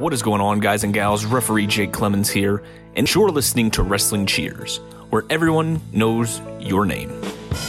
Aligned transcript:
What 0.00 0.14
is 0.14 0.22
going 0.22 0.40
on, 0.40 0.60
guys 0.60 0.82
and 0.82 0.94
gals? 0.94 1.26
Referee 1.26 1.66
Jake 1.66 1.92
Clemens 1.92 2.30
here, 2.30 2.62
and 2.96 3.14
you're 3.14 3.28
listening 3.28 3.70
to 3.72 3.82
Wrestling 3.82 4.24
Cheers, 4.24 4.78
where 5.10 5.26
everyone 5.28 5.82
knows 5.92 6.40
your 6.58 6.86
name. 6.86 7.10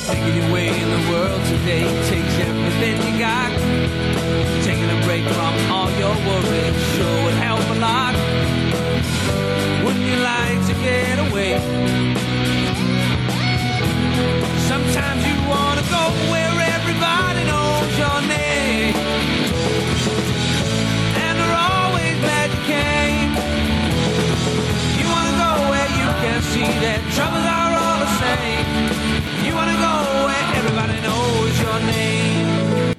Taking 0.08 0.38
in 0.38 0.90
the 0.90 1.12
world 1.12 1.46
today 1.48 1.84
takes 2.08 2.34
everything 2.40 3.14
you 3.14 3.20
got. 3.20 3.52
Taking 4.64 4.90
a 4.90 5.06
break 5.06 5.26
from 5.26 5.72
all 5.74 5.92
your 6.00 6.16
worries 6.26 6.96
sure 6.96 7.21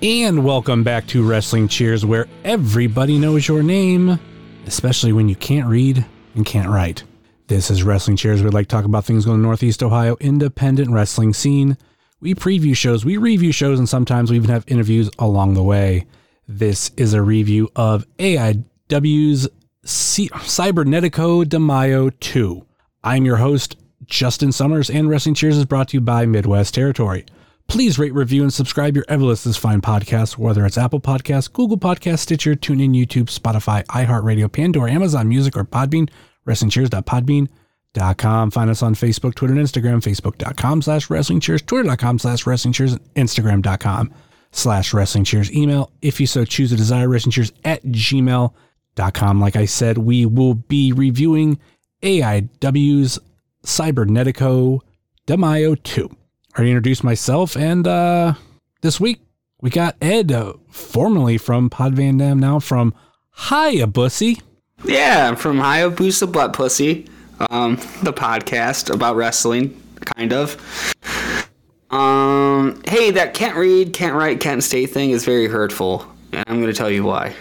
And 0.02 0.45
welcome 0.45 0.83
back 0.83 1.06
to 1.09 1.23
Wrestling 1.23 1.69
Cheers, 1.69 2.05
where 2.05 2.27
everybody 2.43 3.19
knows 3.19 3.47
your 3.47 3.62
name, 3.62 4.19
especially 4.66 5.12
when 5.12 5.29
you 5.29 5.37
can't 5.37 5.69
read 5.69 6.05
and 6.34 6.45
can't 6.45 6.69
write. 6.69 7.05
This 7.47 7.70
is 7.70 7.84
Wrestling 7.84 8.16
Cheers. 8.16 8.43
We'd 8.43 8.52
like 8.52 8.66
to 8.66 8.74
talk 8.74 8.84
about 8.84 9.05
things 9.05 9.24
going 9.24 9.41
Northeast 9.43 9.80
Ohio 9.80 10.16
independent 10.19 10.91
wrestling 10.91 11.33
scene. 11.33 11.77
We 12.19 12.34
preview 12.34 12.74
shows, 12.74 13.05
we 13.05 13.16
review 13.16 13.52
shows, 13.52 13.79
and 13.79 13.88
sometimes 13.88 14.29
we 14.29 14.37
even 14.38 14.51
have 14.51 14.65
interviews 14.66 15.09
along 15.20 15.55
the 15.55 15.62
way. 15.62 16.07
This 16.48 16.91
is 16.96 17.15
a 17.15 17.23
review 17.23 17.71
of 17.77 18.05
AIW's 18.19 19.49
C- 19.84 20.30
Cibernetico 20.30 21.49
de 21.49 21.60
Mayo 21.60 22.10
2. 22.10 22.66
I'm 23.05 23.24
your 23.24 23.37
host, 23.37 23.77
Justin 24.07 24.51
Summers, 24.51 24.90
and 24.90 25.09
Wrestling 25.09 25.37
Cheers 25.37 25.59
is 25.59 25.65
brought 25.65 25.90
to 25.90 25.99
you 25.99 26.01
by 26.01 26.27
Midwest 26.27 26.74
Territory. 26.74 27.24
Please 27.68 27.99
rate, 27.99 28.13
review, 28.13 28.43
and 28.43 28.52
subscribe 28.52 28.96
your 28.96 29.05
ever 29.09 29.23
list 29.23 29.45
this 29.45 29.57
fine 29.57 29.80
podcast, 29.80 30.37
whether 30.37 30.66
it's 30.66 30.77
Apple 30.77 31.01
Podcasts, 31.01 31.51
Google 31.51 31.79
Podcasts, 31.79 32.21
Stitcher, 32.21 32.55
TuneIn, 32.55 32.95
YouTube, 32.95 33.27
Spotify, 33.27 33.85
iHeartRadio, 33.87 34.52
Pandora, 34.52 34.93
Amazon 34.93 35.29
Music, 35.29 35.57
or 35.57 35.65
Podbean, 35.65 36.10
WrestlingCheers.podbean.com. 36.46 38.51
Find 38.51 38.71
us 38.71 38.83
on 38.83 38.95
Facebook, 38.95 39.35
Twitter, 39.35 39.55
and 39.55 39.66
Instagram, 39.66 40.02
Facebook.com 40.02 40.83
slash 40.83 41.09
Wrestling 41.09 41.40
Cheers, 41.40 41.63
Twitter.com 41.63 42.18
slash 42.18 42.46
Wrestling 42.46 42.73
Cheers, 42.73 42.93
and 42.93 43.15
Instagram.com 43.15 44.13
slash 44.51 44.93
Wrestling 44.93 45.24
Cheers. 45.24 45.55
Email, 45.55 45.90
if 46.02 46.21
you 46.21 46.27
so 46.27 46.45
choose 46.45 46.71
to 46.71 46.77
desire, 46.77 47.09
Wrestling 47.09 47.33
Cheers 47.33 47.52
at 47.65 47.83
gmail.com. 47.85 49.40
Like 49.40 49.57
I 49.57 49.65
said, 49.65 49.99
we 49.99 50.27
will 50.27 50.55
be 50.55 50.93
reviewing 50.93 51.59
AIW's 52.02 53.18
Cibernetico 53.65 54.80
de 55.27 55.37
Mayo 55.37 55.74
2. 55.74 56.16
I 56.55 56.59
already 56.59 56.73
introduced 56.73 57.03
myself, 57.03 57.57
and 57.57 57.89
uh, 57.89 58.35
this 58.83 59.01
week 59.01 59.23
we 59.63 59.71
got 59.71 59.97
Ed, 60.03 60.31
uh, 60.31 60.53
formerly 60.69 61.39
from 61.39 61.71
Pod 61.71 61.95
Van 61.95 62.19
Dam, 62.19 62.39
now 62.39 62.59
from 62.59 62.93
Hayabussy. 63.39 64.43
Yeah, 64.84 65.28
I'm 65.28 65.37
from 65.37 65.56
Hayabusa 65.56 66.31
Butt 66.31 66.53
Pussy, 66.53 67.06
um, 67.49 67.77
the 68.03 68.12
podcast 68.12 68.93
about 68.93 69.17
wrestling, 69.17 69.81
kind 70.15 70.34
of. 70.34 70.59
Um, 71.91 72.83
hey, 72.87 73.11
that 73.12 73.33
can't 73.33 73.56
read, 73.56 73.95
can't 73.95 74.15
write, 74.15 74.39
can't 74.39 74.62
state 74.62 74.91
thing 74.91 75.12
is 75.12 75.25
very 75.25 75.47
hurtful, 75.47 76.06
and 76.33 76.45
I'm 76.49 76.61
going 76.61 76.71
to 76.71 76.77
tell 76.77 76.91
you 76.91 77.05
why. 77.05 77.34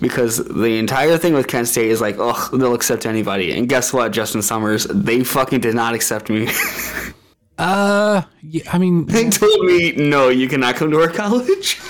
Because 0.00 0.38
the 0.38 0.78
entire 0.78 1.16
thing 1.16 1.32
with 1.32 1.46
Kent 1.46 1.68
State 1.68 1.92
is 1.92 2.00
like, 2.00 2.16
oh, 2.18 2.48
they'll 2.52 2.74
accept 2.74 3.06
anybody. 3.06 3.56
And 3.56 3.68
guess 3.68 3.92
what, 3.92 4.10
Justin 4.10 4.42
Summers? 4.42 4.82
They 4.90 5.22
fucking 5.22 5.60
did 5.60 5.76
not 5.76 5.94
accept 5.94 6.28
me. 6.28 6.48
Uh, 7.62 8.22
yeah, 8.40 8.68
I 8.72 8.78
mean, 8.78 9.06
they 9.06 9.30
told 9.30 9.64
me, 9.64 9.92
no, 9.92 10.30
you 10.30 10.48
cannot 10.48 10.74
come 10.74 10.90
to 10.90 11.00
our 11.00 11.08
college. 11.22 11.80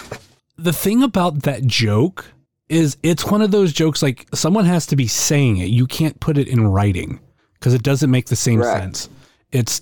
the 0.58 0.72
thing 0.72 1.02
about 1.02 1.44
that 1.44 1.66
joke 1.66 2.26
is 2.68 2.98
it's 3.02 3.24
one 3.24 3.40
of 3.40 3.52
those 3.52 3.72
jokes 3.72 4.02
like 4.02 4.26
someone 4.34 4.66
has 4.66 4.84
to 4.86 4.96
be 4.96 5.06
saying 5.06 5.56
it. 5.56 5.66
You 5.70 5.86
can't 5.86 6.20
put 6.20 6.36
it 6.36 6.46
in 6.46 6.66
writing 6.66 7.20
because 7.54 7.72
it 7.72 7.82
doesn't 7.82 8.10
make 8.10 8.26
the 8.26 8.36
same 8.36 8.62
sense. 8.62 9.08
It's 9.50 9.80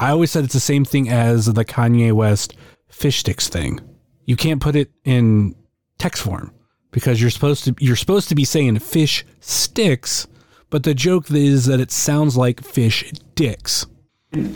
I 0.00 0.10
always 0.10 0.30
said 0.30 0.44
it's 0.44 0.54
the 0.54 0.60
same 0.60 0.86
thing 0.86 1.10
as 1.10 1.46
the 1.46 1.64
Kanye 1.66 2.12
West 2.12 2.56
fish 2.88 3.18
sticks 3.18 3.48
thing. 3.48 3.80
You 4.24 4.36
can't 4.36 4.60
put 4.60 4.74
it 4.74 4.90
in 5.04 5.54
text 5.98 6.22
form 6.22 6.52
because 6.92 7.20
you're 7.20 7.30
supposed 7.30 7.64
to 7.64 7.74
you're 7.78 7.96
supposed 7.96 8.30
to 8.30 8.34
be 8.34 8.44
saying 8.46 8.78
fish 8.78 9.24
sticks, 9.40 10.26
but 10.70 10.82
the 10.82 10.94
joke 10.94 11.30
is 11.30 11.66
that 11.66 11.80
it 11.80 11.90
sounds 11.92 12.38
like 12.38 12.62
fish 12.64 13.12
dicks. 13.34 13.86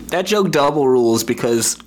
That 0.09 0.27
joke 0.27 0.51
double 0.51 0.87
rules 0.89 1.25
because 1.25 1.79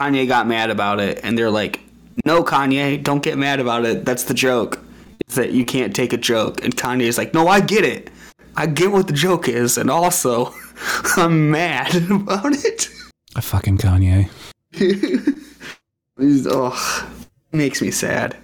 Kanye 0.00 0.26
got 0.26 0.46
mad 0.46 0.70
about 0.70 1.00
it, 1.00 1.20
and 1.22 1.36
they're 1.36 1.50
like, 1.50 1.80
"No, 2.24 2.42
Kanye, 2.42 3.02
don't 3.02 3.22
get 3.22 3.36
mad 3.38 3.60
about 3.60 3.84
it. 3.84 4.04
That's 4.04 4.24
the 4.24 4.34
joke. 4.34 4.78
It's 5.20 5.34
that 5.36 5.52
you 5.52 5.64
can't 5.64 5.94
take 5.94 6.12
a 6.12 6.16
joke." 6.16 6.64
And 6.64 6.74
Kanye's 6.76 7.18
like, 7.18 7.34
"No, 7.34 7.48
I 7.48 7.60
get 7.60 7.84
it. 7.84 8.10
I 8.56 8.66
get 8.66 8.90
what 8.92 9.06
the 9.06 9.12
joke 9.12 9.48
is, 9.48 9.78
and 9.78 9.90
also, 9.90 10.54
I'm 11.16 11.50
mad 11.50 11.94
about 12.10 12.52
it." 12.52 12.88
A 13.36 13.42
fucking 13.42 13.78
Kanye. 13.78 14.28
He's- 16.18 16.46
oh, 16.50 17.10
makes 17.52 17.80
me 17.82 17.90
sad. 17.90 18.36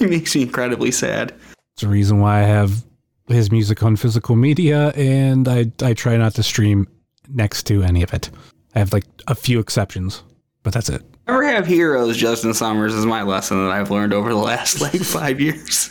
it 0.00 0.08
makes 0.10 0.34
me 0.34 0.42
incredibly 0.42 0.90
sad. 0.90 1.32
It's 1.74 1.82
the 1.82 1.88
reason 1.88 2.20
why 2.20 2.40
I 2.40 2.44
have 2.44 2.84
his 3.28 3.50
music 3.50 3.82
on 3.82 3.96
physical 3.96 4.36
media, 4.36 4.90
and 4.90 5.46
I 5.48 5.70
I 5.82 5.94
try 5.94 6.16
not 6.16 6.34
to 6.34 6.42
stream 6.42 6.86
next 7.28 7.64
to 7.64 7.82
any 7.82 8.02
of 8.02 8.12
it. 8.12 8.30
I 8.74 8.78
have 8.78 8.92
like 8.92 9.04
a 9.26 9.34
few 9.34 9.58
exceptions, 9.58 10.22
but 10.62 10.72
that's 10.72 10.88
it. 10.88 11.02
Never 11.26 11.46
have 11.46 11.66
heroes. 11.66 12.16
Justin 12.16 12.54
Summers 12.54 12.94
is 12.94 13.06
my 13.06 13.22
lesson 13.22 13.64
that 13.64 13.72
I've 13.72 13.90
learned 13.90 14.12
over 14.12 14.30
the 14.30 14.36
last 14.36 14.80
like 14.80 15.00
five 15.00 15.40
years. 15.40 15.90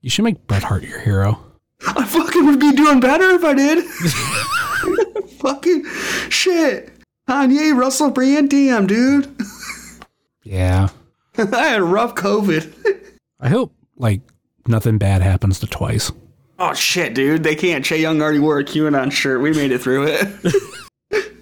You 0.00 0.10
should 0.10 0.24
make 0.24 0.46
Bret 0.46 0.62
Hart 0.62 0.84
your 0.84 1.00
hero. 1.00 1.42
I 1.86 2.04
fucking 2.04 2.46
would 2.46 2.60
be 2.60 2.72
doing 2.72 3.00
better 3.00 3.30
if 3.30 3.44
I 3.44 3.54
did. 3.54 3.84
fucking 5.38 5.84
shit. 6.28 6.92
Kanye, 7.28 7.76
Russell 7.76 8.10
Brand, 8.10 8.50
damn, 8.50 8.86
dude. 8.86 9.34
Yeah. 10.42 10.88
I 11.38 11.66
had 11.66 11.80
a 11.80 11.84
rough 11.84 12.14
COVID. 12.14 12.72
I 13.40 13.48
hope 13.48 13.72
like 13.96 14.20
nothing 14.66 14.98
bad 14.98 15.22
happens 15.22 15.60
to 15.60 15.66
twice. 15.66 16.10
Oh 16.58 16.74
shit, 16.74 17.14
dude. 17.14 17.44
They 17.44 17.54
can't. 17.54 17.84
Chaeyoung 17.84 18.20
already 18.20 18.40
wore 18.40 18.58
a 18.58 18.64
QAnon 18.64 19.12
shirt. 19.12 19.40
We 19.40 19.52
made 19.52 19.70
it 19.70 19.78
through 19.78 20.08
it. 20.08 20.54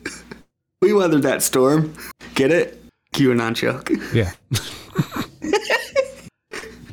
we 0.82 0.93
weathered 0.93 1.22
that 1.22 1.43
storm. 1.43 1.94
Get 2.34 2.50
it? 2.50 2.82
QAnon 3.15 3.54
joke. 3.54 3.91
Yeah. 4.12 4.32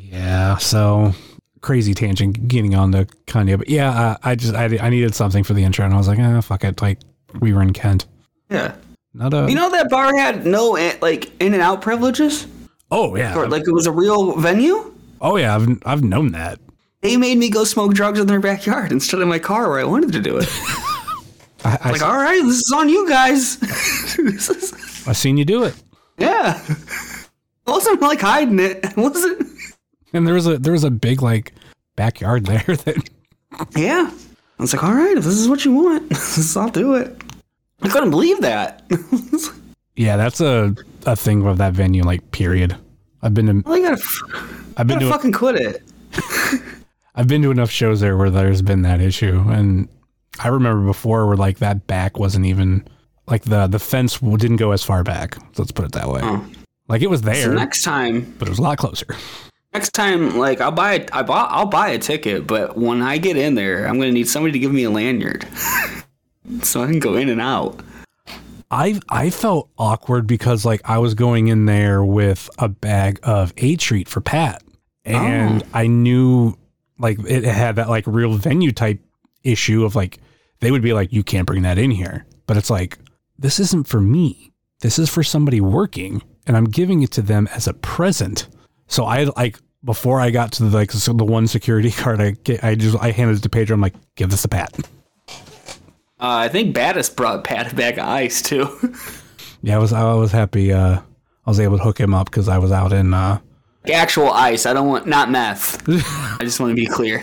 yeah. 0.00 0.56
So 0.56 1.12
crazy 1.60 1.92
tangent 1.92 2.48
getting 2.48 2.74
on 2.74 2.92
to 2.92 3.04
Kanye, 3.26 3.58
but 3.58 3.68
yeah, 3.68 3.90
uh, 3.90 4.16
I 4.22 4.34
just 4.36 4.54
I, 4.54 4.64
I 4.80 4.88
needed 4.88 5.14
something 5.14 5.44
for 5.44 5.52
the 5.52 5.62
intro, 5.62 5.84
and 5.84 5.92
I 5.92 5.98
was 5.98 6.08
like, 6.08 6.18
ah, 6.18 6.40
fuck 6.40 6.64
it. 6.64 6.80
Like 6.80 7.00
we 7.40 7.52
were 7.52 7.60
in 7.60 7.74
Kent. 7.74 8.06
Yeah. 8.50 8.74
Not 9.12 9.34
a. 9.34 9.46
You 9.48 9.54
know 9.54 9.70
that 9.70 9.90
bar 9.90 10.16
had 10.16 10.46
no 10.46 10.76
eh, 10.76 10.96
like 11.02 11.30
in 11.42 11.52
and 11.52 11.62
out 11.62 11.82
privileges? 11.82 12.46
oh 12.90 13.16
yeah. 13.16 13.36
Or 13.36 13.48
like 13.48 13.66
it 13.66 13.72
was 13.72 13.86
a 13.86 13.92
real 13.92 14.36
venue? 14.36 14.94
oh 15.20 15.36
yeah. 15.36 15.54
I've 15.54 15.82
I've 15.84 16.02
known 16.02 16.32
that. 16.32 16.58
They 17.04 17.18
made 17.18 17.36
me 17.36 17.50
go 17.50 17.64
smoke 17.64 17.92
drugs 17.92 18.18
in 18.18 18.26
their 18.26 18.40
backyard 18.40 18.90
instead 18.90 19.20
of 19.20 19.28
my 19.28 19.38
car 19.38 19.68
where 19.68 19.78
I 19.78 19.84
wanted 19.84 20.10
to 20.12 20.20
do 20.20 20.38
it. 20.38 20.48
I, 21.62 21.78
I, 21.82 21.90
like, 21.90 22.00
all 22.00 22.16
right, 22.16 22.42
this 22.42 22.56
is 22.60 22.72
on 22.74 22.88
you 22.88 23.06
guys. 23.06 23.62
Is- 24.18 25.04
I 25.06 25.12
seen 25.12 25.36
you 25.36 25.44
do 25.44 25.64
it. 25.64 25.74
yeah. 26.16 26.58
I 27.66 27.70
wasn't 27.70 28.00
like 28.00 28.22
hiding 28.22 28.58
it. 28.58 28.86
I 28.86 28.98
wasn't. 28.98 29.46
And 30.14 30.26
there 30.26 30.32
was 30.34 30.46
a 30.46 30.56
there 30.56 30.72
was 30.72 30.84
a 30.84 30.90
big 30.90 31.20
like 31.20 31.52
backyard 31.94 32.46
there 32.46 32.64
that 32.66 33.10
Yeah. 33.76 34.10
I 34.58 34.62
was 34.62 34.72
like, 34.72 34.82
all 34.82 34.94
right, 34.94 35.16
if 35.18 35.24
this 35.24 35.34
is 35.36 35.46
what 35.46 35.62
you 35.66 35.74
want, 35.74 36.10
I'll 36.56 36.70
do 36.70 36.94
it. 36.94 37.22
I 37.82 37.88
couldn't 37.88 38.10
believe 38.12 38.40
that. 38.40 38.82
yeah 39.96 40.16
that's 40.16 40.40
a 40.40 40.74
a 41.04 41.14
thing 41.16 41.44
of 41.46 41.58
that 41.58 41.74
venue 41.74 42.02
like 42.02 42.30
period. 42.30 42.76
I've 43.20 43.34
been 43.34 43.46
to 43.46 43.62
well, 43.68 43.76
you 43.76 43.90
gotta, 43.90 44.02
I've 44.78 44.86
been 44.86 45.00
to 45.00 45.10
fucking 45.10 45.32
quit 45.32 45.56
it. 45.56 45.82
I've 47.14 47.28
been 47.28 47.42
to 47.42 47.50
enough 47.50 47.70
shows 47.70 48.00
there 48.00 48.16
where 48.16 48.30
there's 48.30 48.62
been 48.62 48.82
that 48.82 49.00
issue 49.00 49.44
and 49.48 49.88
I 50.38 50.48
remember 50.48 50.84
before 50.84 51.26
where 51.26 51.36
like 51.36 51.58
that 51.58 51.86
back 51.86 52.18
wasn't 52.18 52.46
even 52.46 52.86
like 53.26 53.44
the 53.44 53.66
the 53.66 53.78
fence 53.78 54.18
didn't 54.18 54.56
go 54.56 54.72
as 54.72 54.82
far 54.82 55.02
back. 55.02 55.36
Let's 55.58 55.72
put 55.72 55.84
it 55.84 55.92
that 55.92 56.08
way. 56.08 56.20
Oh. 56.22 56.44
Like 56.88 57.02
it 57.02 57.08
was 57.08 57.22
there, 57.22 57.44
So 57.44 57.54
next 57.54 57.82
time, 57.82 58.34
but 58.38 58.46
it 58.46 58.50
was 58.50 58.58
a 58.58 58.62
lot 58.62 58.78
closer. 58.78 59.06
next 59.72 59.90
time, 59.90 60.36
like 60.36 60.60
I'll 60.60 60.70
buy, 60.70 61.06
I 61.12 61.22
bought, 61.22 61.50
I'll 61.50 61.66
buy 61.66 61.88
a 61.88 61.98
ticket, 61.98 62.46
but 62.46 62.76
when 62.76 63.00
I 63.00 63.16
get 63.16 63.36
in 63.38 63.54
there, 63.54 63.86
I'm 63.86 63.98
gonna 63.98 64.12
need 64.12 64.28
somebody 64.28 64.52
to 64.52 64.58
give 64.58 64.72
me 64.72 64.84
a 64.84 64.90
lanyard, 64.90 65.46
so 66.62 66.82
I 66.82 66.86
can 66.86 66.98
go 66.98 67.14
in 67.14 67.30
and 67.30 67.40
out. 67.40 67.80
I 68.70 69.00
I 69.08 69.30
felt 69.30 69.70
awkward 69.78 70.26
because 70.26 70.64
like 70.66 70.82
I 70.84 70.98
was 70.98 71.14
going 71.14 71.48
in 71.48 71.64
there 71.64 72.04
with 72.04 72.50
a 72.58 72.68
bag 72.68 73.18
of 73.22 73.54
A 73.56 73.76
treat 73.76 74.08
for 74.08 74.20
Pat, 74.20 74.62
and 75.06 75.62
oh. 75.62 75.66
I 75.72 75.86
knew 75.86 76.54
like 76.98 77.18
it 77.26 77.44
had 77.44 77.76
that 77.76 77.88
like 77.88 78.06
real 78.06 78.34
venue 78.34 78.72
type 78.72 79.00
issue 79.42 79.84
of 79.84 79.94
like 79.94 80.18
they 80.60 80.70
would 80.70 80.82
be 80.82 80.92
like 80.92 81.12
you 81.12 81.22
can't 81.22 81.46
bring 81.46 81.62
that 81.62 81.78
in 81.78 81.90
here. 81.90 82.26
But 82.46 82.56
it's 82.56 82.70
like 82.70 82.98
this 83.38 83.58
isn't 83.60 83.88
for 83.88 84.00
me. 84.00 84.52
This 84.80 84.98
is 84.98 85.08
for 85.10 85.22
somebody 85.22 85.60
working 85.60 86.22
and 86.46 86.56
i'm 86.56 86.64
giving 86.64 87.02
it 87.02 87.10
to 87.12 87.22
them 87.22 87.48
as 87.54 87.66
a 87.66 87.74
present. 87.74 88.48
So 88.86 89.04
i 89.04 89.24
like 89.36 89.58
before 89.84 90.20
i 90.20 90.30
got 90.30 90.52
to 90.52 90.64
the 90.64 90.76
like 90.76 90.92
so 90.92 91.12
the 91.12 91.24
one 91.24 91.46
security 91.46 91.90
card 92.02 92.20
i 92.20 92.30
get 92.30 92.64
i 92.64 92.74
just 92.74 92.98
i 93.00 93.10
handed 93.10 93.38
it 93.38 93.42
to 93.42 93.48
pedro. 93.48 93.74
I'm 93.74 93.80
like 93.80 93.94
give 94.14 94.30
this 94.30 94.44
a 94.44 94.48
pat. 94.48 94.78
Uh, 96.20 96.46
I 96.46 96.48
think 96.48 96.74
Battis 96.74 97.14
brought 97.14 97.44
Pat 97.44 97.72
a 97.72 97.74
bag 97.74 97.98
of 97.98 98.06
ice 98.06 98.40
too. 98.40 98.68
yeah 99.62 99.76
i 99.76 99.78
was 99.78 99.92
i 99.92 100.12
was 100.14 100.30
happy 100.30 100.72
uh 100.72 101.00
i 101.46 101.50
was 101.50 101.58
able 101.58 101.78
to 101.78 101.82
hook 101.82 101.98
him 101.98 102.14
up 102.14 102.26
because 102.26 102.48
i 102.48 102.58
was 102.58 102.70
out 102.70 102.92
in 102.92 103.14
uh 103.14 103.38
Actual 103.92 104.30
ice. 104.30 104.66
I 104.66 104.72
don't 104.72 104.88
want 104.88 105.06
not 105.06 105.30
meth. 105.30 105.82
I 105.88 106.38
just 106.40 106.60
want 106.60 106.70
to 106.70 106.76
be 106.76 106.86
clear. 106.86 107.18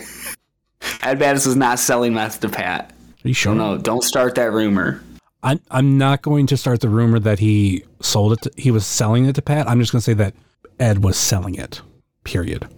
Ed 1.02 1.18
Battis 1.18 1.46
was 1.46 1.56
not 1.56 1.78
selling 1.78 2.14
meth 2.14 2.40
to 2.40 2.48
Pat. 2.48 2.92
are 3.24 3.28
you 3.28 3.34
sure 3.34 3.54
No, 3.54 3.78
don't 3.78 4.02
start 4.04 4.34
that 4.36 4.52
rumor. 4.52 5.02
I'm 5.42 5.60
I'm 5.70 5.98
not 5.98 6.22
going 6.22 6.46
to 6.48 6.56
start 6.56 6.80
the 6.80 6.88
rumor 6.88 7.18
that 7.18 7.38
he 7.38 7.84
sold 8.00 8.34
it. 8.34 8.42
To, 8.42 8.50
he 8.56 8.70
was 8.70 8.86
selling 8.86 9.26
it 9.26 9.34
to 9.34 9.42
Pat. 9.42 9.68
I'm 9.68 9.80
just 9.80 9.92
going 9.92 10.00
to 10.00 10.04
say 10.04 10.14
that 10.14 10.34
Ed 10.78 11.02
was 11.02 11.16
selling 11.16 11.56
it. 11.56 11.80
Period. 12.24 12.68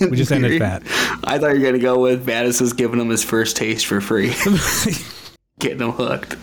we 0.00 0.16
just 0.16 0.32
ended 0.32 0.60
that. 0.60 0.82
I 1.22 1.38
thought 1.38 1.54
you 1.54 1.60
were 1.60 1.66
gonna 1.66 1.78
go 1.78 2.00
with 2.00 2.26
Battis 2.26 2.60
was 2.60 2.72
giving 2.72 2.98
him 3.00 3.10
his 3.10 3.22
first 3.22 3.56
taste 3.56 3.86
for 3.86 4.00
free, 4.00 4.34
getting 5.60 5.78
him 5.78 5.92
hooked. 5.92 6.36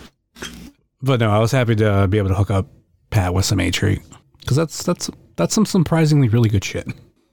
But 1.02 1.20
no, 1.20 1.30
I 1.30 1.38
was 1.38 1.52
happy 1.52 1.76
to 1.76 2.08
be 2.08 2.16
able 2.16 2.30
to 2.30 2.34
hook 2.34 2.50
up 2.50 2.68
Pat 3.10 3.34
with 3.34 3.44
some 3.44 3.60
A 3.60 3.70
treat 3.70 4.00
because 4.40 4.56
that's 4.56 4.82
that's 4.82 5.10
that's 5.36 5.54
some 5.54 5.66
surprisingly 5.66 6.28
really 6.28 6.48
good 6.48 6.64
shit. 6.64 6.86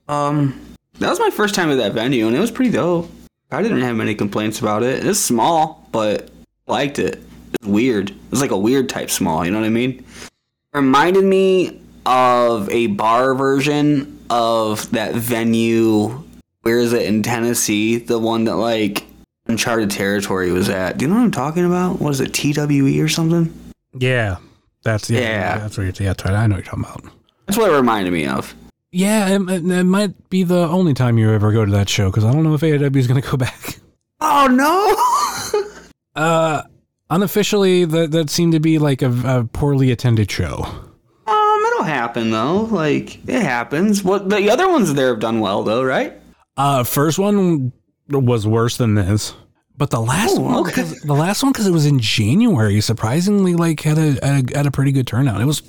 Um, 0.08 0.60
that 0.98 1.10
was 1.10 1.18
my 1.18 1.30
first 1.30 1.54
time 1.54 1.70
at 1.70 1.76
that 1.76 1.92
venue, 1.92 2.26
and 2.26 2.36
it 2.36 2.40
was 2.40 2.50
pretty 2.50 2.70
dope. 2.70 3.10
I 3.50 3.62
didn't 3.62 3.82
have 3.82 3.96
many 3.96 4.14
complaints 4.14 4.60
about 4.60 4.82
it. 4.82 5.04
It's 5.06 5.18
small, 5.20 5.88
but 5.92 6.30
I 6.68 6.72
liked 6.72 6.98
it. 6.98 7.22
It's 7.54 7.66
weird. 7.68 8.12
It's 8.32 8.40
like 8.40 8.50
a 8.50 8.58
weird 8.58 8.88
type 8.88 9.10
small. 9.10 9.44
You 9.44 9.50
know 9.52 9.60
what 9.60 9.66
I 9.66 9.70
mean? 9.70 10.04
Reminded 10.72 11.24
me 11.24 11.80
of 12.04 12.68
a 12.70 12.88
bar 12.88 13.34
version 13.34 14.18
of 14.28 14.90
that 14.90 15.14
venue. 15.14 16.22
Where 16.62 16.78
is 16.78 16.92
it 16.92 17.02
in 17.06 17.22
Tennessee? 17.22 17.96
The 17.98 18.18
one 18.18 18.44
that 18.44 18.56
like 18.56 19.04
Uncharted 19.46 19.90
Territory 19.90 20.50
was 20.50 20.68
at. 20.68 20.98
Do 20.98 21.04
you 21.04 21.08
know 21.10 21.16
what 21.16 21.24
I'm 21.24 21.30
talking 21.30 21.64
about? 21.64 22.00
What 22.00 22.10
is 22.10 22.20
it? 22.20 22.32
TWE 22.34 23.00
or 23.00 23.08
something? 23.08 23.52
Yeah, 23.96 24.38
that's 24.82 25.08
yeah, 25.10 25.20
Yeah. 25.20 25.58
that's 25.58 25.76
what 25.76 25.84
you're. 25.84 25.92
Yeah, 26.00 26.12
that's 26.14 26.24
right. 26.24 26.34
I 26.34 26.46
know 26.46 26.56
what 26.56 26.64
you're 26.64 26.74
talking 26.74 26.84
about. 26.84 27.04
That's 27.46 27.58
what 27.58 27.70
it 27.70 27.74
reminded 27.74 28.12
me 28.12 28.26
of. 28.26 28.54
Yeah, 28.92 29.28
it, 29.28 29.42
it, 29.48 29.84
might 29.84 30.30
be 30.30 30.44
the 30.44 30.68
only 30.68 30.94
time 30.94 31.18
you 31.18 31.30
ever 31.32 31.50
go 31.52 31.64
to 31.64 31.72
that 31.72 31.88
show 31.88 32.10
because 32.10 32.24
I 32.24 32.32
don't 32.32 32.44
know 32.44 32.54
if 32.54 32.60
AIW 32.60 32.96
is 32.96 33.06
going 33.08 33.20
to 33.20 33.28
go 33.28 33.36
back. 33.36 33.78
Oh 34.20 34.46
no! 34.46 35.60
Uh, 36.16 36.62
unofficially, 37.10 37.84
that 37.84 38.12
that 38.12 38.30
seemed 38.30 38.52
to 38.52 38.60
be 38.60 38.78
like 38.78 39.02
a, 39.02 39.10
a 39.24 39.44
poorly 39.44 39.90
attended 39.90 40.30
show. 40.30 40.64
Um, 41.26 41.62
it'll 41.66 41.82
happen 41.82 42.30
though. 42.30 42.62
Like 42.62 43.16
it 43.28 43.42
happens. 43.42 44.04
What 44.04 44.30
the 44.30 44.48
other 44.48 44.68
ones 44.68 44.94
there 44.94 45.08
have 45.08 45.18
done 45.20 45.40
well 45.40 45.64
though, 45.64 45.82
right? 45.82 46.14
Uh, 46.56 46.84
first 46.84 47.18
one 47.18 47.72
was 48.08 48.46
worse 48.46 48.76
than 48.76 48.94
this, 48.94 49.34
but 49.76 49.90
the 49.90 50.00
last 50.00 50.36
Oh, 50.38 50.42
one, 50.42 50.68
okay. 50.68 50.84
the 51.04 51.14
last 51.14 51.42
one, 51.42 51.50
because 51.52 51.66
it 51.66 51.72
was 51.72 51.84
in 51.84 51.98
January, 51.98 52.80
surprisingly, 52.80 53.54
like 53.54 53.80
had 53.80 53.98
a, 53.98 54.16
a 54.22 54.56
had 54.56 54.66
a 54.66 54.70
pretty 54.70 54.92
good 54.92 55.08
turnout. 55.08 55.40
It 55.40 55.46
was 55.46 55.62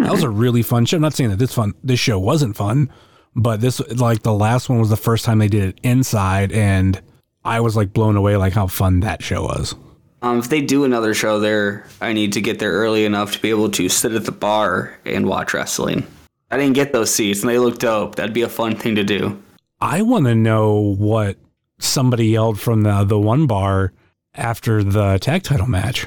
that 0.00 0.10
was 0.10 0.22
a 0.22 0.30
really 0.30 0.62
fun 0.62 0.86
show. 0.86 0.96
I'm 0.96 1.02
not 1.02 1.14
saying 1.14 1.30
that 1.30 1.38
this 1.38 1.54
fun 1.54 1.74
this 1.82 2.00
show 2.00 2.18
wasn't 2.18 2.56
fun, 2.56 2.90
but 3.34 3.60
this 3.60 3.80
like 3.90 4.22
the 4.22 4.32
last 4.32 4.68
one 4.68 4.78
was 4.78 4.90
the 4.90 4.96
first 4.96 5.24
time 5.24 5.38
they 5.38 5.48
did 5.48 5.64
it 5.64 5.80
inside, 5.82 6.52
and 6.52 7.00
I 7.44 7.60
was 7.60 7.76
like 7.76 7.92
blown 7.92 8.16
away 8.16 8.36
like 8.36 8.52
how 8.52 8.66
fun 8.66 9.00
that 9.00 9.22
show 9.22 9.42
was. 9.42 9.74
Um, 10.22 10.38
if 10.38 10.48
they 10.48 10.60
do 10.60 10.84
another 10.84 11.14
show 11.14 11.40
there, 11.40 11.86
I 12.00 12.12
need 12.12 12.32
to 12.34 12.40
get 12.40 12.60
there 12.60 12.72
early 12.72 13.04
enough 13.04 13.32
to 13.32 13.42
be 13.42 13.50
able 13.50 13.70
to 13.72 13.88
sit 13.88 14.12
at 14.12 14.24
the 14.24 14.32
bar 14.32 14.96
and 15.04 15.26
watch 15.26 15.52
wrestling. 15.52 16.06
I 16.50 16.58
didn't 16.58 16.74
get 16.74 16.92
those 16.92 17.12
seats, 17.12 17.40
and 17.40 17.50
they 17.50 17.58
look 17.58 17.78
dope. 17.78 18.14
That'd 18.14 18.34
be 18.34 18.42
a 18.42 18.48
fun 18.48 18.76
thing 18.76 18.94
to 18.94 19.04
do. 19.04 19.42
I 19.80 20.02
want 20.02 20.26
to 20.26 20.34
know 20.34 20.94
what 20.96 21.38
somebody 21.80 22.28
yelled 22.28 22.60
from 22.60 22.82
the 22.82 23.04
the 23.04 23.18
one 23.18 23.46
bar 23.46 23.92
after 24.34 24.84
the 24.84 25.18
tag 25.18 25.42
title 25.42 25.66
match. 25.66 26.06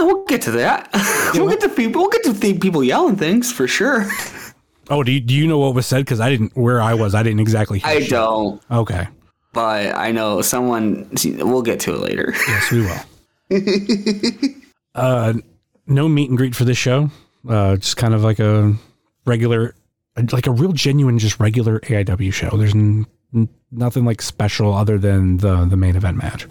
Yeah, 0.00 0.06
We'll 0.06 0.24
get 0.24 0.42
to 0.42 0.50
that. 0.52 0.88
we'll 1.34 1.48
get 1.48 1.60
to 1.60 1.68
people. 1.68 2.00
We'll 2.02 2.10
get 2.10 2.24
to 2.24 2.34
people 2.58 2.82
yelling 2.84 3.16
things 3.16 3.52
for 3.52 3.66
sure. 3.68 4.06
Oh, 4.92 5.04
do 5.04 5.12
you, 5.12 5.20
do 5.20 5.34
you 5.34 5.46
know 5.46 5.58
what 5.58 5.76
was 5.76 5.86
said? 5.86 5.98
Because 6.04 6.18
I 6.18 6.30
didn't 6.30 6.56
where 6.56 6.82
I 6.82 6.94
was. 6.94 7.14
I 7.14 7.22
didn't 7.22 7.38
exactly. 7.38 7.78
Hear 7.78 7.88
I 7.90 8.00
shit. 8.00 8.10
don't, 8.10 8.60
Okay. 8.72 9.06
but 9.52 9.94
I 9.94 10.10
know 10.10 10.42
someone. 10.42 11.08
We'll 11.24 11.62
get 11.62 11.78
to 11.80 11.94
it 11.94 12.00
later. 12.00 12.34
Yes, 12.48 12.70
we 12.72 12.80
will. 12.80 14.54
uh, 14.96 15.34
no 15.86 16.08
meet 16.08 16.28
and 16.28 16.36
greet 16.36 16.56
for 16.56 16.64
this 16.64 16.76
show. 16.76 17.08
Uh, 17.48 17.76
just 17.76 17.96
kind 17.98 18.14
of 18.14 18.24
like 18.24 18.40
a 18.40 18.74
regular, 19.26 19.76
like 20.32 20.48
a 20.48 20.50
real 20.50 20.72
genuine, 20.72 21.20
just 21.20 21.38
regular 21.38 21.78
AIW 21.80 22.32
show. 22.32 22.50
There's 22.56 22.74
n- 22.74 23.06
nothing 23.70 24.04
like 24.04 24.20
special 24.20 24.74
other 24.74 24.98
than 24.98 25.36
the 25.36 25.66
the 25.66 25.76
main 25.76 25.94
event 25.94 26.16
match. 26.16 26.48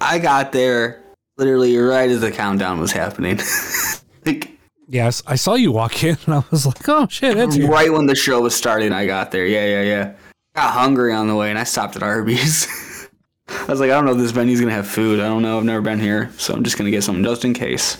I 0.00 0.18
got 0.18 0.52
there 0.52 1.01
literally 1.42 1.76
right 1.76 2.08
as 2.08 2.20
the 2.20 2.30
countdown 2.30 2.78
was 2.78 2.92
happening. 2.92 3.40
like 4.26 4.48
Yes, 4.88 5.22
I 5.26 5.36
saw 5.36 5.54
you 5.54 5.72
walk 5.72 6.04
in, 6.04 6.16
and 6.26 6.34
I 6.34 6.44
was 6.50 6.66
like, 6.66 6.86
"Oh 6.88 7.08
shit, 7.08 7.36
that's 7.36 7.56
here." 7.56 7.68
right 7.68 7.90
when 7.92 8.06
the 8.06 8.14
show 8.14 8.42
was 8.42 8.54
starting, 8.54 8.92
I 8.92 9.06
got 9.06 9.30
there. 9.32 9.46
Yeah, 9.46 9.64
yeah, 9.66 9.82
yeah. 9.82 10.12
Got 10.54 10.70
hungry 10.72 11.12
on 11.14 11.28
the 11.28 11.34
way, 11.34 11.50
and 11.50 11.58
I 11.58 11.64
stopped 11.64 11.96
at 11.96 12.02
Arby's. 12.02 12.68
I 13.48 13.64
was 13.66 13.80
like, 13.80 13.90
I 13.90 13.94
don't 13.94 14.04
know 14.04 14.12
if 14.12 14.18
this 14.18 14.30
venue's 14.32 14.60
gonna 14.60 14.72
have 14.72 14.86
food. 14.86 15.18
I 15.18 15.24
don't 15.28 15.42
know. 15.42 15.58
I've 15.58 15.64
never 15.64 15.80
been 15.80 15.98
here, 15.98 16.30
so 16.36 16.54
I'm 16.54 16.62
just 16.62 16.76
gonna 16.78 16.90
get 16.90 17.02
something 17.02 17.24
just 17.24 17.44
in 17.44 17.54
case. 17.54 17.96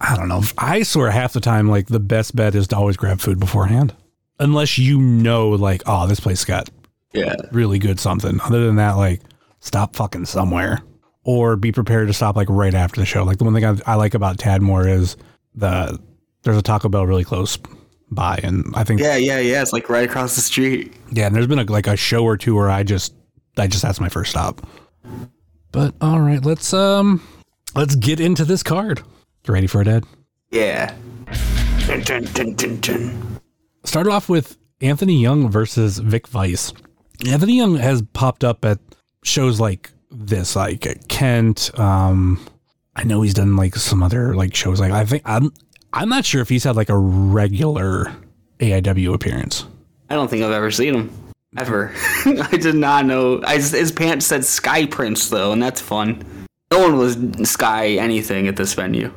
I 0.00 0.16
don't 0.16 0.28
know. 0.28 0.42
I 0.58 0.82
swear 0.82 1.10
half 1.10 1.32
the 1.32 1.40
time, 1.40 1.68
like 1.68 1.86
the 1.88 1.98
best 2.00 2.36
bet 2.36 2.54
is 2.54 2.68
to 2.68 2.76
always 2.76 2.96
grab 2.96 3.20
food 3.20 3.40
beforehand, 3.40 3.94
unless 4.38 4.76
you 4.78 5.00
know, 5.00 5.48
like, 5.50 5.82
oh, 5.86 6.06
this 6.06 6.20
place 6.20 6.44
got 6.44 6.68
Yeah. 7.12 7.34
really 7.52 7.78
good 7.78 7.98
something. 7.98 8.38
Other 8.42 8.66
than 8.66 8.76
that, 8.76 8.92
like 8.92 9.22
stop 9.60 9.96
fucking 9.96 10.26
somewhere 10.26 10.82
or 11.28 11.56
be 11.56 11.70
prepared 11.70 12.08
to 12.08 12.14
stop 12.14 12.36
like 12.36 12.48
right 12.48 12.72
after 12.72 12.98
the 12.98 13.04
show. 13.04 13.22
Like 13.22 13.36
the 13.36 13.44
one 13.44 13.52
thing 13.52 13.62
I, 13.62 13.76
I 13.84 13.96
like 13.96 14.14
about 14.14 14.38
Tadmor 14.38 14.90
is 14.90 15.18
the 15.54 16.00
there's 16.42 16.56
a 16.56 16.62
Taco 16.62 16.88
Bell 16.88 17.06
really 17.06 17.22
close 17.22 17.58
by, 18.10 18.40
and 18.42 18.64
I 18.74 18.82
think 18.82 18.98
yeah, 18.98 19.16
Yeah, 19.16 19.34
yeah, 19.34 19.40
yeah. 19.40 19.60
It's 19.60 19.74
like 19.74 19.90
right 19.90 20.08
across 20.08 20.36
the 20.36 20.40
street. 20.40 20.94
Yeah, 21.12 21.26
and 21.26 21.36
there's 21.36 21.46
been 21.46 21.58
a, 21.58 21.64
like 21.64 21.86
a 21.86 21.98
show 21.98 22.24
or 22.24 22.38
two 22.38 22.54
where 22.54 22.70
I 22.70 22.82
just 22.82 23.12
I 23.58 23.66
just 23.66 23.82
that's 23.82 24.00
my 24.00 24.08
first 24.08 24.30
stop. 24.30 24.66
But 25.70 25.94
all 26.00 26.18
right, 26.18 26.42
let's 26.42 26.72
um 26.72 27.22
let's 27.74 27.94
get 27.94 28.20
into 28.20 28.46
this 28.46 28.62
card. 28.62 29.02
You 29.46 29.52
ready 29.52 29.66
for 29.66 29.82
it, 29.82 29.88
Ed? 29.88 30.04
Yeah. 30.50 30.94
Dun, 31.86 32.00
dun, 32.00 32.24
dun, 32.24 32.54
dun, 32.54 32.80
dun. 32.80 33.40
Started 33.84 34.10
off 34.12 34.30
with 34.30 34.56
Anthony 34.80 35.20
Young 35.20 35.50
versus 35.50 35.98
Vic 35.98 36.26
Vice. 36.26 36.72
Anthony 37.28 37.58
Young 37.58 37.76
has 37.76 38.00
popped 38.14 38.44
up 38.44 38.64
at 38.64 38.78
shows 39.24 39.60
like 39.60 39.90
this, 40.10 40.56
like 40.56 41.08
Kent. 41.08 41.70
Um, 41.78 42.44
I 42.96 43.04
know 43.04 43.22
he's 43.22 43.34
done 43.34 43.56
like 43.56 43.74
some 43.76 44.02
other 44.02 44.34
like 44.34 44.54
shows. 44.54 44.80
Like 44.80 44.92
I 44.92 45.04
think 45.04 45.22
I'm 45.24 45.52
I'm 45.92 46.08
not 46.08 46.24
sure 46.24 46.40
if 46.40 46.48
he's 46.48 46.64
had 46.64 46.76
like 46.76 46.88
a 46.88 46.96
regular 46.96 48.12
AIW 48.58 49.14
appearance. 49.14 49.66
I 50.10 50.14
don't 50.14 50.28
think 50.28 50.42
I've 50.42 50.52
ever 50.52 50.70
seen 50.70 50.94
him. 50.94 51.10
Ever. 51.56 51.92
I 52.24 52.56
did 52.60 52.74
not 52.74 53.06
know. 53.06 53.40
I, 53.44 53.56
his 53.56 53.92
pants 53.92 54.26
said 54.26 54.44
Sky 54.44 54.86
Prince, 54.86 55.28
though, 55.30 55.52
and 55.52 55.62
that's 55.62 55.80
fun. 55.80 56.24
No 56.70 56.80
one 56.80 56.98
was 56.98 57.16
Sky 57.48 57.92
anything 57.92 58.48
at 58.48 58.56
this 58.56 58.74
venue. 58.74 59.12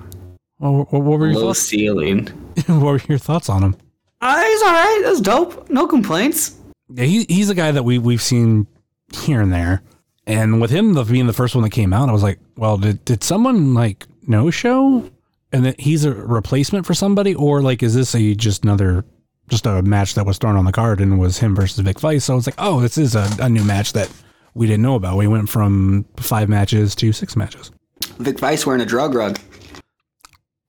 Well, 0.60 0.88
what, 0.90 0.94
what 0.94 1.20
were 1.20 1.28
your 1.28 1.36
Low 1.36 1.48
thoughts? 1.48 1.60
ceiling. 1.62 2.28
what 2.68 2.82
were 2.82 3.02
your 3.10 3.18
thoughts 3.18 3.50
on 3.50 3.64
him? 3.64 3.76
Uh, 4.22 4.42
he's 4.42 4.62
all 4.62 4.72
right. 4.72 5.02
That's 5.04 5.20
dope. 5.20 5.70
No 5.70 5.88
complaints. 5.88 6.56
Yeah, 6.94 7.06
he, 7.06 7.26
he's 7.28 7.50
a 7.50 7.56
guy 7.56 7.72
that 7.72 7.84
we 7.84 7.98
we've 7.98 8.22
seen 8.22 8.68
here 9.14 9.42
and 9.42 9.52
there, 9.52 9.82
and 10.28 10.62
with 10.62 10.72
him 10.72 10.94
the, 10.94 11.04
being 11.04 11.28
the 11.28 11.34
first 11.34 11.56
one 11.56 11.64
that 11.64 11.72
came 11.72 11.94
out, 11.94 12.10
I 12.10 12.12
was 12.12 12.24
like, 12.24 12.40
well, 12.56 12.78
did 12.78 13.04
did 13.06 13.24
someone 13.24 13.74
like 13.74 14.06
no 14.28 14.52
show, 14.52 15.10
and 15.52 15.66
that 15.66 15.80
he's 15.80 16.06
a 16.06 16.14
replacement 16.14 16.86
for 16.86 16.94
somebody, 16.94 17.34
or 17.36 17.62
like 17.62 17.82
is 17.84 17.96
this 17.96 18.14
a 18.16 18.36
just 18.36 18.64
another 18.64 19.06
just 19.50 19.66
a 19.66 19.82
match 19.82 20.14
that 20.16 20.26
was 20.26 20.38
thrown 20.38 20.56
on 20.56 20.66
the 20.66 20.72
card 20.72 21.02
and 21.02 21.20
was 21.20 21.40
him 21.40 21.56
versus 21.56 21.80
Vic 21.80 22.00
Vice? 22.00 22.26
So 22.26 22.38
it's 22.38 22.48
like, 22.48 22.56
oh, 22.58 22.80
this 22.80 22.98
is 22.98 23.16
a, 23.16 23.28
a 23.40 23.50
new 23.50 23.64
match 23.64 23.94
that 23.94 24.12
we 24.54 24.68
didn't 24.68 24.84
know 24.84 24.96
about. 24.96 25.18
We 25.18 25.28
went 25.28 25.50
from 25.50 26.06
five 26.18 26.50
matches 26.50 26.96
to 26.96 27.12
six 27.12 27.36
matches. 27.36 27.72
Vic 28.20 28.40
Vice 28.40 28.66
wearing 28.66 28.82
a 28.82 28.86
drug 28.86 29.14
rug. 29.14 29.40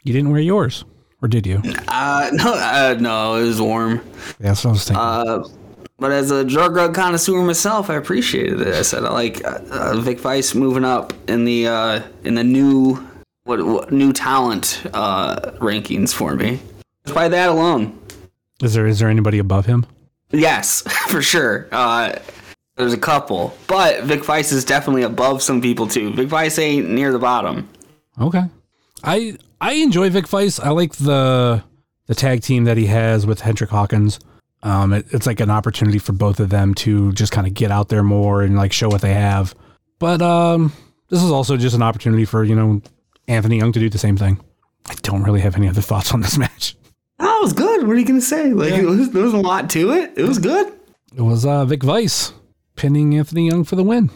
You 0.05 0.13
didn't 0.13 0.31
wear 0.31 0.41
yours, 0.41 0.85
or 1.21 1.29
did 1.29 1.47
you? 1.47 1.63
Uh, 1.89 2.31
no, 2.33 2.55
uh, 2.55 2.97
no, 2.99 3.37
it 3.37 3.45
was 3.45 3.61
warm. 3.61 4.01
Yeah, 4.41 4.49
that's 4.49 4.65
what 4.65 4.71
I 4.71 4.73
was 4.73 4.85
thinking. 4.85 5.05
Uh, 5.05 5.45
but 6.03 6.11
as 6.11 6.33
a 6.33 6.45
drug 6.45 6.75
rug 6.75 6.97
connoisseur 6.97 7.41
myself, 7.43 7.89
I 7.89 7.95
appreciated 7.95 8.61
it. 8.61 8.75
I 8.75 8.83
said 8.83 9.05
I 9.05 9.11
like 9.11 9.45
uh, 9.45 9.61
uh, 9.71 10.01
Vic 10.01 10.19
Vice 10.19 10.53
moving 10.53 10.85
up 10.85 11.13
in 11.29 11.45
the 11.45 11.69
uh, 11.69 12.03
in 12.25 12.35
the 12.35 12.43
new 12.43 12.95
what, 13.45 13.65
what 13.65 13.93
new 13.93 14.13
talent 14.13 14.83
uh, 14.93 15.53
rankings 15.61 16.13
for 16.13 16.35
me. 16.35 16.59
Just 17.07 17.15
by 17.15 17.29
that 17.29 17.49
alone, 17.49 17.97
is 18.61 18.75
there 18.75 18.89
is 18.89 18.99
there 18.99 19.09
anybody 19.09 19.39
above 19.39 19.67
him? 19.67 19.87
yes, 20.33 20.83
for 21.09 21.23
sure. 21.23 21.69
Uh, 21.71 22.19
There's 22.75 22.93
a 22.93 22.99
couple, 22.99 23.57
but 23.69 24.03
Vic 24.03 24.25
Vice 24.25 24.51
is 24.51 24.65
definitely 24.65 25.05
above 25.05 25.41
some 25.41 25.61
people 25.61 25.87
too. 25.87 26.13
Vic 26.15 26.27
Vice 26.27 26.59
ain't 26.59 26.91
near 26.91 27.13
the 27.13 27.21
bottom. 27.21 27.69
Okay. 28.21 28.43
I 29.05 29.37
I 29.61 29.75
enjoy 29.75 30.11
Vic 30.11 30.27
Vice. 30.27 30.59
I 30.59 30.71
like 30.71 30.97
the 30.97 31.63
the 32.09 32.17
tag 32.17 32.43
team 32.43 32.65
that 32.65 32.77
he 32.77 32.87
has 32.87 33.25
with 33.25 33.43
Hendrick 33.43 33.71
Hawkins. 33.71 34.19
Um, 34.63 34.93
it, 34.93 35.07
it's 35.11 35.27
like 35.27 35.41
an 35.41 35.51
opportunity 35.51 35.99
for 35.99 36.13
both 36.13 36.41
of 36.41 36.51
them 36.51 36.75
to 36.77 37.13
just 37.13 37.33
kind 37.33 37.47
of 37.47 37.55
get 37.55 37.71
out 37.71 37.89
there 37.89 38.03
more 38.03 38.43
and 38.43 38.57
like 38.57 38.73
show 38.73 38.89
what 38.89 39.01
they 39.01 39.15
have. 39.15 39.55
But 39.99 40.23
um, 40.23 40.73
this 41.09 41.23
is 41.23 41.31
also 41.31 41.57
just 41.57 41.75
an 41.75 41.83
opportunity 41.83 42.25
for 42.25 42.45
you 42.45 42.55
know 42.55 42.83
Anthony 43.29 43.59
Young 43.59 43.73
to 43.73 43.81
do 43.81 43.89
the 43.89 43.99
same 43.99 44.17
thing. 44.17 44.41
I 44.87 44.95
don't 45.03 45.23
really 45.23 45.41
have 45.41 45.57
any 45.57 45.69
other 45.69 45.81
thoughts 45.81 46.13
on 46.13 46.21
this 46.21 46.39
match. 46.47 46.77
That 47.19 47.39
was 47.43 47.53
good. 47.53 47.87
What 47.87 47.97
are 47.97 47.99
you 47.99 48.07
gonna 48.07 48.21
say? 48.21 48.53
Like 48.53 48.73
it 48.73 48.85
was, 48.85 49.11
there 49.11 49.23
was 49.23 49.35
a 49.35 49.39
lot 49.39 49.71
to 49.71 49.93
it. 49.93 50.13
It 50.17 50.25
was 50.25 50.39
good. 50.39 50.73
It 51.15 51.23
was 51.23 51.45
uh, 51.45 51.65
Vic 51.65 51.83
Vice 51.83 52.33
pinning 52.77 53.17
Anthony 53.17 53.49
Young 53.49 53.65
for 53.65 53.77
the 53.77 53.85
win. 53.85 54.11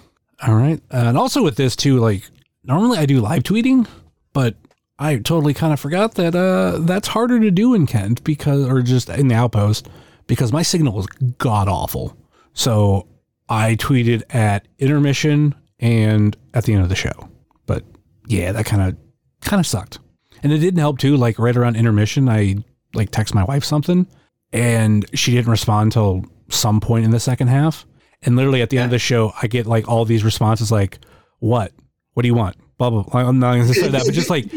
All 0.46 0.54
right, 0.54 0.80
and 0.90 1.16
also 1.16 1.42
with 1.42 1.56
this 1.56 1.76
too, 1.76 1.98
like 1.98 2.22
normally 2.62 2.98
I 2.98 3.06
do 3.06 3.20
live 3.20 3.42
tweeting, 3.42 3.86
but 4.32 4.54
I 4.98 5.16
totally 5.16 5.54
kind 5.54 5.72
of 5.72 5.80
forgot 5.80 6.14
that 6.14 6.34
uh, 6.34 6.78
that's 6.80 7.08
harder 7.08 7.38
to 7.40 7.50
do 7.50 7.74
in 7.74 7.86
Kent 7.86 8.24
because, 8.24 8.66
or 8.66 8.82
just 8.82 9.08
in 9.08 9.28
the 9.28 9.34
outpost, 9.34 9.88
because 10.26 10.52
my 10.52 10.62
signal 10.62 10.94
was 10.94 11.06
god 11.38 11.68
awful. 11.68 12.16
So 12.52 13.06
I 13.48 13.76
tweeted 13.76 14.22
at 14.34 14.66
intermission 14.78 15.54
and 15.78 16.36
at 16.54 16.64
the 16.64 16.72
end 16.72 16.82
of 16.82 16.88
the 16.88 16.96
show. 16.96 17.28
But 17.66 17.84
yeah, 18.26 18.52
that 18.52 18.66
kind 18.66 18.82
of 18.82 18.96
kind 19.42 19.60
of 19.60 19.66
sucked. 19.66 19.98
And 20.42 20.52
it 20.52 20.58
didn't 20.58 20.80
help 20.80 20.98
too. 20.98 21.16
Like 21.16 21.38
right 21.38 21.56
around 21.56 21.76
intermission, 21.76 22.28
I 22.28 22.56
like 22.94 23.10
text 23.10 23.34
my 23.34 23.44
wife 23.44 23.64
something, 23.64 24.06
and 24.52 25.04
she 25.14 25.32
didn't 25.32 25.50
respond 25.50 25.92
till 25.92 26.24
some 26.48 26.80
point 26.80 27.04
in 27.04 27.10
the 27.10 27.20
second 27.20 27.48
half. 27.48 27.86
And 28.22 28.36
literally 28.36 28.62
at 28.62 28.70
the 28.70 28.78
end 28.78 28.86
of 28.86 28.90
the 28.90 28.98
show, 28.98 29.32
I 29.40 29.46
get 29.46 29.66
like 29.66 29.88
all 29.88 30.04
these 30.04 30.24
responses 30.24 30.72
like, 30.72 30.98
"What? 31.38 31.72
What 32.14 32.22
do 32.22 32.28
you 32.28 32.34
want?" 32.34 32.56
Blah 32.78 32.90
blah. 32.90 33.02
blah. 33.02 33.20
I'm 33.20 33.38
not 33.38 33.54
going 33.54 33.68
to 33.68 33.74
say 33.74 33.88
that, 33.88 34.02
but 34.04 34.14
just 34.14 34.30
like 34.30 34.50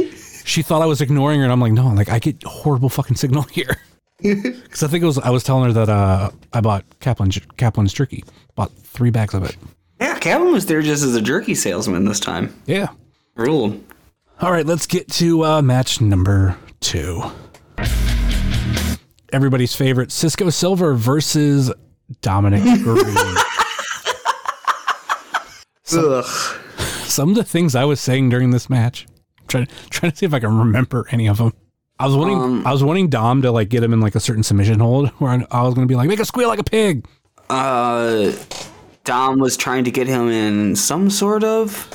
she 0.45 0.61
thought 0.61 0.81
I 0.81 0.85
was 0.85 1.01
ignoring 1.01 1.39
her, 1.39 1.43
and 1.43 1.51
I'm 1.51 1.61
like, 1.61 1.73
no, 1.73 1.87
like 1.89 2.09
I 2.09 2.19
get 2.19 2.41
horrible 2.43 2.89
fucking 2.89 3.17
signal 3.17 3.43
here. 3.51 3.77
Because 4.21 4.83
I 4.83 4.87
think 4.87 5.01
it 5.01 5.05
was 5.07 5.17
I 5.17 5.29
was 5.29 5.43
telling 5.43 5.65
her 5.65 5.73
that 5.73 5.89
uh, 5.89 6.29
I 6.51 6.59
bought 6.61 6.83
Kaplan 6.99 7.31
Kaplan's 7.55 7.93
jerky, 7.93 8.23
bought 8.55 8.71
three 8.73 9.11
bags 9.11 9.33
of 9.33 9.43
it. 9.43 9.55
Yeah, 10.01 10.17
Kevin 10.19 10.51
was 10.51 10.65
there 10.65 10.81
just 10.81 11.03
as 11.03 11.15
a 11.15 11.21
jerky 11.21 11.55
salesman 11.55 12.05
this 12.05 12.19
time. 12.19 12.53
Yeah. 12.65 12.89
Ruled. 13.35 13.81
All 14.41 14.51
right, 14.51 14.65
let's 14.65 14.87
get 14.87 15.09
to 15.13 15.45
uh, 15.45 15.61
match 15.61 16.01
number 16.01 16.57
two. 16.81 17.21
Everybody's 19.31 19.75
favorite 19.75 20.11
Cisco 20.11 20.49
Silver 20.49 20.95
versus 20.95 21.71
Dominic 22.21 22.63
Green. 22.83 23.15
Ugh. 25.93 26.25
Some 27.05 27.29
of 27.29 27.35
the 27.35 27.43
things 27.43 27.75
I 27.75 27.85
was 27.85 27.99
saying 27.99 28.29
during 28.29 28.51
this 28.51 28.69
match, 28.69 29.07
trying 29.47 29.67
trying 29.89 30.11
to 30.11 30.17
see 30.17 30.25
if 30.25 30.33
I 30.33 30.39
can 30.39 30.57
remember 30.57 31.07
any 31.11 31.27
of 31.27 31.37
them. 31.37 31.53
I 31.99 32.05
was 32.05 32.15
wanting 32.15 32.37
Um, 32.37 32.65
I 32.65 32.71
was 32.71 32.83
wanting 32.83 33.09
Dom 33.09 33.41
to 33.41 33.51
like 33.51 33.69
get 33.69 33.83
him 33.83 33.91
in 33.91 33.99
like 33.99 34.15
a 34.15 34.19
certain 34.19 34.43
submission 34.43 34.79
hold 34.79 35.09
where 35.19 35.45
I, 35.51 35.63
was 35.63 35.73
going 35.73 35.85
to 35.87 35.91
be 35.91 35.95
like 35.95 36.07
make 36.07 36.19
a 36.19 36.25
squeal 36.25 36.47
like 36.47 36.59
a 36.59 36.63
pig. 36.63 37.05
Uh, 37.49 38.31
Dom 39.03 39.39
was 39.39 39.57
trying 39.57 39.83
to 39.83 39.91
get 39.91 40.07
him 40.07 40.29
in 40.29 40.75
some 40.75 41.09
sort 41.09 41.43
of 41.43 41.89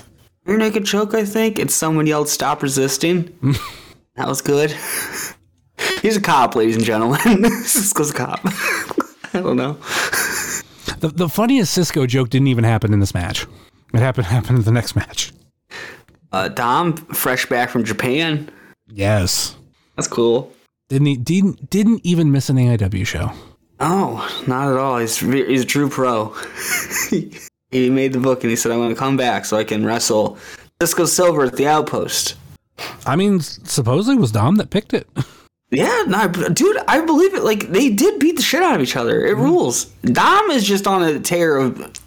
rear 0.44 0.58
naked 0.58 0.84
choke. 0.84 1.14
I 1.14 1.24
think, 1.24 1.58
and 1.58 1.70
someone 1.70 2.06
yelled, 2.06 2.28
"Stop 2.28 2.62
resisting." 2.62 3.36
that 4.16 4.28
was 4.28 4.42
good. 4.42 4.70
He's 6.02 6.16
a 6.16 6.20
cop, 6.20 6.54
ladies 6.54 6.76
and 6.76 6.84
gentlemen. 6.84 7.44
Cisco's 7.62 8.10
a 8.10 8.14
cop. 8.14 8.40
I 9.32 9.40
don't 9.40 9.56
know. 9.56 9.74
The 10.98 11.12
the 11.14 11.28
funniest 11.28 11.72
Cisco 11.72 12.06
joke 12.06 12.28
didn't 12.28 12.48
even 12.48 12.64
happen 12.64 12.92
in 12.92 13.00
this 13.00 13.14
match. 13.14 13.46
It 13.94 14.00
happened 14.00 14.26
happened 14.26 14.58
in 14.58 14.64
the 14.64 14.72
next 14.72 14.96
match. 14.96 15.32
Uh, 16.30 16.48
Dom, 16.48 16.96
fresh 16.96 17.46
back 17.46 17.70
from 17.70 17.84
Japan. 17.84 18.50
Yes. 18.88 19.56
That's 19.96 20.08
cool. 20.08 20.52
Didn't 20.88 21.06
he 21.06 21.16
didn't 21.16 21.70
didn't 21.70 22.00
even 22.04 22.30
miss 22.30 22.50
an 22.50 22.56
AIW 22.56 23.06
show. 23.06 23.30
Oh, 23.80 24.44
not 24.46 24.68
at 24.68 24.76
all. 24.76 24.98
He's 24.98 25.18
he's 25.18 25.62
a 25.62 25.66
true 25.66 25.88
pro. 25.88 26.34
he 27.70 27.90
made 27.90 28.12
the 28.12 28.20
book 28.20 28.42
and 28.44 28.50
he 28.50 28.56
said, 28.56 28.72
"I'm 28.72 28.78
going 28.78 28.90
to 28.90 28.98
come 28.98 29.16
back 29.16 29.44
so 29.44 29.56
I 29.56 29.64
can 29.64 29.84
wrestle 29.84 30.38
Cisco 30.80 31.06
Silver 31.06 31.44
at 31.44 31.56
the 31.56 31.66
Outpost." 31.66 32.36
I 33.06 33.16
mean, 33.16 33.40
supposedly 33.40 34.16
it 34.16 34.20
was 34.20 34.32
Dom 34.32 34.56
that 34.56 34.70
picked 34.70 34.94
it. 34.94 35.08
Yeah, 35.70 36.04
no, 36.06 36.28
dude, 36.28 36.76
I 36.86 37.00
believe 37.00 37.34
it. 37.34 37.42
Like 37.42 37.70
they 37.70 37.90
did 37.90 38.20
beat 38.20 38.36
the 38.36 38.42
shit 38.42 38.62
out 38.62 38.76
of 38.76 38.82
each 38.82 38.96
other. 38.96 39.24
It 39.24 39.34
mm-hmm. 39.34 39.42
rules. 39.42 39.86
Dom 40.02 40.50
is 40.50 40.64
just 40.64 40.86
on 40.86 41.02
a 41.02 41.18
tear 41.18 41.56
of 41.56 42.00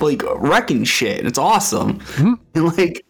like 0.00 0.22
wrecking 0.36 0.84
shit. 0.84 1.26
It's 1.26 1.38
awesome. 1.38 1.98
Mm-hmm. 1.98 2.34
And 2.54 2.76
like 2.76 3.04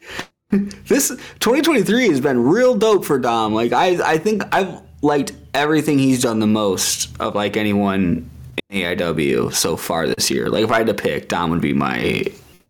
this 0.87 1.09
2023 1.09 2.09
has 2.09 2.21
been 2.21 2.43
real 2.43 2.75
dope 2.75 3.05
for 3.05 3.19
Dom. 3.19 3.55
Like 3.55 3.73
I 3.73 4.13
I 4.13 4.19
think 4.19 4.43
I've 4.55 4.81
liked 5.01 5.33
everything 5.55 5.99
he's 5.99 6.23
done 6.23 6.39
the 6.41 6.47
most 6.47 7.11
of 7.21 7.35
like 7.35 7.57
anyone 7.57 8.29
in 8.69 8.83
AIW 8.83 9.53
so 9.53 9.77
far 9.77 10.07
this 10.07 10.31
year. 10.31 10.49
Like 10.49 10.65
if 10.65 10.71
I 10.71 10.79
had 10.79 10.87
to 10.89 10.95
pick, 10.95 11.29
Dom 11.29 11.51
would 11.51 11.63
be 11.63 11.73
my 11.73 12.25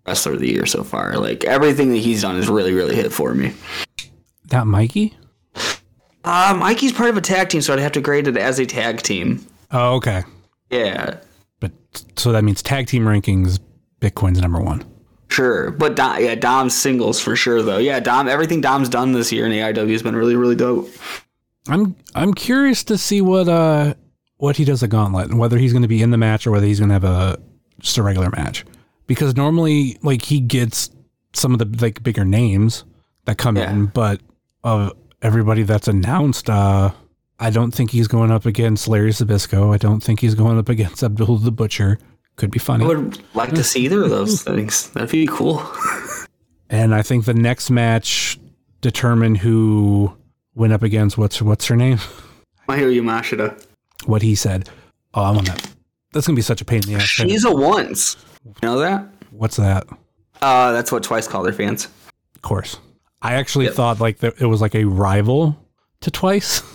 wrestler 0.06 0.32
of 0.34 0.40
the 0.40 0.50
year 0.50 0.64
so 0.66 0.84
far. 0.84 1.16
Like 1.16 1.44
everything 1.44 1.90
that 1.90 1.98
he's 1.98 2.22
done 2.22 2.36
has 2.36 2.48
really 2.48 2.72
really 2.72 2.94
hit 2.94 3.12
for 3.12 3.34
me. 3.34 3.52
That 4.46 4.66
Mikey? 4.66 5.16
Uh, 6.24 6.54
Mikey's 6.56 6.92
part 6.92 7.10
of 7.10 7.16
a 7.16 7.20
tag 7.20 7.48
team, 7.48 7.62
so 7.62 7.72
I'd 7.72 7.80
have 7.80 7.92
to 7.92 8.00
grade 8.00 8.28
it 8.28 8.36
as 8.36 8.60
a 8.60 8.66
tag 8.66 9.02
team. 9.02 9.44
Oh, 9.72 9.96
okay. 9.96 10.22
Yeah, 10.70 11.16
But 11.58 11.72
so 12.16 12.30
that 12.32 12.44
means 12.44 12.62
tag 12.62 12.86
team 12.86 13.04
rankings, 13.04 13.58
Bitcoin's 14.00 14.40
number 14.40 14.60
one. 14.60 14.84
Sure, 15.32 15.70
but 15.70 15.96
Dom, 15.96 16.22
yeah, 16.22 16.34
Dom's 16.34 16.76
singles 16.76 17.18
for 17.18 17.34
sure 17.36 17.62
though. 17.62 17.78
Yeah, 17.78 18.00
Dom, 18.00 18.28
everything 18.28 18.60
Dom's 18.60 18.88
done 18.88 19.12
this 19.12 19.32
year 19.32 19.46
in 19.46 19.52
AIW 19.52 19.90
has 19.92 20.02
been 20.02 20.14
really, 20.14 20.36
really 20.36 20.54
dope. 20.56 20.88
I'm 21.68 21.96
I'm 22.14 22.34
curious 22.34 22.84
to 22.84 22.98
see 22.98 23.20
what 23.22 23.48
uh 23.48 23.94
what 24.36 24.56
he 24.56 24.64
does 24.64 24.82
at 24.82 24.90
Gauntlet 24.90 25.30
and 25.30 25.38
whether 25.38 25.56
he's 25.58 25.72
going 25.72 25.82
to 25.82 25.88
be 25.88 26.02
in 26.02 26.10
the 26.10 26.18
match 26.18 26.46
or 26.46 26.50
whether 26.50 26.66
he's 26.66 26.80
going 26.80 26.88
to 26.90 26.94
have 26.94 27.04
a 27.04 27.38
just 27.80 27.96
a 27.98 28.02
regular 28.02 28.30
match. 28.30 28.64
Because 29.06 29.36
normally 29.36 29.96
like 30.02 30.22
he 30.22 30.40
gets 30.40 30.90
some 31.32 31.52
of 31.52 31.58
the 31.60 31.84
like 31.84 32.02
bigger 32.02 32.24
names 32.24 32.84
that 33.24 33.38
come 33.38 33.56
Yeah. 33.56 33.70
in, 33.70 33.86
but 33.86 34.20
of 34.64 34.92
everybody 35.22 35.62
that's 35.62 35.88
announced, 35.88 36.50
uh 36.50 36.90
I 37.38 37.50
don't 37.50 37.72
think 37.72 37.90
he's 37.90 38.06
going 38.06 38.30
up 38.30 38.44
against 38.46 38.86
Larry 38.86 39.10
Zbyszko. 39.10 39.72
I 39.74 39.76
don't 39.78 40.00
think 40.02 40.20
he's 40.20 40.34
going 40.34 40.58
up 40.58 40.68
against 40.68 41.02
Abdul 41.02 41.38
the 41.38 41.50
Butcher. 41.50 41.98
Could 42.36 42.50
be 42.50 42.58
funny. 42.58 42.84
I 42.84 42.88
would 42.88 43.20
like 43.34 43.50
to 43.54 43.62
see 43.64 43.84
either 43.84 44.02
of 44.02 44.10
those 44.10 44.42
things. 44.42 44.90
That'd 44.90 45.10
be 45.10 45.26
cool. 45.26 45.62
And 46.70 46.94
I 46.94 47.02
think 47.02 47.26
the 47.26 47.34
next 47.34 47.68
match 47.70 48.38
determine 48.80 49.34
who 49.34 50.16
went 50.54 50.72
up 50.72 50.82
against 50.82 51.18
what's 51.18 51.42
what's 51.42 51.66
her 51.66 51.76
name? 51.76 51.98
Miu 52.68 52.98
Yamashita. 52.98 53.62
What 54.06 54.22
he 54.22 54.34
said. 54.34 54.70
Oh, 55.12 55.22
I'm 55.24 55.36
on 55.36 55.44
that. 55.44 55.70
That's 56.14 56.26
gonna 56.26 56.34
be 56.36 56.40
such 56.40 56.62
a 56.62 56.64
pain 56.64 56.82
in 56.84 56.88
the 56.88 56.94
ass. 56.94 57.02
She's 57.02 57.44
a 57.44 57.52
once. 57.54 58.16
You 58.46 58.54
know 58.62 58.78
that? 58.78 59.06
What's 59.32 59.56
that? 59.56 59.86
Uh, 60.40 60.72
that's 60.72 60.90
what 60.90 61.02
Twice 61.02 61.28
call 61.28 61.42
their 61.42 61.52
fans. 61.52 61.88
Of 62.36 62.40
course. 62.40 62.78
I 63.20 63.34
actually 63.34 63.66
Yep. 63.66 63.74
thought 63.74 64.00
like 64.00 64.22
it 64.22 64.46
was 64.48 64.62
like 64.62 64.74
a 64.74 64.84
rival 64.84 65.54
to 66.00 66.10
Twice. 66.10 66.62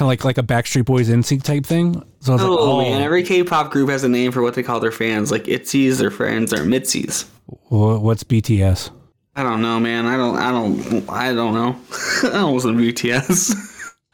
kind 0.00 0.06
of 0.06 0.08
like 0.08 0.24
like 0.24 0.38
a 0.38 0.42
Backstreet 0.42 0.86
Boys 0.86 1.10
NSYNC 1.10 1.42
type 1.42 1.66
thing. 1.66 2.02
So 2.20 2.32
I 2.32 2.36
was 2.36 2.42
Oh, 2.42 2.50
like, 2.50 2.58
oh, 2.60 2.70
oh. 2.72 2.82
man, 2.82 3.02
every 3.02 3.22
K-pop 3.22 3.70
group 3.70 3.90
has 3.90 4.02
a 4.02 4.08
name 4.08 4.32
for 4.32 4.40
what 4.40 4.54
they 4.54 4.62
call 4.62 4.80
their 4.80 4.90
fans. 4.90 5.30
Like 5.30 5.44
Itzies, 5.44 5.98
their 5.98 6.10
friends, 6.10 6.52
or 6.54 6.58
Mitzies. 6.64 7.26
what's 7.68 8.24
BTS? 8.24 8.90
I 9.36 9.42
don't 9.42 9.60
know, 9.60 9.78
man. 9.78 10.06
I 10.06 10.16
don't. 10.16 10.36
I 10.36 10.50
don't. 10.50 11.08
I 11.10 11.34
don't 11.34 11.54
know. 11.54 11.78
I 12.24 12.32
don't 12.32 12.54
listen 12.54 12.76
to 12.76 12.82
BTS. 12.82 13.54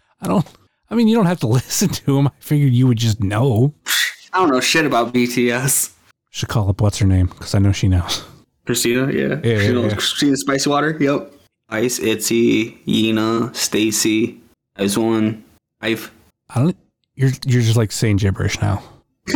I 0.23 0.27
don't. 0.27 0.45
I 0.91 0.95
mean, 0.97 1.07
you 1.09 1.15
don't 1.15 1.27
have 1.27 1.41
to 1.41 1.47
listen 1.59 1.89
to 1.89 2.17
them. 2.17 2.27
I 2.29 2.33
figured 2.41 2.73
you 2.73 2.89
would 2.89 2.99
just 2.99 3.21
know. 3.23 3.73
I 4.33 4.39
don't 4.41 4.51
know 4.51 4.61
shit 4.61 4.85
about 4.87 5.15
BTS. 5.15 5.93
Should 6.31 6.49
call 6.49 6.69
up 6.69 6.81
what's 6.81 6.99
her 6.99 7.07
name 7.07 7.27
because 7.27 7.55
I 7.55 7.61
know 7.61 7.73
she 7.73 7.87
knows. 7.89 8.25
Christina, 8.67 9.11
yeah. 9.13 9.41
Yeah, 9.43 9.59
she 9.61 9.67
yeah, 9.67 9.73
knows 9.73 9.91
yeah. 9.93 9.97
Christina 9.97 10.37
Spicy 10.37 10.69
Water. 10.69 10.97
Yep. 10.99 11.33
Ice, 11.71 11.99
Itzy, 12.01 12.79
Yena, 12.87 13.51
STAYC, 13.51 14.39
Ice 14.77 14.97
One, 14.97 15.45
Ive. 15.87 16.11
I 16.51 16.61
don't. 16.61 16.77
You're 17.15 17.31
you're 17.47 17.63
just 17.63 17.77
like 17.77 17.93
saying 17.93 18.17
gibberish 18.17 18.61
now. 18.61 18.83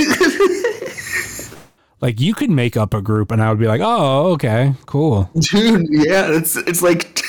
like 2.01 2.21
you 2.21 2.35
could 2.35 2.51
make 2.51 2.77
up 2.77 2.93
a 2.93 3.01
group, 3.01 3.31
and 3.31 3.41
I 3.41 3.51
would 3.51 3.61
be 3.61 3.69
like, 3.69 3.81
oh, 3.83 4.33
okay, 4.33 4.75
cool. 4.87 5.31
Dude, 5.39 5.87
yeah, 5.89 6.29
it's 6.29 6.57
it's 6.57 6.83
like 6.83 7.23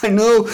I 0.02 0.08
know 0.08 0.46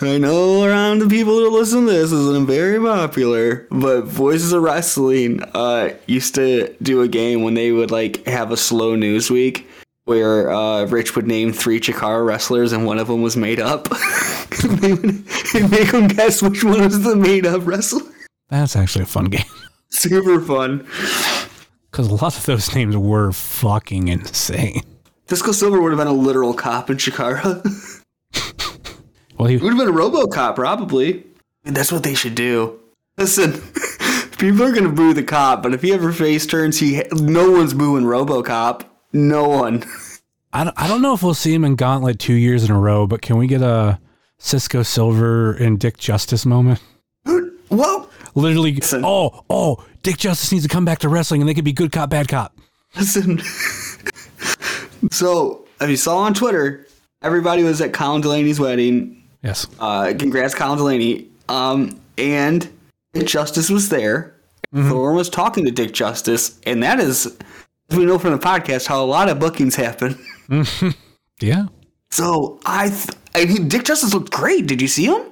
I 0.00 0.18
know 0.18 0.64
around 0.64 1.00
the 1.00 1.08
people 1.08 1.40
that 1.42 1.50
listen 1.50 1.84
to 1.84 1.92
this 1.92 2.12
isn't 2.12 2.46
very 2.46 2.80
popular, 2.80 3.66
but 3.70 4.02
Voices 4.02 4.54
of 4.54 4.62
Wrestling 4.62 5.42
uh 5.54 5.90
used 6.06 6.34
to 6.36 6.74
do 6.80 7.02
a 7.02 7.08
game 7.08 7.42
when 7.42 7.52
they 7.52 7.72
would 7.72 7.90
like 7.90 8.26
have 8.26 8.50
a 8.52 8.56
slow 8.56 8.96
news 8.96 9.30
week 9.30 9.68
where 10.04 10.50
uh, 10.50 10.84
Rich 10.86 11.14
would 11.14 11.26
name 11.26 11.52
three 11.52 11.78
Chikara 11.78 12.26
wrestlers 12.26 12.72
and 12.72 12.86
one 12.86 12.98
of 12.98 13.06
them 13.06 13.22
was 13.22 13.36
made 13.36 13.60
up. 13.60 13.88
they 15.52 15.68
make 15.68 15.90
them 15.90 16.08
guess 16.08 16.42
which 16.42 16.64
one 16.64 16.80
was 16.80 17.02
the 17.02 17.16
made 17.16 17.46
up 17.46 17.62
uh, 17.62 17.64
wrestler. 17.64 18.02
That's 18.48 18.76
actually 18.76 19.04
a 19.04 19.06
fun 19.06 19.26
game. 19.26 19.44
Super 19.90 20.40
fun. 20.40 20.86
Because 21.90 22.08
a 22.08 22.14
lot 22.14 22.36
of 22.36 22.46
those 22.46 22.74
names 22.74 22.96
were 22.96 23.32
fucking 23.32 24.08
insane. 24.08 24.82
Disco 25.26 25.52
Silver 25.52 25.80
would 25.80 25.92
have 25.92 25.98
been 25.98 26.06
a 26.06 26.12
literal 26.12 26.54
cop 26.54 26.90
in 26.90 26.96
Chikara. 26.96 27.62
Well, 29.42 29.48
he, 29.48 29.56
would 29.56 29.72
have 29.72 29.78
been 29.78 29.88
a 29.88 29.98
RoboCop, 29.98 30.54
probably. 30.54 31.24
Dude, 31.64 31.74
that's 31.74 31.90
what 31.90 32.04
they 32.04 32.14
should 32.14 32.36
do. 32.36 32.78
Listen, 33.18 33.52
people 34.38 34.62
are 34.62 34.72
gonna 34.72 34.88
boo 34.88 35.14
the 35.14 35.24
cop, 35.24 35.64
but 35.64 35.74
if 35.74 35.82
he 35.82 35.92
ever 35.92 36.12
face 36.12 36.46
turns, 36.46 36.78
he 36.78 37.02
no 37.10 37.50
one's 37.50 37.74
booing 37.74 38.04
RoboCop. 38.04 38.84
No 39.12 39.48
one. 39.48 39.82
I 40.52 40.62
don't, 40.62 40.80
I 40.80 40.86
don't 40.86 41.02
know 41.02 41.12
if 41.12 41.24
we'll 41.24 41.34
see 41.34 41.52
him 41.52 41.64
in 41.64 41.74
Gauntlet 41.74 42.20
two 42.20 42.34
years 42.34 42.62
in 42.62 42.70
a 42.70 42.78
row, 42.78 43.08
but 43.08 43.20
can 43.20 43.36
we 43.36 43.48
get 43.48 43.62
a 43.62 43.98
Cisco 44.42 44.82
Silver 44.82 45.52
and 45.52 45.78
Dick 45.78 45.96
Justice 45.98 46.44
moment? 46.44 46.80
Whoa! 47.68 48.08
Literally, 48.34 48.74
Listen. 48.74 49.02
oh, 49.04 49.44
oh, 49.48 49.84
Dick 50.02 50.16
Justice 50.16 50.50
needs 50.50 50.64
to 50.64 50.68
come 50.68 50.84
back 50.84 50.98
to 51.00 51.08
wrestling 51.08 51.40
and 51.40 51.48
they 51.48 51.54
could 51.54 51.64
be 51.64 51.72
good 51.72 51.92
cop, 51.92 52.10
bad 52.10 52.28
cop. 52.28 52.58
Listen. 52.96 53.40
so, 55.10 55.64
if 55.80 55.88
you 55.88 55.96
saw 55.96 56.18
on 56.18 56.34
Twitter, 56.34 56.86
everybody 57.22 57.62
was 57.62 57.80
at 57.80 57.92
Colin 57.92 58.20
Delaney's 58.20 58.58
wedding. 58.58 59.22
Yes. 59.42 59.66
Uh, 59.78 60.12
congrats, 60.18 60.54
Colin 60.54 60.76
Delaney. 60.76 61.28
Um, 61.48 62.00
and 62.18 62.68
Dick 63.14 63.28
Justice 63.28 63.70
was 63.70 63.88
there. 63.90 64.34
Thorne 64.74 65.14
was 65.16 65.28
talking 65.28 65.66
to 65.66 65.70
Dick 65.70 65.92
Justice, 65.92 66.58
and 66.64 66.82
that 66.82 66.98
is, 66.98 67.26
as 67.90 67.96
we 67.98 68.06
know 68.06 68.18
from 68.18 68.32
the 68.32 68.38
podcast, 68.38 68.86
how 68.86 69.04
a 69.04 69.06
lot 69.06 69.28
of 69.28 69.38
bookings 69.38 69.76
happen. 69.76 70.18
Yeah. 71.40 71.66
So 72.12 72.60
I, 72.66 72.88
th- 72.90 73.08
I 73.34 73.46
he, 73.46 73.58
Dick 73.58 73.84
Justice 73.84 74.12
looked 74.14 74.30
great. 74.32 74.66
Did 74.66 74.80
you 74.82 74.88
see 74.88 75.06
him? 75.06 75.22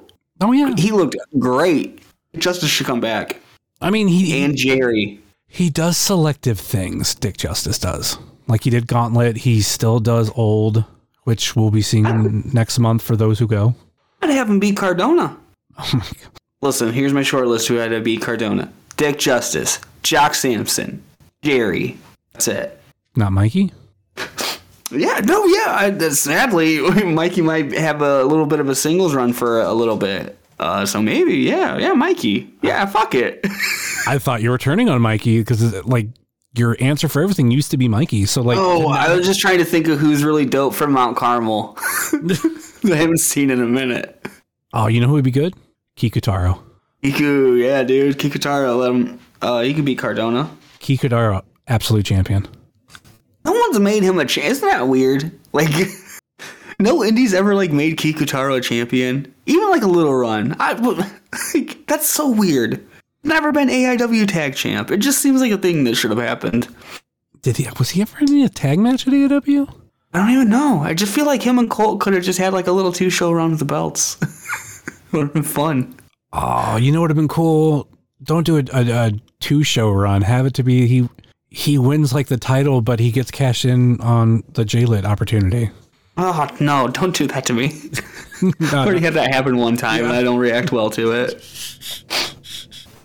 Oh, 0.41 0.51
yeah. 0.51 0.73
He 0.77 0.91
looked 0.91 1.15
great. 1.39 2.01
Justice 2.37 2.69
should 2.69 2.87
come 2.87 2.99
back. 2.99 3.37
I 3.81 3.89
mean, 3.91 4.07
he, 4.07 4.43
And 4.43 4.57
Jerry. 4.57 5.21
he 5.47 5.69
does 5.69 5.97
selective 5.97 6.59
things, 6.59 7.13
Dick 7.15 7.37
Justice 7.37 7.77
does. 7.79 8.17
Like 8.47 8.63
he 8.63 8.69
did 8.69 8.87
Gauntlet, 8.87 9.37
he 9.37 9.61
still 9.61 9.99
does 9.99 10.31
Old, 10.35 10.83
which 11.23 11.55
we'll 11.55 11.71
be 11.71 11.81
seeing 11.81 12.43
next 12.53 12.79
month 12.79 13.01
for 13.03 13.15
those 13.15 13.37
who 13.39 13.47
go. 13.47 13.75
I'd 14.21 14.31
have 14.31 14.49
him 14.49 14.59
beat 14.59 14.77
Cardona. 14.77 15.37
Oh 15.77 15.89
my 15.93 15.99
God. 15.99 16.31
Listen, 16.61 16.91
here's 16.93 17.13
my 17.13 17.23
short 17.23 17.47
list 17.47 17.67
who 17.67 17.75
had 17.75 17.89
to 17.91 18.01
beat 18.01 18.21
Cardona. 18.21 18.71
Dick 18.97 19.17
Justice, 19.19 19.79
Jock 20.03 20.33
Samson, 20.35 21.01
Jerry. 21.43 21.97
That's 22.33 22.47
it. 22.47 22.79
Not 23.15 23.31
Mikey? 23.31 23.71
Yeah, 24.91 25.19
no, 25.23 25.45
yeah. 25.45 25.75
I, 25.77 26.09
sadly, 26.09 26.79
Mikey 27.05 27.41
might 27.41 27.71
have 27.73 28.01
a 28.01 28.23
little 28.23 28.45
bit 28.45 28.59
of 28.59 28.69
a 28.69 28.75
singles 28.75 29.15
run 29.15 29.33
for 29.33 29.61
a 29.61 29.73
little 29.73 29.97
bit. 29.97 30.37
Uh, 30.59 30.85
so 30.85 31.01
maybe, 31.01 31.37
yeah, 31.37 31.77
yeah, 31.77 31.93
Mikey. 31.93 32.53
Yeah, 32.61 32.85
fuck 32.85 33.15
it. 33.15 33.39
I 34.07 34.19
thought 34.19 34.41
you 34.43 34.51
were 34.51 34.59
turning 34.59 34.89
on 34.89 35.01
Mikey 35.01 35.39
because, 35.39 35.73
like, 35.85 36.09
your 36.53 36.77
answer 36.79 37.07
for 37.07 37.23
everything 37.23 37.49
used 37.49 37.71
to 37.71 37.77
be 37.77 37.87
Mikey. 37.87 38.25
So, 38.25 38.41
like, 38.41 38.57
oh, 38.59 38.89
I 38.89 39.15
was 39.15 39.25
just 39.25 39.39
trying 39.39 39.57
to 39.57 39.65
think 39.65 39.87
of 39.87 39.99
who's 39.99 40.23
really 40.23 40.45
dope 40.45 40.75
from 40.75 40.91
Mount 40.91 41.17
Carmel. 41.17 41.77
I 42.13 42.95
haven't 42.95 43.19
seen 43.19 43.49
in 43.49 43.61
a 43.61 43.65
minute. 43.65 44.23
oh, 44.73 44.87
you 44.87 44.99
know 44.99 45.07
who 45.07 45.13
would 45.13 45.23
be 45.23 45.31
good? 45.31 45.55
Kikutaro. 45.97 46.61
Kiku, 47.03 47.53
yeah, 47.55 47.83
dude. 47.83 48.19
Kikutaro, 48.19 48.77
let 48.77 48.91
him. 48.91 49.19
Uh, 49.41 49.61
he 49.61 49.73
could 49.73 49.85
beat 49.85 49.97
Cardona. 49.97 50.49
Kikutaro, 50.79 51.41
absolute 51.67 52.05
champion. 52.05 52.47
No 53.45 53.51
one's 53.51 53.79
made 53.79 54.03
him 54.03 54.19
a 54.19 54.25
champ. 54.25 54.47
Isn't 54.47 54.69
that 54.69 54.87
weird? 54.87 55.31
Like, 55.53 55.69
no 56.79 57.03
indies 57.03 57.33
ever 57.33 57.55
like 57.55 57.71
made 57.71 57.97
Kikutaro 57.97 58.57
a 58.57 58.61
champion. 58.61 59.33
Even 59.45 59.69
like 59.69 59.83
a 59.83 59.87
little 59.87 60.13
run. 60.13 60.55
I, 60.59 60.73
like, 61.53 61.85
that's 61.87 62.09
so 62.09 62.29
weird. 62.29 62.85
Never 63.23 63.51
been 63.51 63.69
AIW 63.69 64.27
tag 64.27 64.55
champ. 64.55 64.91
It 64.91 64.97
just 64.97 65.21
seems 65.21 65.41
like 65.41 65.51
a 65.51 65.57
thing 65.57 65.83
that 65.83 65.95
should 65.95 66.11
have 66.11 66.19
happened. 66.19 66.67
Did 67.41 67.57
he? 67.57 67.67
Was 67.77 67.91
he 67.91 68.01
ever 68.01 68.19
in 68.19 68.41
a 68.41 68.49
tag 68.49 68.79
match 68.79 69.07
at 69.07 69.13
AIW? 69.13 69.73
I 70.13 70.17
don't 70.17 70.29
even 70.29 70.49
know. 70.49 70.81
I 70.81 70.93
just 70.93 71.13
feel 71.13 71.25
like 71.25 71.41
him 71.41 71.57
and 71.57 71.69
Colt 71.69 72.01
could 72.01 72.13
have 72.13 72.23
just 72.23 72.39
had 72.39 72.53
like 72.53 72.67
a 72.67 72.71
little 72.71 72.91
two 72.91 73.09
show 73.09 73.31
run 73.31 73.51
with 73.51 73.59
the 73.59 73.65
belts. 73.65 74.17
would 75.11 75.23
have 75.23 75.33
been 75.33 75.43
fun. 75.43 75.95
Oh, 76.33 76.77
you 76.77 76.91
know 76.91 76.99
what 76.99 77.05
would 77.05 77.11
have 77.11 77.17
been 77.17 77.27
cool? 77.27 77.87
Don't 78.23 78.45
do 78.45 78.57
a, 78.57 78.63
a, 78.73 79.07
a 79.07 79.11
two 79.39 79.63
show 79.63 79.89
run. 79.89 80.21
Have 80.21 80.45
it 80.45 80.53
to 80.55 80.63
be 80.63 80.87
he 80.87 81.09
he 81.51 81.77
wins 81.77 82.13
like 82.13 82.27
the 82.27 82.37
title, 82.37 82.81
but 82.81 82.99
he 82.99 83.11
gets 83.11 83.29
cashed 83.29 83.65
in 83.65 83.99
on 84.01 84.43
the 84.53 84.65
J 84.65 84.85
Lit 84.85 85.05
opportunity. 85.05 85.69
Oh 86.17 86.47
no! 86.59 86.87
Don't 86.87 87.15
do 87.15 87.27
that 87.27 87.45
to 87.45 87.53
me. 87.53 87.79
I 88.71 88.73
already 88.73 89.01
had 89.01 89.13
that 89.13 89.33
happen 89.33 89.57
one 89.57 89.77
time, 89.77 90.05
and 90.05 90.13
I 90.13 90.23
don't 90.23 90.39
react 90.39 90.71
well 90.71 90.89
to 90.91 91.11
it. 91.11 91.43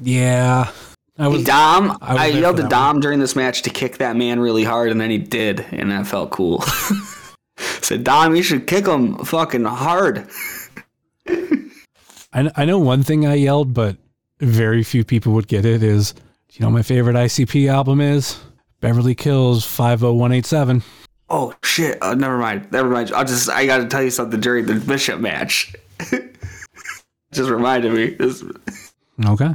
Yeah, 0.00 0.70
I 1.18 1.28
was. 1.28 1.44
Dom, 1.44 1.98
I 2.00 2.14
was 2.14 2.22
I, 2.22 2.26
yelled 2.26 2.56
that 2.58 2.70
Dom 2.70 3.00
during 3.00 3.18
this 3.18 3.36
match 3.36 3.62
to 3.62 3.70
kick 3.70 3.98
that 3.98 4.16
man 4.16 4.38
really 4.40 4.64
hard, 4.64 4.90
and 4.90 5.00
then 5.00 5.10
he 5.10 5.18
did, 5.18 5.60
and 5.72 5.90
that 5.90 6.06
felt 6.06 6.30
cool. 6.30 6.62
Said 7.56 8.04
Dom, 8.04 8.36
you 8.36 8.42
should 8.42 8.66
kick 8.66 8.86
him 8.86 9.16
fucking 9.24 9.64
hard. 9.64 10.28
I, 11.28 12.50
I 12.54 12.64
know 12.64 12.78
one 12.78 13.02
thing 13.02 13.26
I 13.26 13.34
yelled, 13.34 13.74
but 13.74 13.96
very 14.40 14.82
few 14.82 15.04
people 15.04 15.32
would 15.32 15.48
get 15.48 15.64
it. 15.64 15.82
Is 15.82 16.14
you 16.52 16.60
know 16.60 16.68
what 16.68 16.74
my 16.74 16.82
favorite 16.82 17.16
ICP 17.16 17.68
album 17.68 18.00
is 18.00 18.38
Beverly 18.80 19.14
Kills 19.14 19.64
five 19.64 20.00
zero 20.00 20.12
one 20.14 20.32
eight 20.32 20.46
seven. 20.46 20.82
Oh 21.28 21.52
shit! 21.62 21.98
Uh, 22.02 22.14
never 22.14 22.38
mind. 22.38 22.70
Never 22.70 22.88
mind. 22.88 23.12
I'll 23.12 23.24
just. 23.24 23.50
I 23.50 23.66
got 23.66 23.78
to 23.78 23.86
tell 23.86 24.02
you 24.02 24.10
something 24.10 24.40
during 24.40 24.66
the 24.66 24.74
Bishop 24.74 25.20
match. 25.20 25.74
just 27.32 27.50
reminded 27.50 27.92
me. 27.92 28.10
This, 28.10 28.44
Okay. 29.24 29.54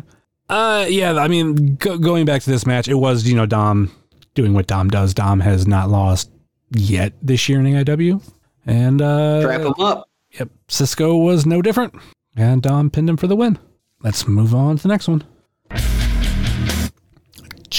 Uh, 0.50 0.86
yeah. 0.90 1.14
I 1.14 1.28
mean, 1.28 1.76
go, 1.76 1.98
going 1.98 2.26
back 2.26 2.42
to 2.42 2.50
this 2.50 2.66
match, 2.66 2.88
it 2.88 2.96
was 2.96 3.28
you 3.28 3.36
know 3.36 3.46
Dom 3.46 3.92
doing 4.34 4.54
what 4.54 4.68
Dom 4.68 4.90
does. 4.90 5.14
Dom 5.14 5.40
has 5.40 5.66
not 5.68 5.90
lost 5.90 6.30
yet 6.72 7.14
this 7.22 7.48
year 7.48 7.60
in 7.60 7.66
AIW, 7.66 8.22
and 8.66 9.02
uh, 9.02 9.42
Trap 9.42 9.62
him 9.62 9.74
up. 9.80 10.10
Yep. 10.32 10.50
Cisco 10.68 11.18
was 11.18 11.46
no 11.46 11.62
different. 11.62 11.94
And 12.36 12.62
Dom 12.62 12.90
pinned 12.90 13.10
him 13.10 13.18
for 13.18 13.28
the 13.28 13.36
win. 13.36 13.60
Let's 14.02 14.28
move 14.28 14.56
on 14.56 14.78
to 14.78 14.84
the 14.84 14.90
next 14.90 15.08
one. 15.08 15.24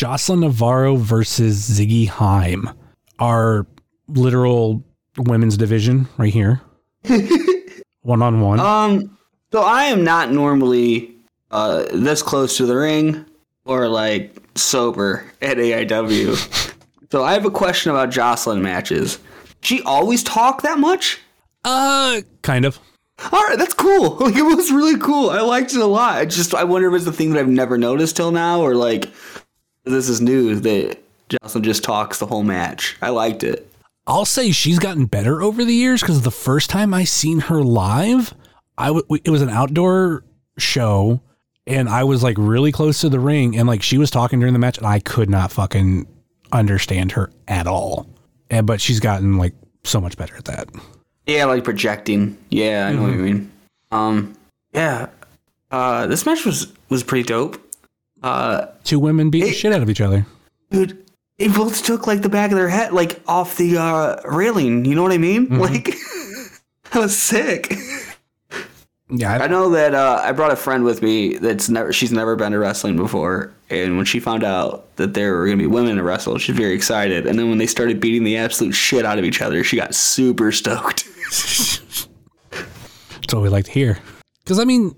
Jocelyn 0.03 0.41
Navarro 0.41 0.97
versus 0.97 1.71
Ziggy 1.71 2.09
Haim. 2.09 2.69
Our 3.21 3.69
literal 4.09 4.83
women's 5.17 5.57
division 5.57 6.09
right 6.19 6.33
here. 6.33 6.61
one 8.03 8.21
on 8.21 8.41
one. 8.41 8.59
Um. 8.59 9.17
So 9.53 9.63
I 9.63 9.85
am 9.85 10.03
not 10.03 10.33
normally 10.33 11.15
uh 11.53 11.85
this 11.93 12.21
close 12.21 12.57
to 12.57 12.67
the 12.67 12.75
ring 12.75 13.25
or 13.65 13.87
like 13.87 14.35
sober 14.57 15.25
at 15.41 15.59
AIW. 15.59 16.75
so 17.13 17.23
I 17.23 17.35
have 17.35 17.45
a 17.45 17.51
question 17.51 17.93
about 17.93 18.11
Jocelyn 18.11 18.61
matches. 18.61 19.21
She 19.61 19.83
always 19.83 20.25
talk 20.25 20.63
that 20.63 20.81
much? 20.81 21.21
Uh, 21.65 22.23
kind 22.43 22.65
of. 22.65 22.81
All 23.31 23.45
right, 23.45 23.57
that's 23.57 23.75
cool. 23.75 24.17
Like 24.21 24.35
it 24.35 24.43
was 24.43 24.73
really 24.73 24.99
cool. 24.99 25.31
I 25.31 25.43
liked 25.43 25.75
it 25.75 25.81
a 25.81 25.87
lot. 25.87 26.17
I 26.17 26.25
just 26.25 26.57
I 26.57 26.65
wonder 26.65 26.89
if 26.89 26.95
it's 26.97 27.05
the 27.05 27.13
thing 27.13 27.31
that 27.31 27.39
I've 27.39 27.47
never 27.47 27.79
noticed 27.79 28.17
till 28.17 28.33
now, 28.33 28.63
or 28.63 28.75
like 28.75 29.09
this 29.85 30.09
is 30.09 30.21
new 30.21 30.55
that 30.57 30.99
Jocelyn 31.29 31.65
just 31.65 31.83
talks 31.85 32.19
the 32.19 32.27
whole 32.27 32.43
match. 32.43 32.97
I 33.03 33.11
liked 33.11 33.43
it. 33.45 33.69
I'll 34.07 34.25
say 34.25 34.51
she's 34.51 34.79
gotten 34.79 35.07
better 35.07 35.43
over 35.43 35.65
the 35.65 35.75
years 35.75 36.01
because 36.01 36.23
the 36.23 36.31
first 36.31 36.71
time 36.71 36.93
I 36.93 37.05
seen 37.05 37.41
her 37.41 37.63
live, 37.63 38.35
I 38.77 38.89
w- 38.89 39.21
it 39.25 39.31
was 39.31 39.43
an 39.43 39.49
outdoor 39.49 40.25
show, 40.59 41.21
and 41.67 41.89
I 41.89 42.05
was 42.05 42.23
like 42.23 42.37
really 42.39 42.73
close 42.73 43.01
to 43.03 43.09
the 43.09 43.21
ring, 43.21 43.57
and 43.57 43.69
like 43.69 43.83
she 43.83 43.99
was 43.99 44.11
talking 44.11 44.41
during 44.41 44.55
the 44.55 44.59
match, 44.59 44.79
and 44.79 44.87
I 44.87 44.99
could 44.99 45.31
not 45.31 45.53
fucking 45.53 46.07
understand 46.51 47.13
her 47.13 47.31
at 47.47 47.67
all. 47.67 48.09
And 48.51 48.67
but 48.67 48.81
she's 48.81 49.01
gotten 49.01 49.39
like 49.39 49.55
so 49.85 50.01
much 50.01 50.17
better 50.17 50.37
at 50.37 50.45
that. 50.47 50.69
Yeah, 51.27 51.45
like 51.45 51.63
projecting. 51.63 52.37
Yeah, 52.51 52.89
I 52.89 52.93
know 52.93 53.03
what 53.03 53.13
you 53.13 53.19
mean. 53.19 53.53
Um, 53.93 54.35
yeah. 54.75 55.11
Uh, 55.71 56.07
this 56.07 56.27
match 56.27 56.45
was 56.45 56.73
was 56.89 57.05
pretty 57.05 57.27
dope. 57.27 57.61
Uh, 58.23 58.67
Two 58.85 58.99
women 59.01 59.31
beat 59.31 59.45
the 59.45 59.53
shit 59.53 59.73
out 59.73 59.83
of 59.83 59.91
each 59.91 60.01
other. 60.01 60.27
dude, 60.71 61.05
they 61.39 61.49
both 61.49 61.85
took 61.85 62.07
like 62.07 62.23
the 62.23 62.29
back 62.29 62.53
of 62.53 62.57
their 62.57 62.69
head, 62.69 62.93
like 62.93 63.21
off 63.27 63.57
the 63.57 63.77
uh 63.79 64.21
railing. 64.25 64.85
You 64.85 64.95
know 64.95 65.03
what 65.03 65.13
I 65.13 65.19
mean? 65.19 65.59
Like, 65.59 65.87
that 66.93 67.01
was 67.01 67.17
sick. 67.17 67.73
Yeah, 69.15 69.35
I 69.35 69.45
I, 69.45 69.47
know 69.47 69.69
that 69.71 69.95
uh, 69.95 70.23
I 70.23 70.33
brought 70.33 70.53
a 70.53 70.57
friend 70.57 70.85
with 70.85 71.03
me 71.03 71.37
that's 71.37 71.69
never 71.69 71.93
she's 71.93 72.13
never 72.13 72.35
been 72.35 72.53
to 72.53 72.59
wrestling 72.59 72.97
before, 72.97 73.53
and 73.69 73.97
when 73.97 74.07
she 74.07 74.21
found 74.21 74.43
out 74.43 74.95
that 74.97 75.13
there 75.13 75.37
were 75.37 75.45
gonna 75.45 75.59
be 75.59 75.67
women 75.67 75.97
to 75.97 76.03
wrestle, 76.03 76.39
she's 76.39 76.57
very 76.57 76.75
excited. 76.75 77.27
And 77.27 77.39
then 77.39 77.51
when 77.51 77.59
they 77.59 77.67
started 77.67 78.01
beating 78.01 78.25
the 78.25 78.39
absolute 78.39 78.73
shit 78.73 79.05
out 79.05 79.19
of 79.19 79.25
each 79.25 79.43
other, 79.43 79.63
she 79.65 79.77
got 79.77 79.95
super 79.95 80.51
stoked. 80.51 81.07
that's 82.51 83.35
what 83.35 83.43
we 83.43 83.51
like 83.51 83.67
to 83.67 83.71
hear. 83.71 83.99
Because 84.45 84.59
I 84.59 84.65
mean, 84.65 84.95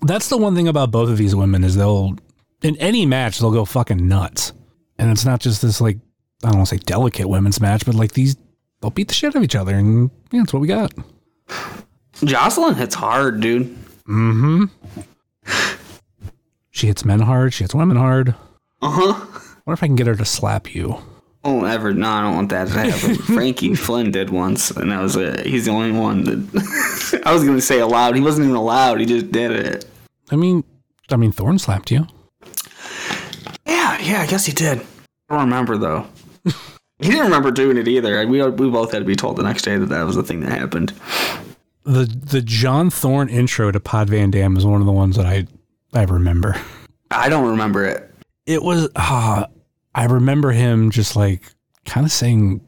that's 0.00 0.30
the 0.30 0.38
one 0.38 0.54
thing 0.54 0.68
about 0.68 0.90
both 0.90 1.10
of 1.10 1.18
these 1.18 1.34
women 1.36 1.62
is 1.62 1.76
they'll 1.76 2.16
in 2.62 2.76
any 2.76 3.06
match 3.06 3.38
they'll 3.38 3.50
go 3.50 3.64
fucking 3.64 4.06
nuts, 4.06 4.52
and 4.98 5.10
it's 5.10 5.24
not 5.24 5.40
just 5.40 5.62
this 5.62 5.80
like 5.80 5.98
I 6.44 6.48
don't 6.48 6.58
want 6.58 6.68
to 6.68 6.76
say 6.76 6.82
delicate 6.84 7.28
women's 7.28 7.60
match, 7.60 7.84
but 7.84 7.94
like 7.94 8.12
these 8.12 8.36
they'll 8.80 8.90
beat 8.90 9.08
the 9.08 9.14
shit 9.14 9.28
out 9.28 9.36
of 9.36 9.42
each 9.42 9.56
other, 9.56 9.74
and 9.74 10.10
yeah, 10.30 10.40
that's 10.40 10.52
what 10.52 10.60
we 10.60 10.68
got. 10.68 10.92
Jocelyn 12.24 12.74
hits 12.74 12.94
hard, 12.94 13.40
dude. 13.40 13.76
Mm 14.06 14.70
hmm. 15.44 15.74
she 16.70 16.86
hits 16.86 17.04
men 17.04 17.20
hard. 17.20 17.52
She 17.52 17.64
hits 17.64 17.74
women 17.74 17.96
hard. 17.96 18.34
Uh 18.80 18.90
huh. 18.90 19.26
wonder 19.66 19.74
if 19.74 19.82
I 19.82 19.86
can 19.86 19.96
get 19.96 20.06
her 20.06 20.16
to 20.16 20.24
slap 20.24 20.74
you. 20.74 20.98
Oh, 21.44 21.64
ever? 21.64 21.94
No, 21.94 22.08
I 22.08 22.22
don't 22.22 22.34
want 22.34 22.48
that 22.50 22.68
to 22.68 22.74
happen. 22.74 23.14
Frankie 23.34 23.74
Flynn 23.74 24.10
did 24.10 24.30
once, 24.30 24.70
and 24.70 24.90
that 24.90 25.00
was 25.00 25.16
it. 25.16 25.46
He's 25.46 25.66
the 25.66 25.70
only 25.70 25.92
one 25.92 26.24
that 26.24 27.22
I 27.26 27.32
was 27.32 27.44
gonna 27.44 27.60
say 27.60 27.80
allowed. 27.80 28.16
He 28.16 28.20
wasn't 28.20 28.46
even 28.46 28.56
allowed. 28.56 29.00
He 29.00 29.06
just 29.06 29.30
did 29.30 29.52
it. 29.52 29.84
I 30.30 30.36
mean, 30.36 30.64
I 31.10 31.16
mean, 31.16 31.32
Thorne 31.32 31.58
slapped 31.58 31.90
you. 31.90 32.06
Yeah, 33.68 33.98
yeah. 34.00 34.20
I 34.22 34.26
guess 34.26 34.46
he 34.46 34.52
did. 34.52 34.80
I 35.28 35.36
don't 35.36 35.44
remember 35.44 35.76
though. 35.76 36.06
he 36.44 37.10
didn't 37.10 37.24
remember 37.24 37.50
doing 37.50 37.76
it 37.76 37.86
either. 37.86 38.26
We 38.26 38.42
we 38.42 38.70
both 38.70 38.92
had 38.92 39.00
to 39.00 39.04
be 39.04 39.16
told 39.16 39.36
the 39.36 39.42
next 39.42 39.62
day 39.62 39.76
that 39.76 39.86
that 39.86 40.04
was 40.04 40.16
the 40.16 40.22
thing 40.22 40.40
that 40.40 40.50
happened. 40.50 40.92
The 41.84 42.04
the 42.04 42.42
John 42.42 42.90
Thorne 42.90 43.28
intro 43.28 43.70
to 43.70 43.80
Pod 43.80 44.10
Van 44.10 44.30
Dam 44.30 44.56
is 44.56 44.64
one 44.64 44.80
of 44.80 44.86
the 44.86 44.92
ones 44.92 45.16
that 45.16 45.26
I 45.26 45.46
I 45.92 46.04
remember. 46.04 46.56
I 47.10 47.28
don't 47.28 47.48
remember 47.48 47.84
it. 47.84 48.10
It 48.46 48.62
was 48.62 48.88
uh, 48.96 49.46
I 49.94 50.04
remember 50.04 50.50
him 50.52 50.90
just 50.90 51.16
like 51.16 51.42
kind 51.84 52.06
of 52.06 52.12
saying 52.12 52.60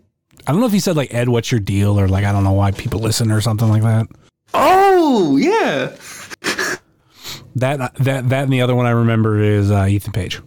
I 0.47 0.53
don't 0.53 0.61
know 0.61 0.67
if 0.67 0.73
he 0.73 0.81
said 0.81 0.97
like 0.97 1.13
Ed, 1.15 1.29
what's 1.29 1.51
your 1.51 1.61
deal, 1.61 1.99
or 1.99 2.09
like 2.09 2.25
I 2.25 2.33
don't 2.33 2.45
know 2.45 2.53
why 2.53 2.71
people 2.73 3.01
listen 3.01 3.31
or 3.31 3.41
something 3.41 3.69
like 3.69 3.83
that. 3.83 4.07
Oh 4.55 5.37
yeah. 5.37 5.97
That 7.57 7.95
that 7.97 8.29
that 8.29 8.45
and 8.45 8.53
the 8.53 8.63
other 8.63 8.75
one 8.75 8.87
I 8.87 8.91
remember 8.91 9.41
is 9.41 9.71
uh, 9.71 9.87
Ethan 9.87 10.13
Page 10.13 10.41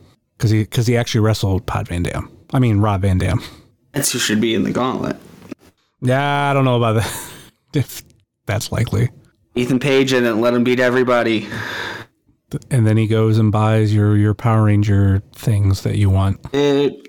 because 0.44 0.52
he 0.52 0.64
because 0.64 0.88
he 0.88 0.98
actually 0.98 1.22
wrestled 1.22 1.66
Pod 1.66 1.88
Van 1.88 2.04
Dam. 2.04 2.30
I 2.52 2.60
mean 2.60 2.80
Rob 2.80 3.04
Van 3.04 3.18
Dam. 3.18 3.42
That's 3.94 4.12
who 4.12 4.20
should 4.20 4.42
be 4.42 4.54
in 4.54 4.64
the 4.64 4.72
gauntlet. 4.72 5.16
Yeah, 6.02 6.50
I 6.50 6.54
don't 6.54 6.66
know 6.66 6.76
about 6.76 6.96
that. 6.96 7.32
if 7.74 8.04
that's 8.46 8.70
likely. 8.70 9.10
Ethan 9.56 9.80
Page 9.80 10.10
didn't 10.10 10.42
let 10.42 10.54
him 10.54 10.66
beat 10.66 10.82
everybody. 10.82 11.48
And 12.70 12.86
then 12.86 12.98
he 12.98 13.08
goes 13.08 13.38
and 13.38 13.54
buys 13.54 13.96
your 13.96 14.18
your 14.18 14.34
Power 14.34 14.66
Ranger 14.66 15.24
things 15.34 15.84
that 15.84 15.96
you 15.96 16.10
want. 16.10 16.42
It, 16.52 17.08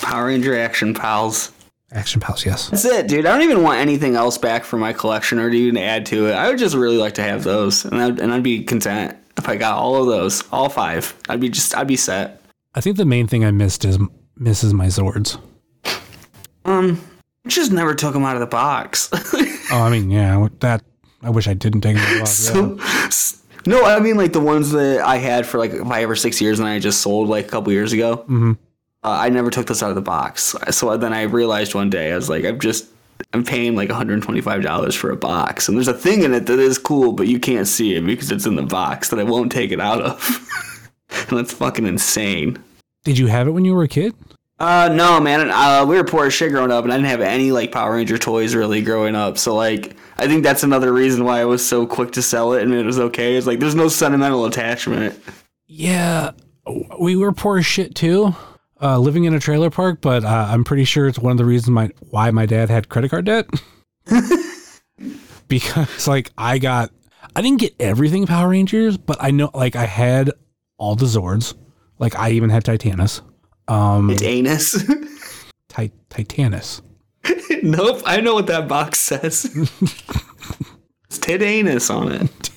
Power 0.00 0.26
Ranger 0.26 0.58
Action 0.58 0.94
Pals. 0.94 1.52
Action 1.92 2.18
Pals, 2.18 2.46
yes. 2.46 2.70
That's 2.70 2.86
it, 2.86 3.08
dude. 3.08 3.26
I 3.26 3.32
don't 3.32 3.42
even 3.42 3.62
want 3.62 3.78
anything 3.78 4.14
else 4.14 4.38
back 4.38 4.64
for 4.64 4.78
my 4.78 4.94
collection 4.94 5.38
or 5.38 5.50
to 5.50 5.56
even 5.56 5.76
add 5.76 6.06
to 6.06 6.28
it. 6.28 6.32
I 6.32 6.48
would 6.48 6.58
just 6.58 6.74
really 6.74 6.96
like 6.96 7.14
to 7.14 7.22
have 7.22 7.44
those, 7.44 7.84
and 7.84 8.00
I'd, 8.00 8.20
and 8.20 8.32
I'd 8.32 8.44
be 8.44 8.62
content 8.62 9.18
if 9.36 9.48
I 9.48 9.56
got 9.56 9.76
all 9.76 9.96
of 9.96 10.06
those, 10.06 10.44
all 10.50 10.68
five. 10.70 11.14
I'd 11.28 11.40
be 11.40 11.50
just, 11.50 11.76
I'd 11.76 11.88
be 11.88 11.96
set. 11.96 12.39
I 12.74 12.80
think 12.80 12.96
the 12.96 13.04
main 13.04 13.26
thing 13.26 13.44
I 13.44 13.50
missed 13.50 13.84
is 13.84 13.98
misses 14.36 14.72
my 14.72 14.86
Zords. 14.86 15.38
Um, 16.64 17.00
just 17.46 17.72
never 17.72 17.94
took 17.94 18.12
them 18.12 18.24
out 18.24 18.36
of 18.36 18.40
the 18.40 18.46
box. 18.46 19.10
Oh, 19.72 19.82
I 19.84 19.88
mean, 19.90 20.10
yeah, 20.10 20.48
that 20.58 20.82
I 21.22 21.30
wish 21.30 21.46
I 21.46 21.54
didn't 21.54 21.82
take 21.82 21.94
them. 21.96 22.20
Out 22.20 22.26
So, 22.26 22.76
s- 23.06 23.40
no, 23.66 23.84
I 23.84 24.00
mean 24.00 24.16
like 24.16 24.32
the 24.32 24.40
ones 24.40 24.72
that 24.72 25.00
I 25.06 25.18
had 25.18 25.46
for 25.46 25.58
like 25.58 25.70
five 25.86 26.10
or 26.10 26.16
six 26.16 26.40
years, 26.40 26.58
and 26.58 26.66
I 26.66 26.80
just 26.80 27.02
sold 27.02 27.28
like 27.28 27.46
a 27.46 27.48
couple 27.48 27.72
years 27.72 27.92
ago. 27.92 28.24
Mhm. 28.28 28.58
Uh, 29.04 29.10
I 29.10 29.28
never 29.28 29.48
took 29.48 29.68
this 29.68 29.80
out 29.80 29.90
of 29.90 29.94
the 29.94 30.02
box. 30.02 30.56
So 30.72 30.96
then 30.96 31.12
I 31.12 31.22
realized 31.22 31.76
one 31.76 31.88
day 31.88 32.10
I 32.10 32.16
was 32.16 32.28
like, 32.28 32.44
I'm 32.44 32.58
just. 32.58 32.88
I'm 33.32 33.44
paying 33.44 33.76
like 33.76 33.90
$125 33.90 34.96
for 34.96 35.10
a 35.12 35.16
box, 35.16 35.68
and 35.68 35.76
there's 35.76 35.86
a 35.88 35.94
thing 35.94 36.22
in 36.24 36.34
it 36.34 36.46
that 36.46 36.58
is 36.58 36.78
cool, 36.78 37.12
but 37.12 37.28
you 37.28 37.38
can't 37.38 37.68
see 37.68 37.94
it 37.94 38.00
because 38.04 38.32
it's 38.32 38.46
in 38.46 38.56
the 38.56 38.62
box 38.62 39.10
that 39.10 39.20
I 39.20 39.22
won't 39.24 39.52
take 39.52 39.70
it 39.70 39.78
out 39.80 40.00
of. 40.02 40.48
that's 41.30 41.52
fucking 41.52 41.86
insane. 41.86 42.62
Did 43.04 43.18
you 43.18 43.26
have 43.28 43.48
it 43.48 43.52
when 43.52 43.64
you 43.64 43.74
were 43.74 43.84
a 43.84 43.88
kid? 43.88 44.14
Uh, 44.60 44.90
no, 44.92 45.18
man. 45.18 45.50
Uh, 45.50 45.86
we 45.88 45.96
were 45.96 46.04
poor 46.04 46.26
as 46.26 46.34
shit 46.34 46.52
growing 46.52 46.70
up, 46.70 46.84
and 46.84 46.92
I 46.92 46.96
didn't 46.96 47.08
have 47.08 47.22
any 47.22 47.50
like 47.50 47.72
Power 47.72 47.94
Ranger 47.94 48.18
toys 48.18 48.54
really 48.54 48.82
growing 48.82 49.14
up. 49.14 49.38
So 49.38 49.54
like, 49.54 49.96
I 50.18 50.28
think 50.28 50.42
that's 50.42 50.62
another 50.62 50.92
reason 50.92 51.24
why 51.24 51.40
I 51.40 51.46
was 51.46 51.66
so 51.66 51.86
quick 51.86 52.12
to 52.12 52.22
sell 52.22 52.52
it, 52.52 52.62
and 52.62 52.74
it 52.74 52.84
was 52.84 52.98
okay. 52.98 53.36
It's 53.36 53.46
like 53.46 53.58
there's 53.58 53.74
no 53.74 53.88
sentimental 53.88 54.44
attachment. 54.44 55.18
Yeah, 55.66 56.32
we 57.00 57.16
were 57.16 57.32
poor 57.32 57.56
as 57.56 57.64
shit 57.64 57.94
too, 57.94 58.34
uh, 58.82 58.98
living 58.98 59.24
in 59.24 59.32
a 59.32 59.40
trailer 59.40 59.70
park. 59.70 60.02
But 60.02 60.24
uh, 60.24 60.48
I'm 60.50 60.64
pretty 60.64 60.84
sure 60.84 61.08
it's 61.08 61.18
one 61.18 61.32
of 61.32 61.38
the 61.38 61.46
reasons 61.46 61.70
my 61.70 61.90
why 62.10 62.30
my 62.30 62.44
dad 62.44 62.68
had 62.68 62.90
credit 62.90 63.10
card 63.10 63.24
debt. 63.24 63.48
because 65.48 66.06
like 66.06 66.32
I 66.36 66.58
got, 66.58 66.90
I 67.34 67.40
didn't 67.40 67.60
get 67.60 67.74
everything 67.80 68.26
Power 68.26 68.50
Rangers, 68.50 68.98
but 68.98 69.16
I 69.20 69.30
know 69.30 69.50
like 69.54 69.74
I 69.74 69.86
had 69.86 70.32
all 70.80 70.96
the 70.96 71.04
Zords. 71.06 71.54
Like 72.00 72.18
I 72.18 72.30
even 72.30 72.50
had 72.50 72.64
Titanus. 72.64 73.20
Um, 73.68 74.10
It's 74.10 74.22
anus. 74.22 74.72
Ti- 75.68 75.92
Titanus. 76.08 76.80
nope, 77.62 78.02
I 78.06 78.20
know 78.20 78.34
what 78.34 78.46
that 78.48 78.66
box 78.66 78.98
says. 78.98 79.44
it's 81.04 81.18
tit 81.18 81.42
anus 81.42 81.90
on 81.90 82.10
it. 82.10 82.50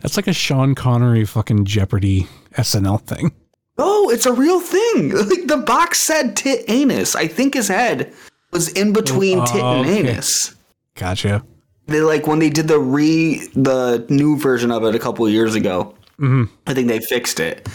That's 0.00 0.16
like 0.16 0.28
a 0.28 0.32
Sean 0.32 0.74
Connery 0.74 1.26
fucking 1.26 1.66
Jeopardy 1.66 2.26
SNL 2.52 3.02
thing. 3.02 3.32
Oh, 3.76 4.08
it's 4.10 4.24
a 4.24 4.32
real 4.32 4.60
thing. 4.60 5.10
Like 5.10 5.46
the 5.46 5.62
box 5.66 5.98
said 5.98 6.36
tit 6.36 6.64
anus. 6.68 7.14
I 7.16 7.26
think 7.26 7.54
his 7.54 7.68
head 7.68 8.12
was 8.52 8.68
in 8.72 8.92
between 8.92 9.44
tit 9.46 9.60
Oh, 9.62 9.80
and 9.80 9.86
okay. 9.90 9.98
anus. 10.08 10.54
Gotcha. 10.94 11.44
They 11.86 12.00
like 12.00 12.26
when 12.26 12.38
they 12.38 12.50
did 12.50 12.68
the 12.68 12.78
re 12.78 13.46
the 13.54 14.06
new 14.08 14.38
version 14.38 14.70
of 14.70 14.84
it 14.84 14.94
a 14.94 14.98
couple 14.98 15.26
of 15.26 15.32
years 15.32 15.54
ago. 15.56 15.94
Mhm. 16.20 16.48
I 16.66 16.74
think 16.74 16.88
they 16.88 17.00
fixed 17.00 17.40
it. 17.40 17.66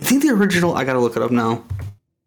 I 0.00 0.04
think 0.04 0.22
the 0.22 0.30
original. 0.30 0.74
I 0.76 0.84
gotta 0.84 1.00
look 1.00 1.16
it 1.16 1.22
up 1.22 1.30
now. 1.30 1.64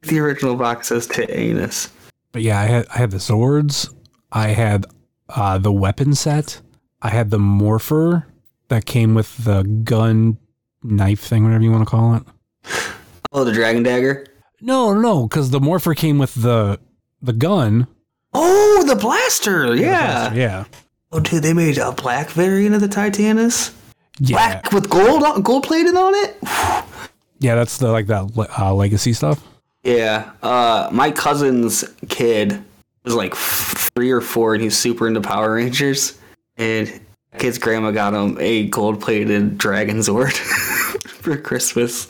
The 0.01 0.19
original 0.19 0.55
box 0.55 0.87
says 0.89 1.07
tit 1.07 1.29
anus. 1.31 1.89
But 2.31 2.41
yeah, 2.41 2.59
I 2.59 2.65
had 2.65 2.87
I 2.93 2.97
had 2.97 3.11
the 3.11 3.19
swords. 3.19 3.89
I 4.31 4.49
had 4.49 4.85
uh, 5.29 5.57
the 5.57 5.71
weapon 5.71 6.13
set. 6.15 6.61
I 7.01 7.09
had 7.09 7.29
the 7.29 7.39
morpher 7.39 8.27
that 8.67 8.85
came 8.85 9.13
with 9.13 9.43
the 9.45 9.63
gun 9.63 10.37
knife 10.83 11.21
thing, 11.21 11.43
whatever 11.43 11.63
you 11.63 11.71
want 11.71 11.87
to 11.87 11.89
call 11.89 12.15
it. 12.15 12.23
Oh, 13.31 13.43
the 13.43 13.51
dragon 13.53 13.83
dagger. 13.83 14.25
No, 14.61 14.93
no, 14.93 15.27
because 15.27 15.49
the 15.49 15.59
morpher 15.59 15.93
came 15.93 16.17
with 16.17 16.33
the 16.35 16.79
the 17.21 17.33
gun. 17.33 17.87
Oh, 18.33 18.83
the 18.87 18.95
blaster. 18.95 19.75
Yeah. 19.75 20.33
yeah, 20.33 20.65
Oh, 21.11 21.19
dude, 21.19 21.43
they 21.43 21.53
made 21.53 21.77
a 21.77 21.91
black 21.91 22.29
variant 22.31 22.73
of 22.73 22.81
the 22.81 22.87
Titanus. 22.87 23.71
Yeah, 24.19 24.61
Black 24.61 24.71
with 24.71 24.89
gold 24.89 25.23
on, 25.23 25.41
gold 25.41 25.63
plated 25.63 25.95
on 25.95 26.13
it. 26.15 26.37
yeah. 27.39 27.55
That's 27.55 27.77
the 27.77 27.91
like 27.91 28.07
that 28.07 28.31
uh, 28.59 28.73
legacy 28.73 29.13
stuff. 29.13 29.45
Yeah. 29.83 30.31
Uh, 30.41 30.89
my 30.91 31.11
cousin's 31.11 31.83
kid 32.09 32.63
was 33.03 33.15
like 33.15 33.35
three 33.35 34.11
or 34.11 34.21
four, 34.21 34.53
and 34.53 34.63
he's 34.63 34.77
super 34.77 35.07
into 35.07 35.21
Power 35.21 35.55
Rangers. 35.55 36.17
And 36.57 37.01
kid's 37.37 37.57
grandma 37.57 37.91
got 37.91 38.13
him 38.13 38.37
a 38.39 38.67
gold 38.67 39.01
plated 39.01 39.57
Dragon 39.57 39.97
Zord 39.97 40.33
for 41.07 41.35
Christmas. 41.37 42.07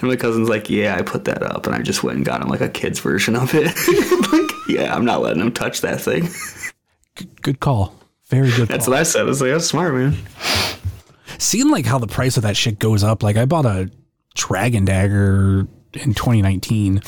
And 0.00 0.04
my 0.04 0.16
cousin's 0.16 0.48
like, 0.48 0.68
"Yeah, 0.68 0.96
I 0.96 1.02
put 1.02 1.26
that 1.26 1.42
up," 1.42 1.66
and 1.66 1.74
I 1.74 1.82
just 1.82 2.02
went 2.02 2.16
and 2.16 2.26
got 2.26 2.42
him 2.42 2.48
like 2.48 2.60
a 2.60 2.68
kid's 2.68 2.98
version 2.98 3.36
of 3.36 3.52
it. 3.54 3.66
like, 4.32 4.50
yeah, 4.68 4.94
I'm 4.94 5.04
not 5.04 5.22
letting 5.22 5.42
him 5.42 5.52
touch 5.52 5.82
that 5.82 6.00
thing. 6.00 6.28
Good 7.42 7.60
call. 7.60 7.94
Very 8.28 8.50
good. 8.50 8.68
That's 8.68 8.86
call. 8.86 8.94
what 8.94 9.00
I 9.00 9.04
said. 9.04 9.20
I 9.22 9.24
was 9.24 9.40
like, 9.40 9.52
"That's 9.52 9.66
smart, 9.66 9.94
man." 9.94 10.16
Seeing 11.38 11.70
like 11.70 11.86
how 11.86 11.98
the 11.98 12.06
price 12.06 12.36
of 12.36 12.42
that 12.44 12.56
shit 12.56 12.78
goes 12.78 13.02
up. 13.04 13.22
Like 13.22 13.36
I 13.36 13.44
bought 13.44 13.66
a 13.66 13.90
Dragon 14.34 14.84
Dagger 14.84 15.66
in 15.94 16.14
2019, 16.14 17.00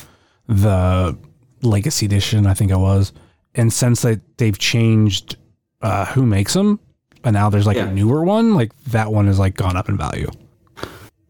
the 0.47 1.17
Legacy 1.61 2.05
Edition, 2.05 2.45
I 2.47 2.53
think 2.53 2.71
it 2.71 2.77
was. 2.77 3.11
And 3.55 3.71
since 3.73 4.01
that 4.03 4.21
they've 4.37 4.57
changed 4.57 5.37
uh, 5.81 6.05
who 6.05 6.25
makes 6.25 6.53
them, 6.53 6.79
and 7.23 7.33
now 7.33 7.49
there's 7.49 7.65
like 7.67 7.77
Yeah. 7.77 7.87
a 7.87 7.91
newer 7.93 8.23
one, 8.23 8.53
like 8.53 8.71
that 8.85 9.11
one 9.11 9.27
is 9.27 9.39
like 9.39 9.55
gone 9.55 9.75
up 9.77 9.89
in 9.89 9.97
value. 9.97 10.29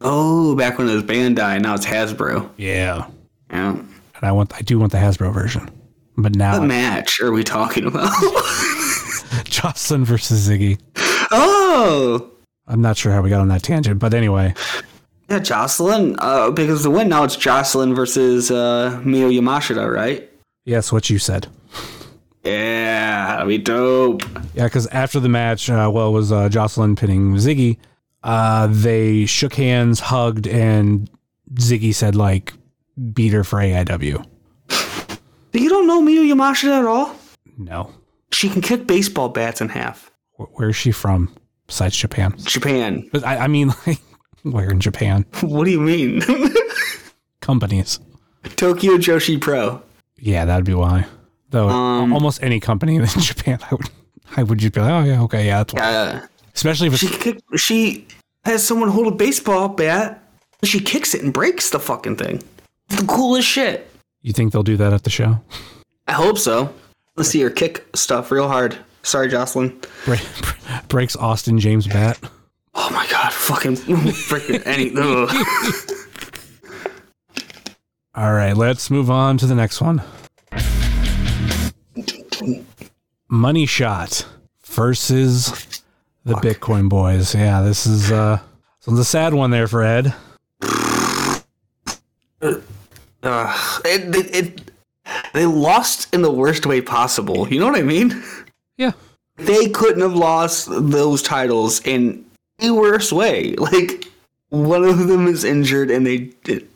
Oh, 0.01 0.55
back 0.55 0.77
when 0.77 0.87
it 0.87 0.93
was 0.93 1.03
Bandai, 1.03 1.61
now 1.61 1.73
it's 1.75 1.85
Hasbro. 1.85 2.49
Yeah, 2.57 3.07
Yeah. 3.51 3.71
and 3.71 3.87
I 4.21 4.31
want 4.31 4.53
I 4.55 4.61
do 4.61 4.79
want 4.79 4.91
the 4.91 4.97
Hasbro 4.97 5.33
version, 5.33 5.69
but 6.17 6.35
now 6.35 6.59
What 6.59 6.67
match 6.67 7.19
are 7.19 7.31
we 7.31 7.43
talking 7.43 7.85
about? 7.85 8.11
Jocelyn 9.45 10.05
versus 10.05 10.47
Ziggy. 10.47 10.79
oh, 11.31 12.31
I'm 12.69 12.81
not 12.81 12.95
sure 12.97 13.11
how 13.11 13.21
we 13.21 13.29
got 13.29 13.41
on 13.41 13.47
that 13.49 13.63
tangent, 13.63 13.99
but 13.99 14.13
anyway, 14.13 14.53
yeah, 15.29 15.39
Jocelyn. 15.39 16.15
Uh, 16.19 16.51
because 16.51 16.83
the 16.83 16.89
win 16.91 17.09
now 17.09 17.23
it's 17.23 17.35
Jocelyn 17.35 17.93
versus 17.95 18.49
uh, 18.51 19.01
Miu 19.03 19.29
Yamashita, 19.37 19.91
right? 19.93 20.29
yes, 20.65 20.91
what 20.91 21.09
you 21.09 21.17
said. 21.19 21.47
Yeah, 22.43 23.27
that'd 23.37 23.47
be 23.47 23.57
dope. 23.57 24.21
Yeah, 24.53 24.65
because 24.65 24.87
after 24.87 25.19
the 25.19 25.29
match, 25.29 25.69
uh, 25.69 25.89
well, 25.93 26.09
it 26.09 26.11
was 26.13 26.31
uh, 26.31 26.47
Jocelyn 26.49 26.95
pinning 26.95 27.33
Ziggy. 27.35 27.77
Uh, 28.23 28.67
they 28.69 29.25
shook 29.25 29.53
hands, 29.55 29.99
hugged, 29.99 30.47
and 30.47 31.09
Ziggy 31.55 31.93
said, 31.93 32.15
like, 32.15 32.53
beat 33.13 33.33
her 33.33 33.43
for 33.43 33.57
AIW. 33.59 34.25
But 35.51 35.61
You 35.61 35.69
don't 35.69 35.87
know 35.87 36.01
Miu 36.01 36.21
Yamashita 36.31 36.79
at 36.79 36.85
all? 36.85 37.15
No. 37.57 37.91
She 38.31 38.47
can 38.49 38.61
kick 38.61 38.85
baseball 38.87 39.29
bats 39.29 39.59
in 39.61 39.69
half. 39.69 40.11
Wh- 40.37 40.53
Where 40.59 40.69
is 40.69 40.75
she 40.75 40.91
from 40.91 41.33
besides 41.69 41.95
Japan? 41.95 42.33
Japan. 42.39 43.07
But 43.13 43.23
I, 43.25 43.37
I 43.45 43.47
mean, 43.47 43.71
like, 43.87 43.99
where 44.43 44.69
in 44.69 44.79
Japan? 44.79 45.25
What 45.41 45.65
do 45.65 45.71
you 45.71 45.79
mean? 45.79 46.21
Companies. 47.41 47.99
Tokyo 48.55 48.97
Joshi 48.97 49.39
Pro. 49.39 49.81
Yeah, 50.17 50.45
that'd 50.45 50.65
be 50.65 50.73
why. 50.73 51.05
Though 51.51 51.69
Um, 51.69 52.13
almost 52.13 52.43
any 52.43 52.59
company 52.59 52.95
in 52.97 53.05
Japan, 53.05 53.59
I 53.71 53.75
would, 53.75 53.89
I 54.37 54.43
would 54.43 54.59
just 54.59 54.73
be 54.73 54.81
like, 54.81 54.91
oh 54.91 55.03
yeah, 55.03 55.21
okay, 55.23 55.45
yeah, 55.47 55.57
that's 55.59 55.73
why. 55.73 55.81
Uh, 55.81 56.27
Especially 56.53 56.87
if 56.87 56.95
she 56.97 57.07
kick. 57.07 57.39
She 57.55 58.07
has 58.43 58.63
someone 58.65 58.89
hold 58.89 59.07
a 59.07 59.11
baseball 59.15 59.69
bat 59.69 60.21
She 60.63 60.79
kicks 60.79 61.13
it 61.15 61.23
and 61.23 61.33
breaks 61.33 61.69
the 61.69 61.79
fucking 61.79 62.17
thing. 62.17 62.43
It's 62.89 63.01
the 63.01 63.07
coolest 63.07 63.47
shit. 63.47 63.89
You 64.21 64.33
think 64.33 64.51
they'll 64.51 64.63
do 64.63 64.77
that 64.77 64.91
at 64.93 65.03
the 65.03 65.09
show? 65.09 65.39
I 66.07 66.13
hope 66.13 66.37
so. 66.37 66.73
Let's 67.15 67.29
see 67.29 67.41
her 67.41 67.49
kick 67.49 67.85
stuff 67.95 68.31
real 68.31 68.47
hard. 68.47 68.77
Sorry, 69.09 69.27
Jocelyn. 69.27 69.81
Break, 70.05 70.21
breaks 70.87 71.15
Austin 71.15 71.57
James 71.57 71.87
bat. 71.87 72.19
Oh 72.75 72.91
my 72.91 73.07
god, 73.09 73.33
fucking 73.33 73.73
freaking 73.73 74.61
any. 74.67 74.95
All 78.15 78.33
right, 78.33 78.55
let's 78.55 78.91
move 78.91 79.09
on 79.09 79.39
to 79.39 79.47
the 79.47 79.55
next 79.55 79.81
one. 79.81 80.03
Money 83.27 83.65
Shot 83.65 84.27
versus 84.67 85.81
the 86.23 86.35
Bitcoin 86.35 86.87
Boys. 86.87 87.33
Yeah, 87.33 87.63
this 87.63 87.87
is 87.87 88.11
uh, 88.11 88.39
so 88.79 88.91
the 88.91 89.03
sad 89.03 89.33
one 89.33 89.49
there 89.49 89.67
for 89.67 89.81
Ed. 89.81 90.13
Ugh. 92.43 92.61
It, 93.85 94.15
it, 94.15 94.35
it, 94.35 94.71
they 95.33 95.47
lost 95.47 96.13
in 96.13 96.21
the 96.21 96.31
worst 96.31 96.67
way 96.67 96.79
possible. 96.79 97.51
You 97.51 97.59
know 97.59 97.65
what 97.65 97.79
I 97.79 97.81
mean? 97.81 98.23
Yeah, 98.79 98.93
They 99.37 99.69
couldn't 99.69 100.01
have 100.01 100.15
lost 100.15 100.67
those 100.71 101.21
titles 101.21 101.79
in 101.85 102.25
a 102.61 102.71
worse 102.71 103.11
way. 103.13 103.53
Like 103.59 104.05
one 104.49 104.83
of 104.83 105.07
them 105.07 105.27
is 105.27 105.43
injured 105.43 105.91
and 105.91 106.07
they 106.07 106.31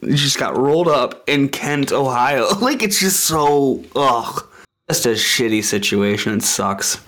just 0.06 0.38
got 0.38 0.56
rolled 0.56 0.88
up 0.88 1.28
in 1.28 1.50
Kent, 1.50 1.92
Ohio. 1.92 2.54
Like 2.60 2.84
it's 2.84 3.00
just 3.00 3.22
so 3.22 3.84
ugh. 3.96 4.48
Just 4.90 5.06
a 5.08 5.10
shitty 5.10 5.64
situation. 5.64 6.34
It 6.38 6.44
sucks. 6.44 7.00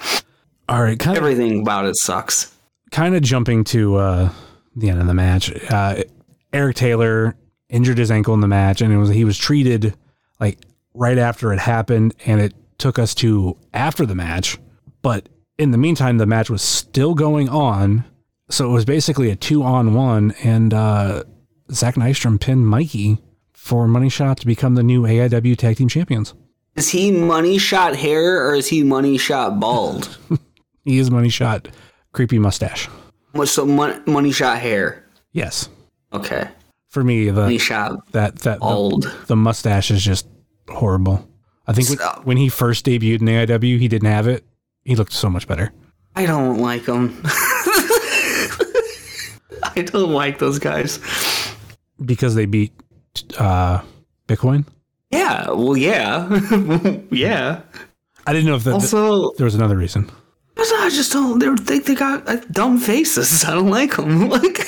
all 0.69 0.81
right, 0.81 0.97
kind 0.97 1.17
of 1.17 1.23
Everything 1.23 1.61
about 1.61 1.85
it 1.85 1.95
sucks. 1.97 2.51
kind 2.91 3.13
of 3.15 3.21
jumping 3.21 3.63
to 3.65 3.97
uh, 3.97 4.29
the 4.75 4.89
end 4.89 5.01
of 5.01 5.07
the 5.07 5.13
match. 5.13 5.51
Uh, 5.69 6.01
Eric 6.53 6.77
Taylor 6.77 7.35
injured 7.69 7.97
his 7.97 8.09
ankle 8.09 8.33
in 8.33 8.39
the 8.39 8.47
match, 8.47 8.81
and 8.81 8.93
it 8.93 8.97
was 8.97 9.09
he 9.09 9.25
was 9.25 9.37
treated 9.37 9.93
like 10.39 10.57
right 10.93 11.17
after 11.17 11.51
it 11.53 11.59
happened, 11.59 12.15
and 12.25 12.39
it 12.41 12.53
took 12.77 12.97
us 12.97 13.13
to 13.15 13.57
after 13.73 14.05
the 14.05 14.15
match. 14.15 14.57
But 15.05 15.29
in 15.59 15.69
the 15.69 15.77
meantime, 15.77 16.17
the 16.17 16.25
match 16.25 16.49
was 16.49 16.63
still 16.63 17.13
going 17.13 17.47
on, 17.47 18.05
so 18.49 18.67
it 18.67 18.73
was 18.73 18.85
basically 18.85 19.29
a 19.29 19.35
two 19.35 19.61
on 19.61 19.93
one, 19.93 20.31
and 20.43 20.73
uh, 20.73 21.25
Zach 21.71 21.93
Nystrom 21.93 22.41
pinned 22.41 22.65
Mikey 22.65 23.19
for 23.53 23.87
Money 23.87 24.09
Shot 24.09 24.37
to 24.39 24.47
become 24.47 24.73
the 24.73 24.81
new 24.81 25.03
AIW 25.03 25.55
Tag 25.57 25.77
Team 25.77 25.89
Champions. 25.89 26.33
Is 26.73 26.89
he 26.89 27.11
money 27.11 27.59
shot 27.59 27.95
hair 27.95 28.47
or 28.47 28.55
is 28.55 28.65
he 28.65 28.81
money 28.81 29.19
shot 29.19 29.59
bald? 29.59 30.17
He 30.83 30.97
is 30.97 31.11
Money 31.11 31.29
Shot, 31.29 31.67
creepy 32.11 32.39
mustache. 32.39 32.87
What's 33.33 33.51
so 33.51 33.65
mon- 33.65 34.01
money 34.07 34.31
shot 34.31 34.57
hair? 34.57 35.05
Yes, 35.33 35.69
Okay, 36.13 36.47
for 36.89 37.03
me 37.03 37.29
the 37.29 37.41
money 37.41 37.57
shot 37.59 38.11
that 38.11 38.39
that 38.39 38.55
the, 38.55 38.59
bald. 38.59 39.03
the 39.27 39.35
mustache 39.35 39.91
is 39.91 40.03
just 40.03 40.27
horrible. 40.67 41.27
I 41.67 41.73
think 41.73 41.89
when, 41.89 41.99
when 42.23 42.37
he 42.37 42.49
first 42.49 42.87
debuted 42.87 43.21
in 43.21 43.27
AIW, 43.27 43.77
he 43.79 43.87
didn't 43.87 44.09
have 44.09 44.27
it. 44.27 44.43
He 44.85 44.95
looked 44.95 45.13
so 45.13 45.29
much 45.29 45.47
better 45.47 45.71
I 46.15 46.25
don't 46.25 46.59
like 46.59 46.85
him. 46.85 47.21
I 49.63 49.81
don't 49.81 50.11
like 50.11 50.39
those 50.39 50.59
guys. 50.59 50.99
because 52.05 52.35
they 52.35 52.45
beat 52.45 52.71
uh, 53.37 53.81
Bitcoin. 54.27 54.65
Yeah, 55.11 55.49
well, 55.49 55.75
yeah, 55.75 56.29
yeah. 57.11 57.61
I 58.25 58.33
didn't 58.33 58.47
know 58.47 58.55
if 58.55 58.63
that, 58.63 58.73
Also, 58.73 59.31
there 59.33 59.43
was 59.45 59.55
another 59.55 59.75
reason. 59.77 60.09
I 60.57 60.89
just 60.89 61.11
don't. 61.11 61.39
They 61.39 61.53
think 61.63 61.85
they 61.85 61.95
got 61.95 62.27
uh, 62.29 62.37
dumb 62.51 62.77
faces. 62.77 63.43
I 63.47 63.53
don't 63.55 63.69
like 63.69 63.97
them. 63.97 64.29
Like, 64.29 64.65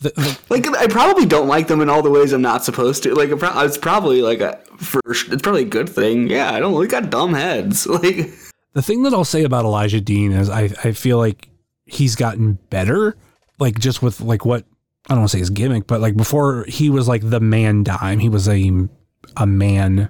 The, 0.00 0.10
the, 0.16 0.38
like 0.50 0.66
I 0.76 0.86
probably 0.86 1.26
don't 1.26 1.48
like 1.48 1.68
them 1.68 1.80
in 1.80 1.88
all 1.88 2.02
the 2.02 2.10
ways 2.10 2.32
I'm 2.32 2.42
not 2.42 2.64
supposed 2.64 3.02
to. 3.04 3.14
Like, 3.14 3.30
it's 3.30 3.78
probably 3.78 4.22
like 4.22 4.40
a 4.40 4.56
first. 4.78 5.32
It's 5.32 5.42
probably 5.42 5.62
a 5.62 5.66
good 5.66 5.88
thing. 5.88 6.28
Yeah, 6.28 6.52
I 6.52 6.60
don't. 6.60 6.80
They 6.80 6.86
got 6.88 7.10
dumb 7.10 7.34
heads. 7.34 7.86
Like, 7.86 8.30
the 8.72 8.82
thing 8.82 9.02
that 9.02 9.12
I'll 9.12 9.24
say 9.24 9.44
about 9.44 9.64
Elijah 9.64 10.00
Dean 10.00 10.32
is 10.32 10.48
I, 10.48 10.70
I 10.84 10.92
feel 10.92 11.18
like 11.18 11.48
he's 11.84 12.16
gotten 12.16 12.54
better. 12.70 13.16
Like 13.58 13.78
just 13.78 14.02
with 14.02 14.20
like 14.20 14.44
what 14.44 14.64
I 15.08 15.14
don't 15.14 15.20
want 15.20 15.30
to 15.30 15.36
say 15.36 15.40
his 15.40 15.50
gimmick, 15.50 15.86
but 15.86 16.00
like 16.00 16.16
before 16.16 16.64
he 16.68 16.90
was 16.90 17.08
like 17.08 17.28
the 17.28 17.40
man 17.40 17.82
dime. 17.82 18.18
He 18.18 18.28
was 18.28 18.48
a 18.48 18.88
a 19.36 19.46
man 19.46 20.08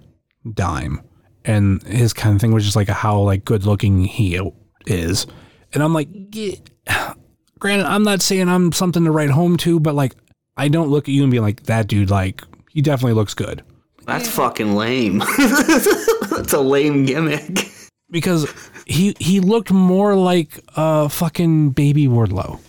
dime, 0.54 1.00
and 1.44 1.82
his 1.82 2.12
kind 2.12 2.34
of 2.34 2.40
thing 2.40 2.52
was 2.52 2.64
just 2.64 2.76
like 2.76 2.88
how 2.88 3.20
like 3.20 3.44
good 3.44 3.64
looking 3.66 4.04
he 4.04 4.40
is. 4.86 5.26
And 5.72 5.82
I'm 5.82 5.94
like, 5.94 6.08
yeah. 6.32 6.54
granted, 7.58 7.86
I'm 7.86 8.02
not 8.02 8.22
saying 8.22 8.48
I'm 8.48 8.72
something 8.72 9.04
to 9.04 9.10
write 9.10 9.30
home 9.30 9.56
to, 9.58 9.80
but 9.80 9.94
like 9.94 10.14
I 10.56 10.68
don't 10.68 10.88
look 10.88 11.08
at 11.08 11.14
you 11.14 11.22
and 11.22 11.30
be 11.30 11.40
like 11.40 11.64
that 11.64 11.88
dude. 11.88 12.10
Like 12.10 12.42
he 12.70 12.80
definitely 12.80 13.14
looks 13.14 13.34
good 13.34 13.62
that's 14.06 14.28
fucking 14.28 14.74
lame. 14.74 15.18
that's 15.38 16.52
a 16.52 16.60
lame 16.60 17.04
gimmick. 17.06 17.68
Because 18.12 18.46
he 18.86 19.16
he 19.18 19.40
looked 19.40 19.72
more 19.72 20.14
like 20.14 20.60
uh 20.76 21.08
fucking 21.08 21.70
baby 21.70 22.06
Wardlow. 22.06 22.60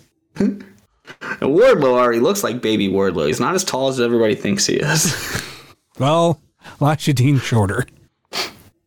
Wardlow 1.40 1.92
already 1.92 2.18
looks 2.18 2.42
like 2.42 2.60
baby 2.60 2.88
Wardlow. 2.88 3.28
He's 3.28 3.38
not 3.38 3.54
as 3.54 3.62
tall 3.62 3.88
as 3.88 4.00
everybody 4.00 4.34
thinks 4.34 4.66
he 4.66 4.74
is. 4.74 5.14
Well, 5.96 6.40
Dean 6.80 7.38
shorter. 7.38 7.86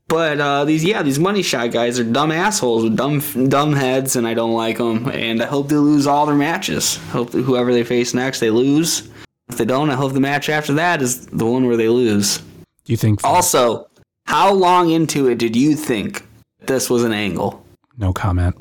But 0.09 0.39
uh, 0.39 0.65
these, 0.65 0.83
yeah, 0.83 1.03
these 1.03 1.19
money 1.19 1.41
shot 1.41 1.71
guys 1.71 1.99
are 1.99 2.03
dumb 2.03 2.31
assholes 2.31 2.83
with 2.83 2.97
dumb, 2.97 3.21
dumb 3.49 3.73
heads, 3.73 4.15
and 4.15 4.27
I 4.27 4.33
don't 4.33 4.53
like 4.53 4.77
them. 4.77 5.09
And 5.09 5.41
I 5.41 5.45
hope 5.45 5.69
they 5.69 5.75
lose 5.75 6.07
all 6.07 6.25
their 6.25 6.35
matches. 6.35 6.97
Hope 7.11 7.31
that 7.31 7.43
whoever 7.43 7.73
they 7.73 7.83
face 7.85 8.13
next, 8.13 8.39
they 8.39 8.49
lose. 8.49 9.09
If 9.49 9.57
they 9.57 9.63
don't, 9.65 9.89
I 9.89 9.95
hope 9.95 10.13
the 10.13 10.19
match 10.19 10.49
after 10.49 10.73
that 10.73 11.01
is 11.01 11.27
the 11.27 11.45
one 11.45 11.65
where 11.65 11.77
they 11.77 11.87
lose. 11.87 12.39
Do 12.39 12.93
you 12.93 12.97
think? 12.97 13.21
Also, 13.23 13.89
how 14.25 14.53
long 14.53 14.89
into 14.89 15.27
it 15.27 15.37
did 15.37 15.55
you 15.55 15.75
think 15.75 16.26
this 16.67 16.89
was 16.89 17.03
an 17.03 17.13
angle? 17.13 17.65
No 17.97 18.13
comment. 18.13 18.55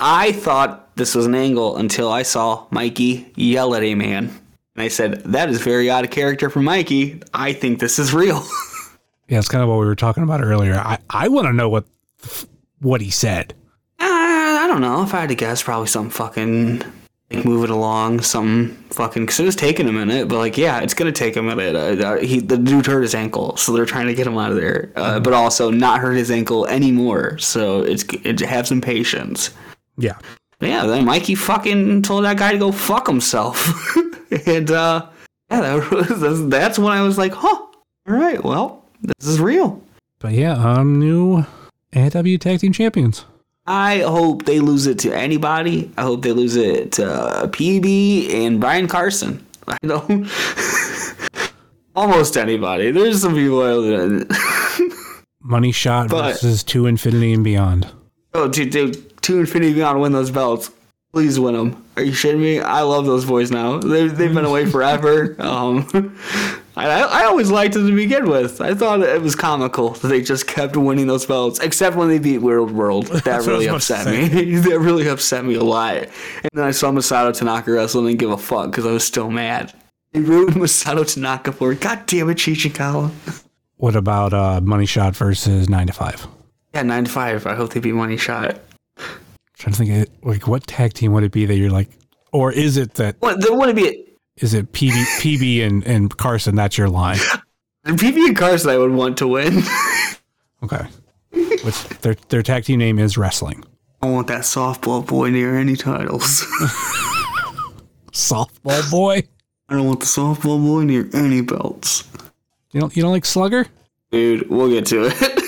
I 0.00 0.32
thought 0.32 0.94
this 0.96 1.14
was 1.14 1.26
an 1.26 1.34
angle 1.34 1.76
until 1.76 2.10
I 2.10 2.22
saw 2.22 2.66
Mikey 2.70 3.32
yell 3.36 3.74
at 3.74 3.82
a 3.82 3.94
man. 3.94 4.24
And 4.74 4.82
I 4.82 4.88
said, 4.88 5.22
that 5.24 5.48
is 5.48 5.60
very 5.62 5.90
out 5.90 6.04
of 6.04 6.10
character 6.10 6.50
for 6.50 6.60
Mikey. 6.60 7.22
I 7.32 7.52
think 7.52 7.78
this 7.78 7.98
is 7.98 8.12
real. 8.12 8.42
Yeah, 9.28 9.38
it's 9.38 9.48
kind 9.48 9.62
of 9.62 9.70
what 9.70 9.78
we 9.78 9.86
were 9.86 9.94
talking 9.94 10.24
about 10.24 10.42
earlier. 10.44 10.74
I 10.74 10.98
I 11.08 11.28
want 11.28 11.46
to 11.46 11.54
know 11.54 11.70
what 11.70 11.86
what 12.80 13.00
he 13.00 13.08
said. 13.08 13.54
Uh, 13.98 14.04
I 14.04 14.66
don't 14.68 14.82
know. 14.82 15.02
If 15.04 15.14
I 15.14 15.20
had 15.20 15.30
to 15.30 15.34
guess, 15.34 15.62
probably 15.62 15.86
some 15.86 16.10
fucking 16.10 16.82
like 17.34 17.44
move 17.44 17.64
it 17.64 17.70
along, 17.70 18.20
some 18.20 18.76
fucking. 18.90 19.24
Because 19.24 19.40
it 19.40 19.44
was 19.44 19.56
taking 19.56 19.88
a 19.88 19.92
minute, 19.92 20.28
but 20.28 20.38
like, 20.38 20.56
yeah, 20.56 20.80
it's 20.80 20.94
gonna 20.94 21.12
take 21.12 21.36
a 21.36 21.42
minute. 21.42 21.74
Uh, 21.74 22.16
he 22.16 22.40
the 22.40 22.58
dude 22.58 22.86
hurt 22.86 23.02
his 23.02 23.14
ankle, 23.14 23.56
so 23.56 23.72
they're 23.72 23.86
trying 23.86 24.06
to 24.06 24.14
get 24.14 24.26
him 24.26 24.38
out 24.38 24.50
of 24.50 24.56
there, 24.56 24.92
uh, 24.96 25.20
but 25.20 25.32
also 25.32 25.70
not 25.70 26.00
hurt 26.00 26.14
his 26.14 26.30
ankle 26.30 26.66
anymore. 26.66 27.38
So 27.38 27.82
it's 27.82 28.04
it, 28.24 28.40
have 28.40 28.66
some 28.66 28.80
patience. 28.80 29.50
Yeah. 29.96 30.18
Yeah, 30.60 30.86
then 30.86 31.04
Mikey 31.04 31.34
fucking 31.34 32.02
told 32.02 32.24
that 32.24 32.36
guy 32.36 32.52
to 32.52 32.58
go 32.58 32.70
fuck 32.70 33.08
himself, 33.08 33.96
and 34.46 34.70
uh, 34.70 35.06
yeah, 35.50 35.60
that 35.60 35.90
was, 36.20 36.48
that's 36.48 36.78
when 36.78 36.92
I 36.92 37.02
was 37.02 37.18
like, 37.18 37.32
huh, 37.32 37.48
all 37.48 37.74
right, 38.06 38.42
well, 38.42 38.84
this 39.00 39.26
is 39.26 39.40
real. 39.40 39.82
But 40.20 40.34
yeah, 40.34 40.54
i'm 40.56 41.00
new 41.00 41.44
AW 41.96 42.36
Tag 42.38 42.60
Team 42.60 42.72
Champions. 42.72 43.24
I 43.66 44.00
hope 44.00 44.44
they 44.44 44.58
lose 44.60 44.86
it 44.86 44.98
to 45.00 45.12
anybody. 45.16 45.90
I 45.96 46.02
hope 46.02 46.22
they 46.22 46.32
lose 46.32 46.56
it 46.56 46.92
to 46.92 47.08
uh, 47.12 47.46
PB 47.46 48.34
and 48.34 48.60
Brian 48.60 48.88
Carson. 48.88 49.44
I 49.68 49.76
don't. 49.86 50.28
Almost 51.94 52.36
anybody. 52.36 52.90
There's 52.90 53.20
some 53.20 53.34
people. 53.34 53.62
I, 53.62 54.24
Money 55.40 55.72
Shot 55.72 56.08
But- 56.08 56.32
versus 56.32 56.64
To 56.64 56.86
Infinity 56.86 57.32
and 57.32 57.44
Beyond. 57.44 57.86
oh, 58.34 58.48
dude, 58.48 58.70
dude, 58.70 59.22
two 59.22 59.40
Infinity 59.40 59.74
Beyond 59.74 60.00
win 60.00 60.12
those 60.12 60.30
belts. 60.30 60.70
Please 61.12 61.38
win 61.38 61.54
them. 61.54 61.84
Are 61.98 62.02
you 62.02 62.12
shitting 62.12 62.38
me? 62.40 62.58
I 62.60 62.80
love 62.80 63.04
those 63.04 63.26
boys 63.26 63.50
now. 63.50 63.76
They've, 63.78 64.16
they've 64.16 64.32
been 64.32 64.46
away 64.46 64.64
forever. 64.64 65.36
Um, 65.38 65.86
I, 66.76 67.02
I 67.02 67.24
always 67.24 67.50
liked 67.50 67.74
them 67.74 67.86
to 67.86 67.94
begin 67.94 68.28
with. 68.30 68.60
I 68.60 68.74
thought 68.74 69.00
it 69.00 69.20
was 69.20 69.34
comical 69.34 69.90
that 69.90 70.08
they 70.08 70.22
just 70.22 70.46
kept 70.46 70.74
winning 70.76 71.06
those 71.06 71.26
belts, 71.26 71.60
except 71.60 71.96
when 71.96 72.08
they 72.08 72.18
beat 72.18 72.38
Weird 72.38 72.70
World. 72.70 73.06
That 73.22 73.46
really 73.46 73.68
upset 73.68 74.06
me. 74.06 74.26
that 74.60 74.78
really 74.80 75.06
upset 75.06 75.44
me 75.44 75.54
a 75.54 75.62
lot. 75.62 75.96
And 75.96 76.50
then 76.54 76.64
I 76.64 76.70
saw 76.70 76.90
Masato 76.90 77.36
Tanaka 77.36 77.70
wrestle 77.70 78.00
and 78.00 78.08
didn't 78.08 78.20
give 78.20 78.30
a 78.30 78.38
fuck 78.38 78.70
because 78.70 78.86
I 78.86 78.90
was 78.90 79.04
still 79.04 79.30
mad. 79.30 79.72
They 80.12 80.20
ruined 80.20 80.56
Masato 80.56 81.10
Tanaka 81.10 81.52
for. 81.52 81.74
God 81.74 82.06
damn 82.06 82.30
it, 82.30 82.38
Chichikawa. 82.38 83.10
What 83.76 83.96
about 83.96 84.32
uh, 84.32 84.60
Money 84.60 84.86
Shot 84.86 85.14
versus 85.14 85.68
Nine 85.68 85.86
to 85.86 85.92
Five? 85.92 86.26
Yeah, 86.74 86.82
9 86.82 87.04
to 87.04 87.10
5. 87.10 87.46
I 87.46 87.54
hope 87.54 87.74
they 87.74 87.80
beat 87.80 87.92
Money 87.92 88.16
Shot. 88.16 88.58
trying 89.58 89.72
to 89.74 89.78
think, 89.78 90.08
of, 90.08 90.24
like, 90.24 90.48
what 90.48 90.66
tag 90.66 90.94
team 90.94 91.12
would 91.12 91.22
it 91.22 91.32
be 91.32 91.44
that 91.44 91.56
you're 91.56 91.70
like, 91.70 91.90
or 92.32 92.50
is 92.50 92.78
it 92.78 92.94
that 92.94 93.16
What, 93.20 93.42
there 93.42 93.52
wouldn't 93.52 93.76
be 93.76 94.06
is 94.36 94.54
it 94.54 94.72
PB, 94.72 94.92
PB 95.20 95.66
and 95.66 95.86
and 95.86 96.16
Carson? 96.16 96.54
That's 96.54 96.78
your 96.78 96.88
line. 96.88 97.18
PB 97.86 98.26
and 98.28 98.36
Carson 98.36 98.70
I 98.70 98.78
would 98.78 98.92
want 98.92 99.16
to 99.18 99.28
win. 99.28 99.62
Okay. 100.62 100.86
Which 101.64 101.82
their 102.02 102.14
their 102.28 102.42
tag 102.42 102.64
team 102.64 102.78
name 102.78 102.98
is 102.98 103.18
Wrestling. 103.18 103.64
I 104.00 104.06
want 104.06 104.28
that 104.28 104.42
softball 104.42 105.04
boy 105.06 105.30
near 105.30 105.56
any 105.58 105.76
titles. 105.76 106.44
Softball 108.12 108.90
boy. 108.90 109.22
I 109.68 109.74
don't 109.74 109.86
want 109.86 110.00
the 110.00 110.06
softball 110.06 110.64
boy 110.64 110.84
near 110.84 111.08
any 111.14 111.40
belts. 111.40 112.04
You 112.72 112.80
don't 112.80 112.94
you 112.96 113.02
don't 113.02 113.12
like 113.12 113.24
Slugger? 113.24 113.66
Dude, 114.10 114.48
we'll 114.50 114.68
get 114.68 114.86
to 114.86 115.06
it. 115.10 115.42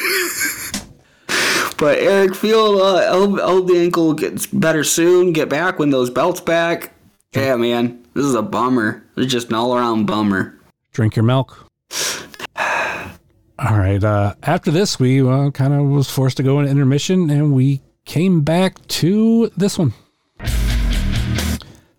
but 1.79 1.99
Eric 1.99 2.35
Field, 2.35 2.81
uh, 2.81 2.97
El, 2.97 3.39
El 3.41 3.63
the 3.63 3.79
ankle 3.79 4.15
gets 4.15 4.47
better 4.47 4.83
soon. 4.85 5.33
Get 5.33 5.49
back 5.49 5.79
when 5.79 5.91
those 5.91 6.11
belts 6.11 6.41
back. 6.41 6.95
Yeah, 7.35 7.57
man, 7.57 8.04
this 8.15 8.25
is 8.25 8.35
a 8.35 8.43
bummer. 8.43 9.05
It's 9.17 9.33
just 9.33 9.49
an 9.49 9.55
all 9.55 9.77
around 9.77 10.07
bummer. 10.07 10.59
Drink 10.93 11.17
your 11.17 11.25
milk. 11.25 11.69
All 12.57 13.79
right. 13.79 14.03
Uh, 14.03 14.35
after 14.43 14.71
this, 14.71 14.99
we 14.99 15.21
uh, 15.21 15.51
kind 15.51 15.73
of 15.75 15.87
was 15.87 16.11
forced 16.11 16.37
to 16.39 16.43
go 16.43 16.59
into 16.61 16.71
intermission, 16.71 17.31
and 17.31 17.53
we 17.53 17.83
came 18.05 18.43
back 18.43 18.85
to 18.89 19.51
this 19.57 19.79
one. 19.79 19.95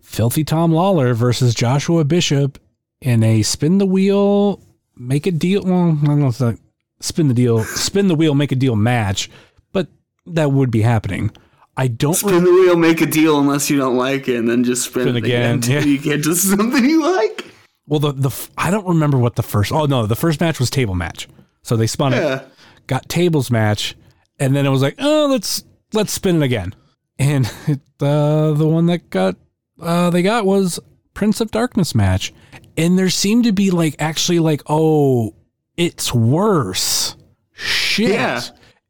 Filthy 0.02 0.44
Tom 0.44 0.72
Lawler 0.72 1.14
versus 1.14 1.54
Joshua 1.54 2.06
Bishop 2.06 2.58
in 3.02 3.24
a 3.24 3.42
spin 3.44 3.78
the 3.78 3.86
wheel, 3.86 4.62
make 4.96 5.28
a 5.28 5.32
deal. 5.32 5.64
Well, 5.64 6.00
I 6.02 6.06
don't 6.06 6.20
know 6.20 6.28
if 6.28 6.36
it's 6.36 6.42
like 6.42 6.60
spin 7.02 7.28
the 7.28 7.34
deal, 7.34 7.64
spin 7.64 8.08
the 8.08 8.16
wheel, 8.16 8.34
make 8.34 8.52
a 8.52 8.56
deal 8.56 8.76
match, 8.76 9.30
but 9.74 9.88
that 10.26 10.52
would 10.52 10.72
be 10.72 10.82
happening. 10.82 11.32
I 11.78 11.88
don't. 11.88 12.14
Spin 12.14 12.44
the 12.44 12.52
wheel, 12.52 12.76
make 12.78 13.02
a 13.02 13.06
deal 13.06 13.40
unless 13.40 13.70
you 13.70 13.78
don't 13.78 13.98
like 13.98 14.28
it, 14.28 14.38
and 14.38 14.48
then 14.48 14.64
just 14.64 14.84
spin, 14.86 15.04
Spin 15.04 15.16
it 15.18 15.24
again, 15.26 15.42
again, 15.42 15.52
until 15.56 15.82
yeah. 15.86 15.88
you 15.94 16.00
get 16.00 16.24
to 16.24 16.36
something 16.36 16.86
you 16.86 17.04
like. 17.04 17.46
Well, 17.88 18.00
the 18.00 18.14
the 18.14 18.30
f- 18.30 18.50
I 18.58 18.72
don't 18.72 18.88
remember 18.88 19.18
what 19.18 19.36
the 19.36 19.44
first. 19.44 19.72
Oh 19.72 19.86
no, 19.86 20.06
the 20.08 20.16
first 20.16 20.40
match 20.40 20.60
was 20.60 20.70
table 20.70 20.96
match. 20.96 21.28
So 21.64 21.76
they 21.76 21.88
spun 21.88 22.12
Yeah. 22.14 22.36
it, 22.42 22.48
got 22.88 23.10
tables 23.10 23.52
match, 23.52 23.96
and 24.40 24.56
then 24.56 24.66
it 24.66 24.70
was 24.70 24.82
like, 24.82 24.96
oh, 25.00 25.28
let's 25.30 25.64
let's 25.94 26.12
spin 26.14 26.38
it 26.38 26.46
again. 26.46 26.74
And 27.20 27.46
uh, 28.00 28.52
the 28.54 28.68
one 28.68 28.86
that 28.88 29.10
got 29.10 29.36
uh, 29.82 30.10
they 30.10 30.22
got 30.22 30.46
was 30.46 30.80
Prince 31.14 31.42
of 31.42 31.52
Darkness 31.52 31.94
match, 31.94 32.34
and 32.78 32.98
there 32.98 33.10
seemed 33.10 33.44
to 33.44 33.52
be 33.52 33.70
like 33.72 33.96
actually 34.00 34.40
like, 34.40 34.62
oh, 34.68 35.36
it's 35.78 36.14
worse. 36.14 37.16
Shit. 37.54 38.12
Yeah. 38.12 38.42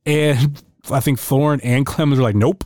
And 0.05 0.61
I 0.91 0.99
think 0.99 1.19
Thorne 1.19 1.59
and 1.63 1.85
Clemens 1.85 2.19
were 2.19 2.23
like, 2.23 2.35
nope. 2.35 2.63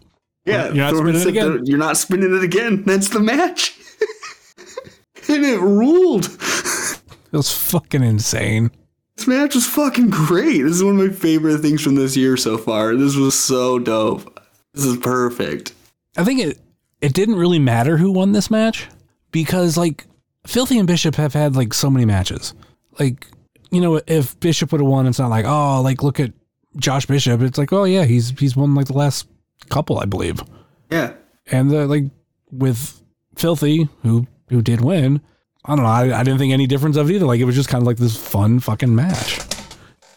Yeah, 0.49 0.67
You're 0.67 0.75
not 0.75 0.93
Thorne 0.93 1.19
spinning 1.19 1.21
it 1.21 1.27
again? 1.27 1.51
that 1.51 1.67
You're 1.67 1.77
not 1.77 1.97
spinning 1.97 2.35
it 2.35 2.43
again. 2.43 2.83
That's 2.83 3.09
the 3.09 3.19
match. 3.19 3.77
and 5.29 5.45
it 5.45 5.59
ruled. 5.59 6.25
It 6.25 7.37
was 7.37 7.51
fucking 7.51 8.03
insane. 8.03 8.71
This 9.15 9.27
match 9.27 9.55
was 9.55 9.67
fucking 9.67 10.09
great. 10.09 10.61
This 10.61 10.75
is 10.77 10.83
one 10.83 10.99
of 10.99 11.05
my 11.07 11.13
favorite 11.13 11.59
things 11.59 11.81
from 11.81 11.95
this 11.95 12.15
year 12.15 12.37
so 12.37 12.57
far. 12.57 12.95
This 12.95 13.15
was 13.15 13.37
so 13.37 13.77
dope. 13.77 14.39
This 14.73 14.85
is 14.85 14.97
perfect. 14.97 15.73
I 16.17 16.23
think 16.23 16.39
it 16.39 16.59
it 17.01 17.13
didn't 17.13 17.35
really 17.35 17.59
matter 17.59 17.97
who 17.97 18.11
won 18.11 18.31
this 18.31 18.49
match 18.49 18.87
because 19.31 19.77
like 19.77 20.05
Filthy 20.47 20.77
and 20.79 20.87
Bishop 20.87 21.15
have 21.15 21.33
had 21.33 21.55
like 21.55 21.73
so 21.73 21.89
many 21.89 22.05
matches. 22.05 22.53
Like 22.97 23.27
you 23.71 23.81
know, 23.81 24.01
if 24.07 24.39
Bishop 24.39 24.71
would 24.71 24.81
have 24.81 24.89
won, 24.89 25.05
it's 25.05 25.19
not 25.19 25.29
like 25.29 25.45
oh, 25.45 25.81
like 25.81 26.01
look 26.01 26.19
at 26.19 26.31
Josh 26.77 27.05
Bishop. 27.05 27.41
It's 27.41 27.57
like 27.57 27.73
oh 27.73 27.83
yeah, 27.83 28.05
he's 28.05 28.31
he's 28.31 28.55
won 28.55 28.73
like 28.73 28.87
the 28.87 28.93
last 28.93 29.27
couple, 29.69 29.99
I 29.99 30.05
believe. 30.05 30.41
Yeah. 30.89 31.13
And 31.47 31.73
uh, 31.73 31.85
like 31.85 32.05
with 32.51 33.01
Filthy, 33.35 33.89
who 34.03 34.27
who 34.49 34.61
did 34.61 34.81
win, 34.81 35.21
I 35.65 35.75
don't 35.75 35.83
know. 35.83 35.89
I, 35.89 36.19
I 36.19 36.23
didn't 36.23 36.39
think 36.39 36.53
any 36.53 36.67
difference 36.67 36.97
of 36.97 37.09
it 37.09 37.15
either. 37.15 37.25
Like 37.25 37.39
it 37.39 37.45
was 37.45 37.55
just 37.55 37.69
kind 37.69 37.81
of 37.81 37.87
like 37.87 37.97
this 37.97 38.15
fun 38.17 38.59
fucking 38.59 38.93
match. 38.93 39.39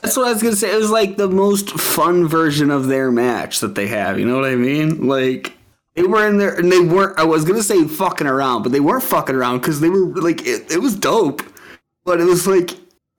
That's 0.00 0.16
what 0.16 0.26
I 0.26 0.33
was 0.33 0.42
gonna 0.42 0.57
say. 0.57 0.72
It 0.72 0.78
was 0.78 0.90
like 0.90 1.16
the 1.16 1.28
most 1.28 1.70
fun 1.70 2.26
version 2.26 2.70
of 2.70 2.87
their 2.88 3.12
match 3.12 3.61
that 3.61 3.74
they 3.74 3.87
have. 3.87 4.18
You 4.18 4.26
know 4.26 4.35
what 4.35 4.48
I 4.50 4.57
mean? 4.57 5.07
Like 5.07 5.57
they 5.94 6.02
were 6.02 6.26
in 6.26 6.38
there, 6.38 6.55
and 6.55 6.72
they 6.72 6.81
weren't. 6.81 7.18
I 7.18 7.24
was 7.24 7.44
gonna 7.44 7.62
say 7.62 7.85
fucking 7.87 8.26
around, 8.26 8.62
but 8.62 8.72
they 8.72 8.81
weren't 8.81 9.05
fucking 9.05 9.35
around 9.35 9.61
because 9.61 9.81
they 9.81 9.88
were 9.88 10.07
like 10.07 10.46
it, 10.46 10.70
it 10.72 10.78
was 10.78 10.96
dope, 10.96 11.42
but 12.05 12.20
it 12.20 12.24
was 12.24 12.46
like 12.46 12.70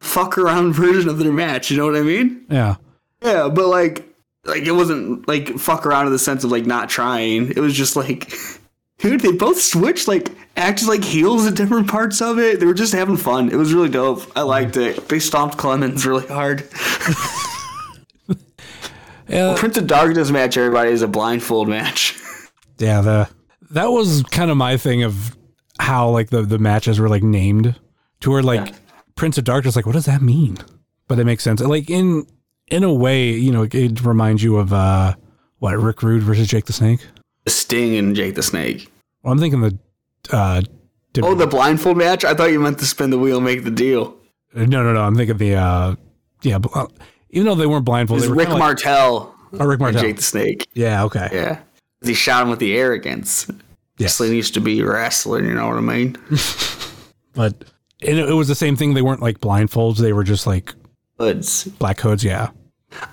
fuck 0.02 0.38
around 0.38 0.74
version 0.74 1.10
of 1.10 1.20
their 1.20 1.32
match. 1.32 1.72
You 1.72 1.78
know 1.78 1.86
what 1.86 1.96
I 1.96 2.02
mean? 2.02 2.46
Yeah. 2.50 2.76
Yeah, 3.22 3.48
but 3.48 3.68
like 3.68 4.13
like 4.46 4.64
it 4.64 4.72
wasn't 4.72 5.28
like 5.28 5.58
fuck 5.58 5.86
around 5.86 6.08
in 6.08 6.12
the 6.12 6.20
sense 6.20 6.44
of 6.44 6.52
like 6.52 6.66
not 6.66 6.90
trying. 6.90 7.50
It 7.50 7.60
was 7.60 7.74
just 7.74 7.96
like. 7.96 8.34
Dude, 9.00 9.20
they 9.20 9.34
both 9.34 9.60
switched, 9.60 10.08
like, 10.08 10.30
acted 10.56 10.88
like 10.88 11.04
heels 11.04 11.46
at 11.46 11.56
different 11.56 11.90
parts 11.90 12.22
of 12.22 12.40
it. 12.40 12.62
They 12.62 12.66
were 12.66 12.74
just 12.76 12.94
having 12.94 13.18
fun. 13.18 13.50
It 13.50 13.58
was 13.58 13.74
really 13.74 13.90
dope. 13.90 14.22
I 14.34 14.44
liked 14.44 14.78
it. 14.78 15.10
They 15.10 15.20
stomped 15.20 15.58
Clemens 15.58 16.06
really 16.06 16.26
hard. 16.28 16.70
Yeah. 19.28 19.56
Prince 19.58 19.78
of 19.78 19.88
Darkness 19.88 20.30
match, 20.32 20.58
everybody, 20.58 20.92
is 20.92 21.02
a 21.02 21.08
blindfold 21.08 21.68
match. 21.70 22.20
Yeah, 22.80 23.02
the 23.02 23.30
that 23.72 23.92
was 23.92 24.24
kind 24.24 24.50
of 24.52 24.58
my 24.58 24.78
thing 24.78 25.04
of 25.04 25.38
how 25.80 26.10
like 26.10 26.32
the 26.32 26.42
the 26.42 26.58
matches 26.58 27.00
were 27.00 27.08
like 27.08 27.22
named 27.24 27.80
to 28.22 28.32
where 28.32 28.42
like 28.42 28.68
Yeah. 28.68 28.76
Prince 29.16 29.38
of 29.38 29.44
Darkness 29.44 29.76
like 29.76 29.86
what 29.86 29.94
does 29.94 30.06
that 30.06 30.22
mean? 30.24 30.58
But 31.08 31.20
it 31.20 31.26
makes 31.26 31.44
sense. 31.44 31.62
Like 31.62 31.90
in 31.90 32.26
in 32.74 32.84
a 32.84 32.94
way, 32.94 33.32
you 33.32 33.52
know, 33.52 33.68
it 33.72 34.04
reminds 34.04 34.44
you 34.44 34.58
of 34.58 34.74
uh 34.74 35.16
what 35.60 35.74
Rick 35.78 36.04
Rude 36.04 36.24
versus 36.24 36.48
Jake 36.48 36.66
the 36.66 36.74
Snake. 36.74 37.06
Sting 37.48 37.96
and 37.98 38.16
Jake 38.16 38.36
the 38.36 38.44
Snake. 38.44 38.92
Well, 39.22 39.32
I'm 39.34 39.40
thinking 39.40 39.62
the 39.62 39.78
uh 40.32 40.62
Oh, 41.22 41.36
the 41.36 41.46
blindfold 41.46 41.98
match? 41.98 42.26
I 42.26 42.34
thought 42.34 42.52
you 42.52 42.60
meant 42.60 42.80
to 42.80 42.86
spin 42.86 43.12
the 43.12 43.20
wheel, 43.20 43.40
make 43.40 43.64
the 43.64 43.72
deal. 43.72 44.18
no 44.56 44.66
no 44.66 44.94
no, 44.94 45.02
I'm 45.02 45.16
thinking 45.16 45.38
the 45.38 45.56
uh 45.56 45.96
yeah, 46.42 46.60
uh, 46.74 46.88
even 47.30 47.46
though 47.48 47.56
they 47.56 47.68
weren't 47.68 47.84
It 47.84 47.86
blindfold, 47.86 48.18
was 48.18 48.24
they 48.24 48.30
were 48.30 48.36
Rick 48.36 48.50
like- 48.50 48.60
Martel 48.60 49.36
oh, 49.60 49.66
Rick 49.66 49.80
Martel. 49.80 50.02
Jake 50.02 50.16
the 50.18 50.22
Snake. 50.24 50.68
yeah, 50.74 51.04
okay. 51.06 51.30
Yeah. 51.32 51.60
He 52.04 52.14
shot 52.14 52.44
him 52.44 52.50
with 52.50 52.60
the 52.60 52.76
arrogance. 52.76 53.48
Yes. 53.98 54.20
Wrestling 54.20 54.34
used 54.34 54.56
to 54.56 54.60
be 54.60 54.82
wrestling, 54.84 55.46
you 55.46 55.54
know 55.54 55.68
what 55.68 55.78
I 55.78 55.82
mean? 55.82 56.18
But 57.36 57.66
it, 58.00 58.18
it 58.18 58.34
was 58.34 58.48
the 58.48 58.54
same 58.56 58.76
thing. 58.76 58.94
They 58.94 59.02
weren't 59.02 59.22
like 59.22 59.40
blindfolds. 59.40 59.98
They 59.98 60.14
were 60.14 60.24
just 60.24 60.46
like 60.46 60.74
Hoods. 61.18 61.64
black 61.80 62.00
hoods. 62.00 62.24
Yeah. 62.24 62.50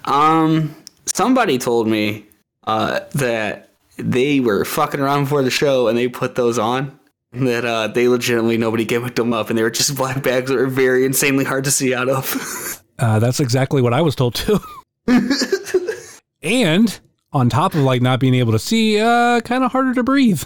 Um, 0.05 0.75
somebody 1.07 1.59
told 1.59 1.89
me 1.89 2.27
uh, 2.67 3.01
that 3.15 3.71
they 3.97 4.41
were 4.41 4.65
fucking 4.65 5.01
around 5.01 5.25
before 5.25 5.43
the 5.43 5.51
show 5.51 5.89
and 5.89 5.97
they 5.99 6.09
put 6.09 6.35
those 6.35 6.59
on. 6.59 6.99
That 7.33 7.65
uh, 7.65 7.87
they 7.89 8.09
legitimately 8.09 8.57
nobody 8.59 8.85
gimmicked 8.85 9.15
them 9.15 9.33
up 9.33 9.51
and 9.51 9.59
they 9.59 9.63
were 9.63 9.71
just 9.71 9.95
black 9.97 10.23
bags 10.23 10.51
that 10.51 10.57
were 10.57 10.67
very 10.67 11.05
insanely 11.05 11.45
hard 11.45 11.65
to 11.65 11.71
see 11.71 11.95
out 11.95 12.09
of. 12.09 12.83
Uh, 13.01 13.19
that's 13.19 13.41
exactly 13.41 13.81
what 13.81 13.95
I 13.95 14.03
was 14.03 14.15
told 14.15 14.35
too. 14.35 14.61
and 16.43 17.01
on 17.33 17.49
top 17.49 17.73
of 17.75 17.81
like 17.81 18.03
not 18.03 18.21
being 18.21 18.35
able 18.35 18.53
to 18.53 18.59
see, 18.59 19.01
uh, 19.01 19.41
kind 19.41 19.65
of 19.65 19.73
harder 19.73 19.95
to 19.95 20.03
breathe. 20.03 20.43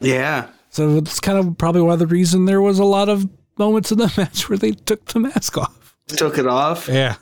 yeah. 0.00 0.48
So 0.68 0.98
it's 0.98 1.18
kind 1.18 1.38
of 1.38 1.56
probably 1.56 1.80
one 1.80 1.94
of 1.94 2.00
the 2.00 2.06
reason 2.06 2.44
there 2.44 2.60
was 2.60 2.78
a 2.78 2.84
lot 2.84 3.08
of 3.08 3.26
moments 3.56 3.90
in 3.90 3.96
the 3.96 4.12
match 4.18 4.50
where 4.50 4.58
they 4.58 4.72
took 4.72 5.06
the 5.06 5.20
mask 5.20 5.56
off. 5.56 5.96
Took 6.08 6.36
it 6.36 6.46
off. 6.46 6.88
Yeah. 6.88 7.14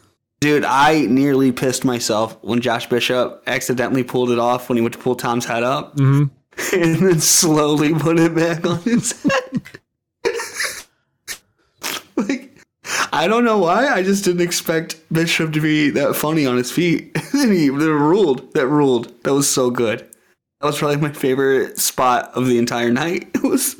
Dude, 0.43 0.65
I 0.65 1.03
nearly 1.03 1.53
pissed 1.53 1.85
myself 1.85 2.37
when 2.43 2.61
Josh 2.61 2.89
Bishop 2.89 3.45
accidentally 3.47 4.03
pulled 4.03 4.31
it 4.33 4.41
off 4.41 4.69
when 4.69 4.77
he 4.77 4.83
went 4.83 4.93
to 4.95 4.99
pull 4.99 5.15
Tom's 5.15 5.45
head 5.45 5.63
up. 5.63 5.97
Mhm. 5.97 6.31
And 6.75 6.97
then 6.97 7.21
slowly 7.21 7.95
put 7.95 8.19
it 8.19 8.35
back 8.35 8.67
on 8.67 8.79
his 8.83 9.13
head. 9.23 9.63
like, 12.17 12.59
I 13.13 13.27
don't 13.29 13.45
know 13.45 13.59
why. 13.59 13.87
I 13.89 14.03
just 14.03 14.25
didn't 14.25 14.43
expect 14.43 14.97
Bishop 15.13 15.53
to 15.53 15.61
be 15.61 15.91
that 15.91 16.17
funny 16.17 16.45
on 16.45 16.57
his 16.57 16.71
feet. 16.73 17.17
and 17.33 17.53
he 17.53 17.71
ruled. 17.71 18.53
That 18.55 18.67
ruled. 18.67 19.13
That 19.25 19.33
was 19.35 19.49
so 19.49 19.71
good. 19.71 20.01
That 20.61 20.67
was 20.67 20.79
probably 20.79 20.97
my 20.97 21.13
favorite 21.13 21.79
spot 21.79 22.33
of 22.35 22.47
the 22.47 22.59
entire 22.59 22.91
night. 22.91 23.31
It 23.35 23.45
was 23.45 23.77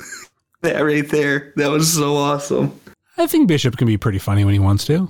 that 0.61 0.79
right 0.79 1.07
there. 1.09 1.51
That 1.57 1.71
was 1.71 1.91
so 1.93 2.15
awesome. 2.15 2.79
I 3.17 3.27
think 3.27 3.47
Bishop 3.49 3.77
can 3.77 3.85
be 3.87 3.97
pretty 3.97 4.19
funny 4.19 4.45
when 4.45 4.53
he 4.53 4.59
wants 4.59 4.85
to. 4.85 5.09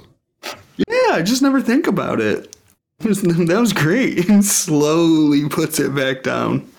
Yeah, 0.78 1.14
I 1.14 1.22
just 1.22 1.42
never 1.42 1.62
think 1.62 1.88
about 1.88 2.20
it. 2.22 2.56
That 3.04 3.58
was 3.60 3.74
great. 3.74 4.30
And 4.30 4.46
slowly 4.64 5.50
puts 5.50 5.80
it 5.80 5.94
back 5.94 6.24
down. 6.24 6.70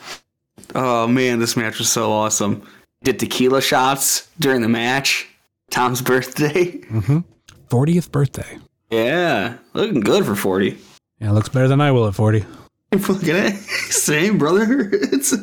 Oh 0.74 1.06
man, 1.06 1.38
this 1.38 1.56
match 1.56 1.78
was 1.78 1.90
so 1.92 2.10
awesome. 2.12 2.66
Did 3.02 3.18
tequila 3.18 3.60
shots 3.60 4.28
during 4.40 4.62
the 4.62 4.68
match. 4.68 5.28
Tom's 5.70 6.00
birthday. 6.12 6.78
Mm-hmm. 6.78 7.18
40th 7.68 8.10
birthday. 8.10 8.58
Yeah, 8.90 9.58
looking 9.74 10.00
good 10.00 10.24
for 10.24 10.34
40. 10.34 10.78
Yeah, 11.20 11.32
looks 11.32 11.48
better 11.50 11.68
than 11.68 11.80
I 11.80 11.90
will 11.90 12.06
at 12.06 12.14
40. 12.14 12.44
Fucking. 12.98 13.52
Same, 13.90 14.38
brother. 14.38 14.88
It's. 14.92 15.34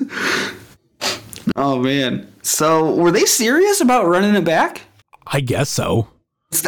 Oh 1.55 1.79
man. 1.79 2.31
So, 2.41 2.95
were 2.95 3.11
they 3.11 3.25
serious 3.25 3.81
about 3.81 4.07
running 4.07 4.35
it 4.35 4.45
back? 4.45 4.81
I 5.27 5.41
guess 5.41 5.69
so. 5.69 6.07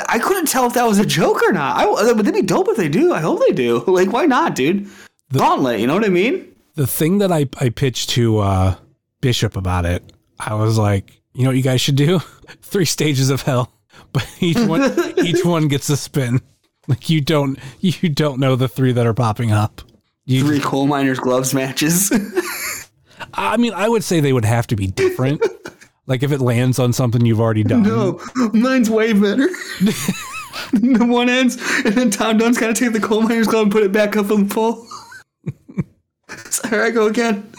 I 0.07 0.17
couldn't 0.17 0.47
tell 0.47 0.65
if 0.65 0.73
that 0.73 0.85
was 0.87 0.99
a 0.99 1.05
joke 1.05 1.43
or 1.43 1.51
not. 1.51 1.77
I, 1.77 1.85
would 2.13 2.25
they 2.25 2.31
be 2.31 2.41
dope 2.41 2.69
if 2.69 2.77
they 2.77 2.87
do? 2.89 3.13
I 3.13 3.19
hope 3.19 3.41
they 3.45 3.53
do. 3.53 3.83
Like, 3.87 4.11
why 4.11 4.25
not, 4.25 4.55
dude? 4.55 4.87
The, 5.29 5.39
Gauntlet, 5.39 5.79
you 5.79 5.87
know 5.87 5.93
what 5.95 6.05
I 6.05 6.09
mean? 6.09 6.55
The 6.75 6.87
thing 6.87 7.17
that 7.19 7.31
I, 7.31 7.47
I 7.59 7.69
pitched 7.69 8.09
to 8.11 8.39
uh, 8.39 8.75
Bishop 9.21 9.55
about 9.57 9.85
it, 9.85 10.11
I 10.39 10.53
was 10.55 10.77
like, 10.77 11.21
you 11.33 11.43
know 11.43 11.49
what 11.49 11.57
you 11.57 11.63
guys 11.63 11.81
should 11.81 11.95
do? 11.95 12.19
Three 12.61 12.85
stages 12.85 13.29
of 13.29 13.41
hell. 13.41 13.71
But 14.11 14.27
each 14.39 14.57
one 14.57 14.91
each 15.23 15.45
one 15.45 15.67
gets 15.67 15.89
a 15.89 15.97
spin. 15.97 16.41
Like 16.87 17.09
you 17.09 17.21
don't 17.21 17.59
you 17.79 18.09
don't 18.09 18.39
know 18.39 18.55
the 18.55 18.67
three 18.67 18.91
that 18.91 19.05
are 19.05 19.13
popping 19.13 19.51
up. 19.51 19.81
You, 20.25 20.45
Three 20.45 20.59
coal 20.59 20.87
miners 20.87 21.19
gloves 21.19 21.53
matches. 21.53 22.11
I 23.33 23.57
mean, 23.57 23.73
I 23.73 23.87
would 23.87 24.03
say 24.03 24.19
they 24.19 24.33
would 24.33 24.45
have 24.45 24.67
to 24.67 24.75
be 24.75 24.87
different. 24.87 25.41
Like 26.05 26.23
if 26.23 26.31
it 26.31 26.41
lands 26.41 26.79
on 26.79 26.91
something 26.93 27.25
you've 27.25 27.39
already 27.39 27.63
done. 27.63 27.83
No, 27.83 28.19
mine's 28.53 28.89
way 28.89 29.13
better. 29.13 29.47
the 30.73 31.05
one 31.07 31.29
ends, 31.29 31.57
and 31.85 31.93
then 31.95 32.09
Tom 32.11 32.37
Dunn's 32.37 32.57
got 32.57 32.67
to 32.67 32.73
take 32.73 32.93
the 32.93 32.99
coal 32.99 33.21
miner's 33.21 33.47
glove 33.47 33.63
and 33.63 33.71
put 33.71 33.83
it 33.83 33.91
back 33.91 34.15
up 34.17 34.29
on 34.31 34.47
the 34.47 34.53
pole. 34.53 34.85
so 36.49 36.67
here 36.67 36.83
I 36.83 36.89
go 36.89 37.07
again. 37.07 37.49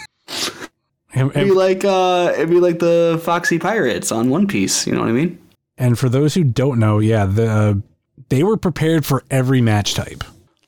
And, 1.14 1.30
It'd 1.30 1.44
be 1.44 1.50
like 1.52 1.84
uh, 1.84 2.32
it'd 2.34 2.50
be 2.50 2.60
like 2.60 2.80
the 2.80 3.20
Foxy 3.22 3.58
Pirates 3.58 4.10
on 4.10 4.30
One 4.30 4.46
Piece. 4.46 4.86
You 4.86 4.94
know 4.94 5.00
what 5.00 5.08
I 5.08 5.12
mean? 5.12 5.38
and 5.76 5.98
for 5.98 6.08
those 6.08 6.34
who 6.34 6.44
don't 6.44 6.78
know, 6.78 6.98
yeah, 6.98 7.26
the 7.26 7.82
they 8.28 8.42
were 8.42 8.56
prepared 8.56 9.04
for 9.06 9.24
every 9.30 9.60
match 9.60 9.94
type. 9.94 10.22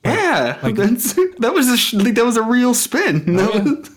Yeah, 0.05 0.57
that's, 0.61 1.13
that 1.13 1.53
was 1.53 1.67
a 1.67 1.97
like, 1.97 2.15
that 2.15 2.23
was 2.25 2.37
a 2.37 2.41
real 2.43 2.73
spin. 2.73 3.35
That 3.35 3.53
was- 3.53 3.89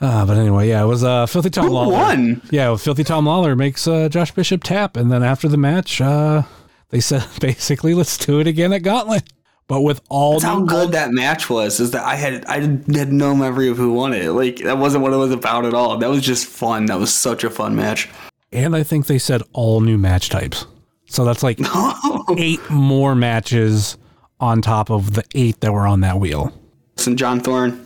Uh, 0.00 0.26
but 0.26 0.36
anyway, 0.36 0.68
yeah, 0.68 0.82
it 0.82 0.86
was 0.86 1.02
uh, 1.02 1.24
Filthy 1.26 1.48
Tom 1.50 1.66
Who 1.66 1.72
Lawler. 1.72 1.92
won? 1.92 2.42
Yeah, 2.50 2.68
well, 2.68 2.76
Filthy 2.76 3.02
Tom 3.04 3.24
Lawler 3.26 3.56
makes 3.56 3.88
uh, 3.88 4.08
Josh 4.10 4.30
Bishop 4.32 4.62
tap, 4.62 4.96
and 4.96 5.10
then 5.10 5.22
after 5.22 5.48
the 5.48 5.56
match, 5.56 6.00
uh, 6.02 6.42
they 6.90 7.00
said 7.00 7.24
basically, 7.40 7.94
let's 7.94 8.16
do 8.18 8.38
it 8.40 8.46
again 8.46 8.72
at 8.74 8.82
Gauntlet, 8.82 9.22
but 9.68 9.80
with 9.80 10.00
all 10.10 10.32
That's 10.32 10.44
how 10.44 10.60
good 10.60 10.92
that 10.92 11.12
match 11.12 11.48
was. 11.48 11.80
Is 11.80 11.92
that 11.92 12.04
I 12.04 12.14
had 12.14 12.44
I 12.44 12.60
had 12.60 13.10
no 13.12 13.34
memory 13.34 13.68
of 13.68 13.78
who 13.78 13.92
won 13.94 14.12
it. 14.12 14.28
Like 14.32 14.56
that 14.58 14.76
wasn't 14.78 15.02
what 15.02 15.12
it 15.14 15.16
was 15.16 15.32
about 15.32 15.64
at 15.64 15.72
all. 15.74 15.96
That 15.96 16.10
was 16.10 16.22
just 16.22 16.46
fun. 16.46 16.86
That 16.86 16.98
was 16.98 17.12
such 17.14 17.42
a 17.42 17.50
fun 17.50 17.74
match. 17.74 18.08
and 18.52 18.76
I 18.76 18.82
think 18.82 19.06
they 19.06 19.18
said 19.18 19.42
all 19.54 19.80
new 19.80 19.96
match 19.98 20.28
types. 20.28 20.66
So 21.06 21.24
that's 21.24 21.42
like 21.42 21.58
eight 22.36 22.60
more 22.70 23.14
matches 23.14 23.96
on 24.40 24.60
top 24.60 24.90
of 24.90 25.14
the 25.14 25.24
eight 25.34 25.60
that 25.60 25.72
were 25.72 25.86
on 25.86 26.00
that 26.00 26.18
wheel. 26.18 26.52
Listen, 26.96 27.16
John 27.16 27.40
Thorne 27.40 27.85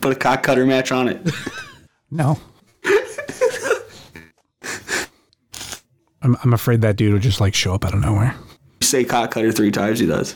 put 0.00 0.12
a 0.12 0.16
cock 0.16 0.42
cutter 0.42 0.66
match 0.66 0.92
on 0.92 1.08
it. 1.08 1.20
No. 2.10 2.38
I'm, 6.22 6.36
I'm 6.44 6.52
afraid 6.52 6.82
that 6.82 6.96
dude 6.96 7.12
will 7.12 7.20
just 7.20 7.40
like 7.40 7.54
show 7.54 7.74
up 7.74 7.84
out 7.84 7.94
of 7.94 8.00
nowhere 8.00 8.34
You 8.80 8.86
say 8.86 9.04
cock 9.04 9.30
cutter 9.30 9.52
three 9.52 9.70
times, 9.70 9.98
he 10.00 10.06
does. 10.06 10.34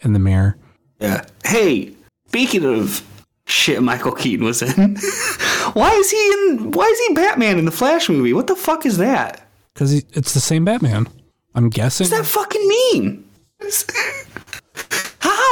in 0.00 0.12
the 0.12 0.18
mirror. 0.18 0.56
Yeah. 1.00 1.24
Hey, 1.44 1.92
speaking 2.26 2.64
of 2.64 3.06
shit, 3.46 3.82
Michael 3.82 4.12
Keaton 4.12 4.44
was 4.44 4.60
in. 4.62 4.96
why 5.72 5.90
is 5.92 6.10
he 6.10 6.16
in? 6.32 6.72
Why 6.72 6.84
is 6.84 6.98
he 7.06 7.14
Batman 7.14 7.58
in 7.58 7.64
the 7.64 7.70
Flash 7.70 8.08
movie? 8.08 8.32
What 8.32 8.48
the 8.48 8.56
fuck 8.56 8.84
is 8.84 8.96
that? 8.98 9.46
Because 9.72 9.92
it's 9.94 10.34
the 10.34 10.40
same 10.40 10.64
Batman. 10.64 11.06
I'm 11.54 11.70
guessing. 11.70 12.06
What 12.06 12.10
does 12.18 12.18
that 12.32 12.40
fucking 12.40 12.68
mean? 12.68 13.24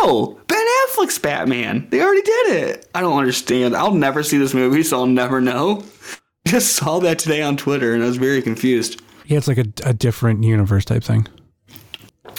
How? 0.00 0.38
Ben 0.46 0.66
Affleck's 0.88 1.18
Batman. 1.18 1.88
They 1.90 2.00
already 2.00 2.22
did 2.22 2.46
it. 2.52 2.88
I 2.94 3.00
don't 3.00 3.18
understand. 3.18 3.74
I'll 3.76 3.94
never 3.94 4.22
see 4.22 4.38
this 4.38 4.54
movie, 4.54 4.82
so 4.82 4.98
I'll 4.98 5.06
never 5.06 5.40
know. 5.40 5.84
Just 6.46 6.74
saw 6.76 6.98
that 7.00 7.18
today 7.18 7.42
on 7.42 7.56
Twitter, 7.56 7.94
and 7.94 8.02
I 8.02 8.06
was 8.06 8.16
very 8.16 8.40
confused. 8.42 9.02
yeah, 9.26 9.36
it's 9.38 9.48
like 9.48 9.58
a, 9.58 9.66
a 9.84 9.92
different 9.92 10.44
universe 10.44 10.84
type 10.84 11.02
thing. 11.04 11.26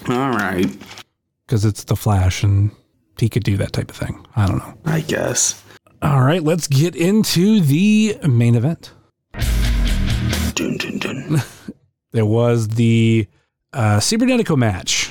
All 0.08 0.30
right, 0.32 0.66
Because 1.46 1.66
it's 1.66 1.84
the 1.84 1.96
Flash 1.96 2.42
and 2.44 2.72
he 3.20 3.28
could 3.28 3.44
do 3.44 3.58
that 3.58 3.74
type 3.74 3.92
of 3.92 3.98
thing. 3.98 4.26
I 4.38 4.48
don't 4.48 4.60
know. 4.60 4.74
I 4.86 5.02
guess. 5.02 5.62
All 6.02 6.22
right, 6.22 6.42
let's 6.42 6.68
get 6.68 6.96
into 6.96 7.60
the 7.60 8.18
main 8.28 8.56
event. 8.56 8.94
Dun, 10.56 10.78
dun, 10.78 11.00
dun. 11.00 11.42
There 12.12 12.26
was 12.26 12.70
the 12.70 13.28
uh, 13.72 13.98
Cibernetico 14.00 14.58
match, 14.58 15.09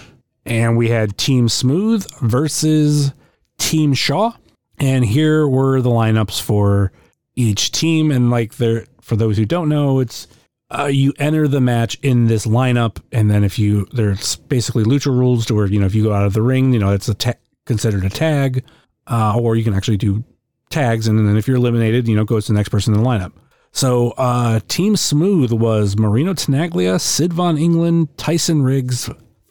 and 0.49 0.77
we 0.77 0.89
had 0.89 1.17
Team 1.17 1.49
Smooth 1.49 2.07
versus 2.21 3.13
Team 3.59 3.95
Shaw. 3.95 4.33
And 4.81 5.05
here 5.05 5.47
were 5.47 5.81
the 5.81 5.91
lineups 5.91 6.41
for 6.41 6.93
each 7.37 7.73
team. 7.73 8.11
And 8.11 8.31
like 8.31 8.57
there, 8.57 8.87
for 9.01 9.17
those 9.17 9.37
who 9.37 9.45
don't 9.45 9.69
know, 9.69 10.01
it's 10.01 10.27
uh, 10.71 10.85
you 10.85 11.13
enter 11.19 11.49
the 11.49 11.61
match 11.61 11.99
in 12.03 12.27
this 12.27 12.47
lineup, 12.47 13.01
and 13.11 13.31
then 13.31 13.43
if 13.43 13.59
you 13.59 13.87
there's 13.93 14.37
basically 14.37 14.85
lucha 14.85 15.07
rules 15.07 15.47
to 15.47 15.55
where 15.55 15.67
you 15.67 15.81
know 15.81 15.87
if 15.87 15.95
you 15.95 16.03
go 16.03 16.13
out 16.13 16.27
of 16.27 16.35
the 16.35 16.43
ring, 16.43 16.75
you 16.75 16.79
know 16.79 16.93
it's 16.93 17.09
a 17.09 17.15
ta- 17.15 17.33
considered 17.65 18.05
a 18.05 18.11
tag, 18.11 18.63
uh, 19.07 19.35
or 19.39 19.57
you 19.57 19.65
can 19.65 19.73
actually 19.73 19.97
do 19.97 20.23
tags, 20.69 21.09
and 21.09 21.19
then 21.19 21.39
if 21.39 21.49
you're 21.49 21.57
eliminated, 21.57 22.07
you 22.07 22.15
know 22.15 22.25
goes 22.25 22.47
to 22.47 22.53
the 22.53 22.59
next 22.59 22.69
person 22.69 22.93
in 22.93 23.03
the 23.03 23.09
lineup. 23.09 23.33
So 23.73 24.11
uh, 24.19 24.61
Team 24.69 24.97
Smooth 24.97 25.53
was 25.53 25.97
Marino 25.97 26.35
Tenaglia, 26.35 27.01
Sid 27.01 27.33
Von 27.33 27.57
England, 27.57 28.17
Tyson 28.19 28.63
Riggs, 28.63 29.09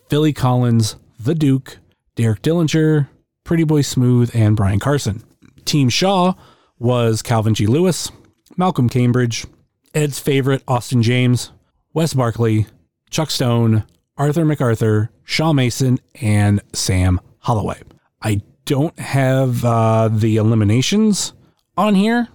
Philly 0.10 0.34
Collins, 0.34 0.96
The 1.20 1.36
Duke, 1.36 1.80
Derek 2.16 2.42
Dillinger, 2.42 3.10
Pretty 3.44 3.64
Boy 3.64 3.82
Smooth, 3.82 4.32
and 4.34 4.56
Brian 4.56 4.80
Carson. 4.80 5.24
Team 5.66 5.90
Shaw 5.90 6.34
was 6.80 7.22
Calvin 7.22 7.54
G. 7.54 7.68
Lewis, 7.68 8.12
Malcolm 8.56 8.90
Cambridge, 8.90 9.46
Ed's 9.94 10.20
favorite 10.20 10.64
Austin 10.68 11.04
James, 11.04 11.52
Wes 11.94 12.14
Barkley, 12.14 12.68
Chuck 13.10 13.32
Stone, 13.32 13.84
Arthur 14.18 14.46
MacArthur, 14.46 15.12
Shaw 15.24 15.54
Mason, 15.54 16.00
and 16.22 16.62
Sam 16.74 17.20
Holloway. 17.40 17.82
I 18.22 18.42
don't 18.66 18.98
have 19.00 19.64
uh, 19.64 20.10
the 20.12 20.38
eliminations 20.38 21.34
on 21.78 21.96
here. 21.96 22.28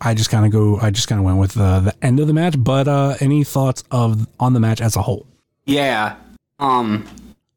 I 0.00 0.14
just 0.14 0.30
kind 0.30 0.44
of 0.44 0.52
go. 0.52 0.78
I 0.78 0.90
just 0.90 1.08
kind 1.08 1.18
of 1.18 1.24
went 1.24 1.38
with 1.38 1.54
the 1.54 1.94
end 2.02 2.20
of 2.20 2.26
the 2.26 2.34
match. 2.34 2.54
But 2.58 2.86
uh, 2.86 3.14
any 3.20 3.44
thoughts 3.44 3.82
of 3.90 4.26
on 4.38 4.52
the 4.52 4.60
match 4.60 4.80
as 4.80 4.96
a 4.96 5.02
whole? 5.02 5.26
Yeah. 5.64 6.16
Um, 6.58 7.06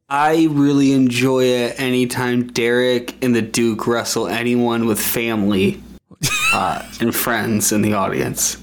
I 0.10 0.48
really 0.52 0.94
enjoy 0.94 1.44
it 1.46 1.80
anytime 1.80 2.48
Derek 2.48 3.24
and 3.24 3.36
the 3.36 3.42
Duke 3.42 3.86
wrestle 3.88 4.28
anyone 4.28 4.86
with 4.88 5.00
family 5.00 5.82
uh, 6.54 6.88
and 7.00 7.16
friends 7.16 7.72
in 7.72 7.82
the 7.82 7.94
audience. 7.94 8.58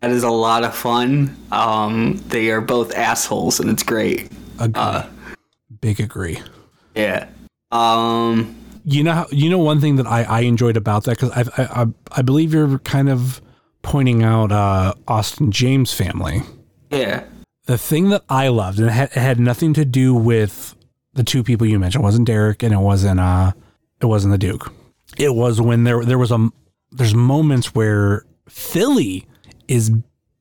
That 0.00 0.10
is 0.12 0.22
a 0.22 0.30
lot 0.30 0.64
of 0.64 0.74
fun. 0.74 1.36
Um, 1.52 2.16
they 2.28 2.50
are 2.50 2.60
both 2.62 2.94
assholes, 2.94 3.60
and 3.60 3.68
it's 3.68 3.82
great. 3.82 4.30
Agree. 4.58 5.02
Big 5.80 6.00
agree. 6.00 6.40
Yeah. 6.94 7.28
Um, 7.70 8.56
You 8.84 9.04
know, 9.04 9.12
how, 9.12 9.26
you 9.30 9.50
know 9.50 9.58
one 9.58 9.80
thing 9.80 9.96
that 9.96 10.06
I, 10.06 10.22
I 10.22 10.40
enjoyed 10.40 10.76
about 10.78 11.04
that 11.04 11.18
because 11.18 11.30
I, 11.32 11.62
I 11.62 11.82
I 11.82 11.86
I 12.12 12.22
believe 12.22 12.54
you're 12.54 12.78
kind 12.80 13.10
of 13.10 13.42
pointing 13.82 14.22
out 14.22 14.52
uh, 14.52 14.94
Austin 15.06 15.50
James 15.52 15.92
family. 15.92 16.42
yeah. 16.90 17.24
The 17.70 17.78
thing 17.78 18.08
that 18.08 18.24
I 18.28 18.48
loved, 18.48 18.80
and 18.80 18.88
it 18.88 18.92
had, 18.92 19.10
it 19.10 19.20
had 19.20 19.38
nothing 19.38 19.74
to 19.74 19.84
do 19.84 20.12
with 20.12 20.74
the 21.12 21.22
two 21.22 21.44
people 21.44 21.68
you 21.68 21.78
mentioned. 21.78 22.02
It 22.02 22.04
wasn't 22.04 22.26
Derek, 22.26 22.64
and 22.64 22.74
it 22.74 22.80
wasn't 22.80 23.20
uh, 23.20 23.52
it 24.00 24.06
wasn't 24.06 24.32
the 24.32 24.38
Duke. 24.38 24.72
It 25.16 25.36
was 25.36 25.60
when 25.60 25.84
there 25.84 26.04
there 26.04 26.18
was 26.18 26.32
a 26.32 26.48
there's 26.90 27.14
moments 27.14 27.72
where 27.72 28.24
Philly 28.48 29.24
is 29.68 29.92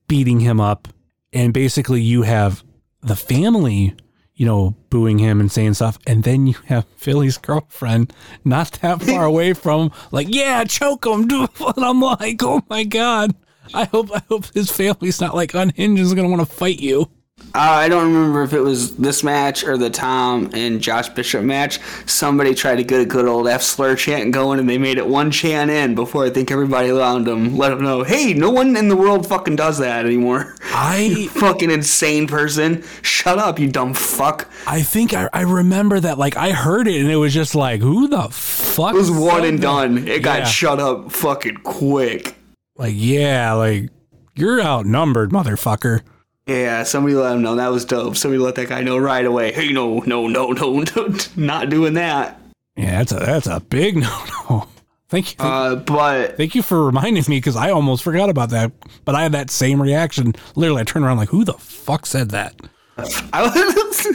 beating 0.08 0.40
him 0.40 0.60
up, 0.60 0.88
and 1.32 1.54
basically 1.54 2.02
you 2.02 2.24
have 2.24 2.64
the 3.02 3.16
family, 3.16 3.96
you 4.34 4.48
know, 4.48 4.76
booing 4.90 5.20
him 5.20 5.40
and 5.40 5.52
saying 5.52 5.76
stuff, 5.76 6.00
and 6.08 6.24
then 6.24 6.48
you 6.48 6.56
have 6.66 6.88
Philly's 6.98 7.38
girlfriend 7.38 8.12
not 8.44 8.72
that 8.82 9.04
far 9.04 9.26
away 9.34 9.54
from, 9.54 9.92
like, 10.12 10.34
yeah, 10.34 10.64
choke 10.64 11.06
him, 11.06 11.28
do 11.28 11.44
it. 11.44 11.52
And 11.60 11.86
I'm 11.86 12.02
like, 12.02 12.42
oh 12.42 12.64
my 12.72 12.86
god. 12.86 13.36
I 13.72 13.84
hope 13.84 14.10
I 14.12 14.24
hope 14.28 14.52
his 14.56 14.72
family's 14.72 15.22
not 15.22 15.36
like 15.36 15.54
unhinged 15.54 15.80
and 15.80 16.00
is 16.00 16.16
gonna 16.16 16.28
want 16.28 16.42
to 16.42 16.56
fight 16.56 16.80
you. 16.80 17.12
Uh, 17.56 17.62
I 17.62 17.90
don't 17.90 18.14
remember 18.14 18.44
if 18.44 18.54
it 18.54 18.60
was 18.60 18.96
this 18.98 19.24
match 19.24 19.64
or 19.64 19.76
the 19.76 19.90
Tom 19.90 20.52
and 20.54 20.80
Josh 20.80 21.10
Bishop 21.10 21.44
match. 21.44 21.80
Somebody 22.06 22.54
tried 22.54 22.76
to 22.76 22.84
get 22.84 23.02
a 23.02 23.06
good 23.06 23.26
old 23.26 23.48
F 23.48 23.64
slur 23.64 23.96
chant 23.96 24.32
going, 24.32 24.60
and 24.60 24.70
they 24.70 24.78
made 24.78 25.00
it 25.00 25.08
one 25.08 25.32
chant 25.32 25.72
in 25.72 25.96
before 25.96 26.26
I 26.26 26.30
think 26.30 26.52
everybody 26.52 26.90
around 26.90 27.26
them 27.26 27.58
let 27.58 27.70
them 27.70 27.82
know, 27.82 28.04
hey, 28.04 28.36
no 28.36 28.52
one 28.52 28.78
in 28.78 28.88
the 28.88 28.96
world 28.96 29.26
fucking 29.26 29.56
does 29.56 29.80
that 29.80 30.06
anymore. 30.06 30.56
I 30.62 31.28
fucking 31.32 31.72
insane 31.72 32.28
person. 32.28 32.84
Shut 33.02 33.40
up, 33.40 33.58
you 33.58 33.68
dumb 33.72 33.96
fuck. 33.96 34.48
I 34.68 34.84
think 34.84 35.14
I, 35.16 35.28
I 35.34 35.42
remember 35.42 36.00
that 36.00 36.20
like 36.20 36.38
I 36.38 36.52
heard 36.52 36.88
it 36.88 37.02
and 37.02 37.10
it 37.10 37.16
was 37.16 37.34
just 37.34 37.56
like 37.56 37.82
who 37.82 38.08
the 38.08 38.30
fuck 38.30 38.94
It 38.94 38.98
was 38.98 39.10
one 39.10 39.44
and 39.44 39.60
done. 39.60 40.08
It 40.08 40.22
got 40.22 40.48
shut 40.48 40.80
up 40.80 41.12
fucking 41.12 41.58
quick. 41.58 42.36
Like 42.78 42.94
yeah, 42.96 43.54
like 43.54 43.90
you're 44.36 44.62
outnumbered, 44.62 45.32
motherfucker. 45.32 46.02
Yeah, 46.50 46.84
somebody 46.84 47.14
let 47.16 47.36
him 47.36 47.42
know. 47.44 47.56
That 47.56 47.68
was 47.72 47.86
dope. 47.86 48.18
Somebody 48.18 48.40
let 48.40 48.56
that 48.56 48.70
guy 48.70 48.82
know 48.82 48.98
right 48.98 49.24
away. 49.26 49.52
Hey, 49.52 49.72
no, 49.72 50.00
no, 50.00 50.28
no, 50.28 50.48
no, 50.52 50.80
no, 50.96 51.16
not 51.36 51.70
doing 51.70 51.94
that. 51.94 52.42
Yeah, 52.76 52.98
that's 53.04 53.12
a 53.12 53.16
that's 53.16 53.48
a 53.48 53.60
big 53.60 53.98
no 54.02 54.26
no. 54.50 54.68
Thank 55.10 55.32
you. 55.32 55.36
Thank, 55.38 55.40
Uh, 55.40 55.76
but 55.76 56.38
thank 56.38 56.56
you 56.56 56.62
for 56.62 56.86
reminding 56.86 57.24
me 57.28 57.38
because 57.38 57.56
I 57.56 57.72
almost 57.72 58.04
forgot 58.04 58.30
about 58.30 58.50
that. 58.52 58.72
But 59.06 59.16
I 59.16 59.24
had 59.24 59.32
that 59.34 59.50
same 59.52 59.82
reaction. 59.82 60.34
Literally, 60.56 60.82
I 60.82 60.84
turned 60.86 61.04
around 61.06 61.18
like, 61.18 61.30
who 61.30 61.44
the 61.44 61.54
fuck 61.54 62.06
said 62.06 62.30
that? 62.32 62.56
I 63.34 63.44
was. 63.44 64.08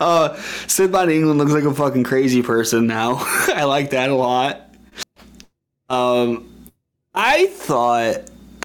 uh, 0.00 0.36
Sid 0.68 0.90
Von 0.90 1.10
England 1.10 1.38
looks 1.38 1.52
like 1.52 1.64
a 1.64 1.74
fucking 1.74 2.04
crazy 2.04 2.42
person 2.42 2.86
now. 2.86 3.16
I 3.48 3.64
like 3.64 3.90
that 3.90 4.10
a 4.10 4.14
lot. 4.14 4.68
Um, 5.88 6.48
I 7.14 7.46
thought 7.46 8.22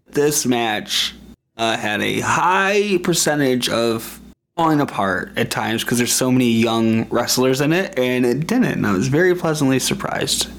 this 0.08 0.45
match 0.45 1.14
uh, 1.58 1.78
had 1.78 2.01
a 2.01 2.20
high 2.20 2.97
percentage 3.03 3.70
of 3.70 4.20
falling 4.55 4.82
apart 4.82 5.32
at 5.38 5.51
times 5.51 5.84
because 5.84 5.97
there's 5.97 6.14
so 6.14 6.32
many 6.32 6.51
young 6.51 7.08
wrestlers 7.10 7.62
in 7.62 7.74
it, 7.74 7.97
and 7.97 8.26
it 8.26 8.47
didn't. 8.47 8.66
And 8.66 8.88
I 8.88 8.93
was 8.93 9.08
very 9.08 9.36
pleasantly 9.36 9.80
surprised. 9.80 10.49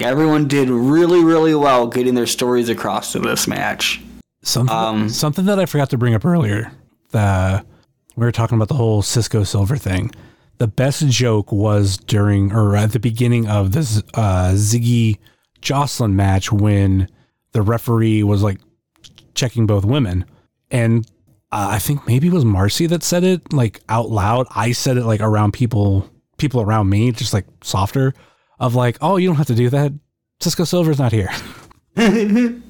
Everyone 0.00 0.48
did 0.48 0.70
really, 0.70 1.22
really 1.22 1.54
well 1.54 1.86
getting 1.86 2.14
their 2.14 2.26
stories 2.26 2.68
across 2.68 3.12
to 3.12 3.18
this 3.18 3.46
match. 3.46 4.00
Something, 4.42 4.76
Um, 4.76 5.08
something 5.08 5.44
that 5.46 5.58
I 5.58 5.66
forgot 5.66 5.90
to 5.90 5.98
bring 5.98 6.14
up 6.14 6.24
earlier. 6.24 6.72
The 7.10 7.64
we 8.16 8.26
were 8.26 8.32
talking 8.32 8.56
about 8.56 8.68
the 8.68 8.74
whole 8.74 9.00
Cisco 9.02 9.44
Silver 9.44 9.76
thing. 9.76 10.10
The 10.58 10.66
best 10.66 11.06
joke 11.08 11.50
was 11.50 11.96
during 11.96 12.52
or 12.52 12.76
at 12.76 12.92
the 12.92 13.00
beginning 13.00 13.48
of 13.48 13.72
this 13.72 14.02
uh, 14.14 14.52
Ziggy 14.52 15.18
Jocelyn 15.60 16.14
match 16.16 16.52
when 16.52 17.08
the 17.52 17.62
referee 17.62 18.22
was 18.22 18.42
like 18.42 18.60
checking 19.34 19.66
both 19.66 19.84
women, 19.84 20.24
and 20.70 21.06
uh, 21.50 21.68
I 21.70 21.78
think 21.78 22.06
maybe 22.06 22.28
it 22.28 22.32
was 22.32 22.44
Marcy 22.44 22.86
that 22.86 23.02
said 23.02 23.24
it 23.24 23.52
like 23.52 23.80
out 23.88 24.10
loud. 24.10 24.46
I 24.54 24.72
said 24.72 24.96
it 24.96 25.04
like 25.04 25.20
around 25.20 25.52
people, 25.52 26.08
people 26.38 26.60
around 26.62 26.88
me, 26.88 27.12
just 27.12 27.32
like 27.34 27.46
softer, 27.62 28.14
of 28.58 28.74
like, 28.74 28.96
oh, 29.00 29.16
you 29.16 29.28
don't 29.28 29.36
have 29.36 29.46
to 29.48 29.54
do 29.54 29.68
that. 29.70 29.92
Cisco 30.40 30.64
Silver's 30.64 30.98
not 30.98 31.12
here. 31.12 31.30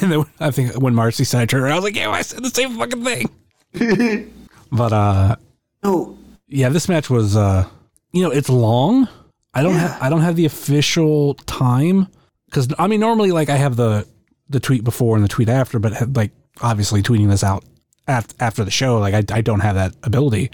And 0.00 0.12
then 0.12 0.24
I 0.38 0.50
think 0.50 0.74
when 0.80 0.94
Marcy 0.94 1.24
said 1.24 1.44
it 1.44 1.48
to 1.50 1.56
her, 1.60 1.68
I 1.68 1.74
was 1.74 1.84
like, 1.84 1.96
yeah, 1.96 2.10
I 2.10 2.22
said 2.22 2.42
the 2.42 2.50
same 2.50 2.76
fucking 2.76 3.04
thing. 3.04 4.32
but 4.72 4.92
uh 4.92 5.36
No, 5.82 6.18
yeah, 6.46 6.68
this 6.68 6.88
match 6.88 7.08
was 7.08 7.36
uh 7.36 7.66
you 8.12 8.22
know, 8.22 8.30
it's 8.30 8.48
long. 8.48 9.08
I 9.54 9.62
don't 9.62 9.74
have 9.74 10.02
I 10.02 10.10
don't 10.10 10.20
have 10.20 10.36
the 10.36 10.44
official 10.44 11.34
time 11.34 12.08
cuz 12.50 12.68
I 12.78 12.86
mean 12.86 13.00
normally 13.00 13.32
like 13.32 13.48
I 13.48 13.56
have 13.56 13.76
the 13.76 14.06
the 14.48 14.60
tweet 14.60 14.84
before 14.84 15.16
and 15.16 15.24
the 15.24 15.28
tweet 15.28 15.48
after, 15.48 15.78
but 15.78 16.16
like 16.16 16.32
obviously 16.60 17.02
tweeting 17.02 17.28
this 17.28 17.44
out 17.44 17.64
after 18.06 18.64
the 18.64 18.70
show, 18.70 18.98
like 18.98 19.14
I 19.14 19.36
I 19.36 19.40
don't 19.40 19.60
have 19.60 19.74
that 19.76 19.94
ability. 20.02 20.50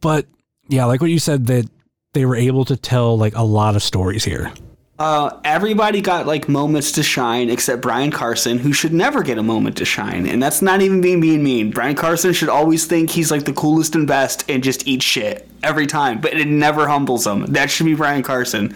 But 0.00 0.26
yeah, 0.68 0.84
like 0.84 1.00
what 1.00 1.10
you 1.10 1.18
said 1.18 1.46
that 1.46 1.68
they 2.12 2.24
were 2.24 2.36
able 2.36 2.64
to 2.66 2.76
tell 2.76 3.16
like 3.16 3.34
a 3.34 3.42
lot 3.42 3.76
of 3.76 3.82
stories 3.82 4.24
here. 4.24 4.52
Uh, 4.98 5.38
everybody 5.44 6.00
got 6.00 6.26
like 6.26 6.48
moments 6.48 6.90
to 6.90 7.04
shine 7.04 7.50
except 7.50 7.80
Brian 7.80 8.10
Carson, 8.10 8.58
who 8.58 8.72
should 8.72 8.92
never 8.92 9.22
get 9.22 9.38
a 9.38 9.42
moment 9.42 9.76
to 9.76 9.84
shine. 9.84 10.26
And 10.26 10.42
that's 10.42 10.60
not 10.60 10.82
even 10.82 11.00
being 11.00 11.20
being 11.20 11.42
mean. 11.44 11.70
Brian 11.70 11.94
Carson 11.94 12.32
should 12.32 12.48
always 12.48 12.84
think 12.84 13.10
he's 13.10 13.30
like 13.30 13.44
the 13.44 13.52
coolest 13.52 13.94
and 13.94 14.08
best 14.08 14.50
and 14.50 14.62
just 14.62 14.88
eat 14.88 15.02
shit 15.02 15.48
every 15.62 15.86
time, 15.86 16.20
but 16.20 16.34
it 16.34 16.48
never 16.48 16.88
humbles 16.88 17.24
him. 17.24 17.46
That 17.46 17.70
should 17.70 17.86
be 17.86 17.94
Brian 17.94 18.24
Carson. 18.24 18.74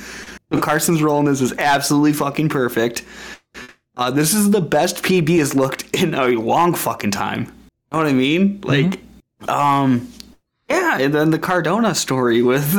Carson's 0.60 1.02
role 1.02 1.18
in 1.18 1.24
this 1.24 1.40
is 1.40 1.54
absolutely 1.58 2.12
fucking 2.12 2.50
perfect. 2.50 3.04
Uh, 3.96 4.10
this 4.10 4.32
is 4.34 4.50
the 4.50 4.60
best 4.60 5.02
PB 5.02 5.38
has 5.38 5.54
looked 5.54 5.84
in 5.94 6.14
a 6.14 6.28
long 6.28 6.74
fucking 6.74 7.10
time. 7.10 7.44
Know 7.90 7.98
what 7.98 8.06
I 8.06 8.12
mean? 8.12 8.60
Like, 8.62 9.00
um, 9.48 10.10
yeah. 10.68 10.98
And 10.98 11.14
then 11.14 11.30
the 11.30 11.38
Cardona 11.38 11.94
story 11.94 12.42
with 12.42 12.64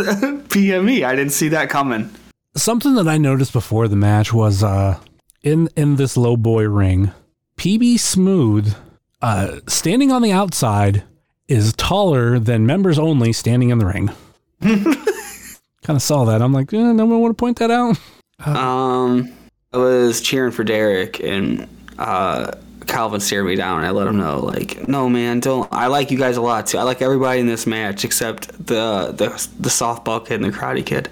PME, 0.49 1.05
I 1.05 1.15
didn't 1.15 1.33
see 1.33 1.49
that 1.49 1.69
coming. 1.69 2.09
Something 2.55 2.95
that 2.95 3.07
I 3.07 3.17
noticed 3.17 3.53
before 3.53 3.87
the 3.87 3.95
match 3.95 4.33
was 4.33 4.63
uh 4.63 4.99
in 5.43 5.69
in 5.75 5.95
this 5.97 6.17
low 6.17 6.37
boy 6.37 6.67
ring, 6.67 7.11
PB 7.57 7.99
Smooth 7.99 8.75
uh 9.21 9.59
standing 9.67 10.11
on 10.11 10.21
the 10.21 10.31
outside 10.31 11.03
is 11.47 11.73
taller 11.73 12.39
than 12.39 12.65
members 12.65 12.97
only 12.97 13.33
standing 13.33 13.69
in 13.69 13.77
the 13.77 13.85
ring. 13.85 14.11
kind 14.61 15.97
of 15.97 16.01
saw 16.01 16.25
that. 16.25 16.41
I'm 16.41 16.53
like, 16.53 16.73
eh, 16.73 16.77
no 16.93 17.05
one 17.05 17.19
want 17.19 17.37
to 17.37 17.39
point 17.39 17.59
that 17.59 17.69
out. 17.69 17.97
Um, 18.45 19.31
I 19.73 19.77
was 19.77 20.21
cheering 20.21 20.51
for 20.51 20.63
Derek, 20.63 21.19
and 21.19 21.67
uh, 21.97 22.51
Calvin 22.85 23.19
stared 23.19 23.45
me 23.45 23.55
down. 23.55 23.79
And 23.79 23.87
I 23.87 23.91
let 23.91 24.07
him 24.07 24.17
know, 24.17 24.39
like, 24.39 24.87
no, 24.87 25.09
man, 25.09 25.39
don't. 25.39 25.67
I 25.71 25.87
like 25.87 26.11
you 26.11 26.17
guys 26.17 26.37
a 26.37 26.41
lot 26.41 26.67
too. 26.67 26.77
I 26.77 26.83
like 26.83 27.01
everybody 27.01 27.39
in 27.39 27.47
this 27.47 27.65
match 27.65 28.05
except 28.05 28.49
the 28.65 29.13
the 29.15 29.29
the 29.59 29.69
softball 29.69 30.25
kid 30.25 30.41
and 30.41 30.45
the 30.45 30.55
karate 30.55 30.85
kid. 30.85 31.09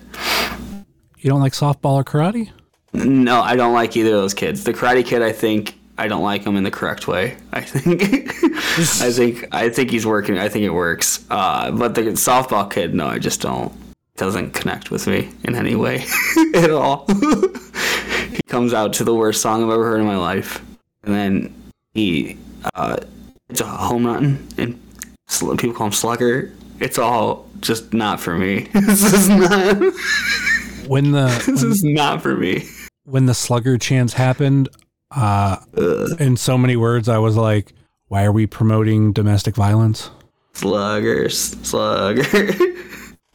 You 1.17 1.29
don't 1.29 1.41
like 1.41 1.53
softball 1.53 1.95
or 1.95 2.03
karate? 2.03 2.49
No, 2.93 3.41
I 3.41 3.55
don't 3.55 3.73
like 3.73 3.95
either 3.95 4.09
of 4.09 4.21
those 4.21 4.33
kids. 4.33 4.63
The 4.63 4.73
karate 4.73 5.05
kid, 5.05 5.21
I 5.21 5.31
think. 5.31 5.77
I 5.97 6.07
don't 6.07 6.23
like 6.23 6.43
him 6.45 6.55
in 6.55 6.63
the 6.63 6.71
correct 6.71 7.07
way. 7.07 7.37
I 7.53 7.61
think, 7.61 8.01
I 8.43 9.11
think, 9.11 9.47
I 9.51 9.69
think 9.69 9.91
he's 9.91 10.05
working. 10.05 10.37
I 10.37 10.49
think 10.49 10.65
it 10.65 10.71
works. 10.71 11.23
Uh, 11.29 11.71
but 11.71 11.93
the 11.95 12.01
softball 12.01 12.69
kid, 12.71 12.95
no, 12.95 13.07
I 13.07 13.19
just 13.19 13.41
don't. 13.41 13.71
Doesn't 14.17 14.51
connect 14.51 14.91
with 14.91 15.07
me 15.07 15.29
in 15.43 15.55
any 15.55 15.75
way 15.75 16.05
at 16.55 16.69
all. 16.71 17.05
He 18.31 18.41
comes 18.47 18.73
out 18.73 18.93
to 18.93 19.03
the 19.03 19.13
worst 19.13 19.41
song 19.41 19.63
I've 19.63 19.69
ever 19.69 19.83
heard 19.85 19.99
in 19.99 20.05
my 20.05 20.17
life, 20.17 20.63
and 21.03 21.13
then 21.15 21.53
he, 21.93 22.37
uh, 22.73 22.97
it's 23.49 23.61
a 23.61 23.65
home 23.65 24.05
run, 24.05 24.47
and 24.57 24.79
people 25.57 25.73
call 25.73 25.87
him 25.87 25.93
Slugger. 25.93 26.51
It's 26.79 26.97
all 26.97 27.47
just 27.59 27.93
not 27.93 28.19
for 28.19 28.35
me. 28.37 28.61
this 28.73 29.03
is 29.13 29.29
not. 29.29 29.77
When 30.87 31.11
the 31.11 31.27
This 31.45 31.63
is 31.63 31.83
not 31.83 32.21
for 32.21 32.35
me. 32.35 32.65
when 33.05 33.25
the 33.27 33.33
slugger 33.35 33.77
chance 33.77 34.13
happened, 34.13 34.67
uh 35.11 35.57
in 36.19 36.37
so 36.37 36.57
many 36.57 36.75
words 36.75 37.07
I 37.07 37.17
was 37.19 37.35
like, 37.37 37.73
why 38.07 38.23
are 38.25 38.31
we 38.31 38.47
promoting 38.47 39.13
domestic 39.13 39.55
violence? 39.55 40.09
Sluggers, 40.53 41.55
slugger. 41.65 42.23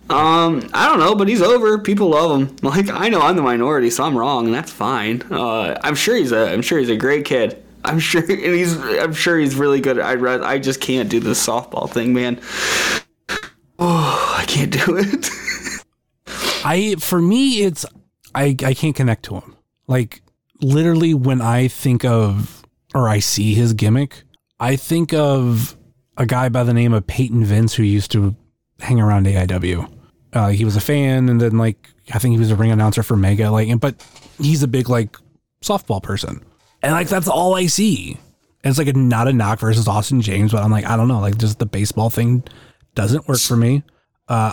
um, 0.09 0.68
I 0.72 0.86
don't 0.88 1.00
know, 1.00 1.14
but 1.14 1.28
he's 1.28 1.42
over. 1.42 1.78
People 1.78 2.11
love 2.11 2.40
him. 2.40 2.57
Like 2.62 2.90
I 2.90 3.09
know 3.09 3.20
I'm 3.20 3.36
the 3.36 3.42
minority, 3.42 3.90
so 3.90 4.04
I'm 4.04 4.16
wrong, 4.16 4.46
and 4.46 4.54
that's 4.54 4.70
fine. 4.70 5.22
Uh, 5.30 5.78
I'm 5.82 5.94
sure 5.94 6.16
he's 6.16 6.32
a, 6.32 6.52
I'm 6.52 6.62
sure 6.62 6.78
he's 6.78 6.88
a 6.88 6.96
great 6.96 7.24
kid. 7.24 7.62
I'm 7.84 7.98
sure, 8.00 8.20
and 8.22 8.30
he's, 8.30 8.76
I'm 8.76 9.12
sure 9.12 9.38
he's 9.38 9.54
really 9.54 9.80
good. 9.80 9.98
I 10.00 10.14
read, 10.14 10.42
I 10.42 10.59
just 10.59 10.80
can't 10.80 11.09
do 11.09 11.20
this 11.20 11.44
softball 11.44 11.88
thing, 11.88 12.12
man. 12.12 12.40
Oh, 13.78 14.34
I 14.38 14.44
can't 14.46 14.72
do 14.72 14.96
it. 14.96 15.30
I 16.64 16.96
for 16.98 17.22
me 17.22 17.62
it's 17.62 17.86
I 18.34 18.57
I 18.64 18.74
can't 18.74 18.96
connect 18.96 19.24
to 19.26 19.36
him. 19.36 19.57
Like 19.86 20.22
literally 20.61 21.14
when 21.14 21.40
I 21.40 21.68
think 21.68 22.04
of 22.04 22.62
or 22.94 23.09
I 23.09 23.20
see 23.20 23.54
his 23.54 23.72
gimmick, 23.72 24.24
I 24.59 24.74
think 24.74 25.12
of 25.14 25.76
a 26.16 26.26
guy 26.26 26.48
by 26.48 26.64
the 26.64 26.74
name 26.74 26.92
of 26.92 27.07
Peyton 27.07 27.44
Vince 27.44 27.74
who 27.74 27.84
used 27.84 28.11
to 28.12 28.34
hang 28.80 29.00
around 29.00 29.26
AIW. 29.26 29.95
Uh, 30.37 30.49
he 30.49 30.66
was 30.66 30.76
a 30.76 30.80
fan 30.80 31.30
and 31.30 31.41
then 31.41 31.57
like 31.57 31.89
I 32.12 32.18
think 32.18 32.32
he 32.32 32.39
was 32.39 32.51
a 32.51 32.57
ring 32.57 32.70
announcer 32.70 33.03
for 33.03 33.16
Mega 33.16 33.51
like 33.51 33.80
but 33.80 33.95
he's 34.39 34.62
a 34.62 34.68
big 34.68 34.91
like 34.91 35.16
softball 35.64 36.03
person. 36.03 36.45
And 36.82 36.93
like 36.93 37.09
that's 37.09 37.26
all 37.26 37.55
I 37.55 37.66
see. 37.66 38.18
And 38.62 38.70
it's 38.70 38.78
like 38.78 38.89
a, 38.89 38.93
not 38.93 39.28
a 39.28 39.32
knock 39.32 39.61
versus 39.61 39.89
Austin 39.89 40.20
James, 40.20 40.53
but 40.53 40.62
I'm 40.62 40.70
like 40.70 40.84
I 40.84 40.97
don't 40.97 41.09
know, 41.09 41.20
like 41.20 41.39
just 41.39 41.59
the 41.59 41.64
baseball 41.64 42.11
thing 42.11 42.45
doesn't 42.95 43.26
work 43.26 43.41
for 43.41 43.57
me. 43.57 43.82
Uh 44.28 44.53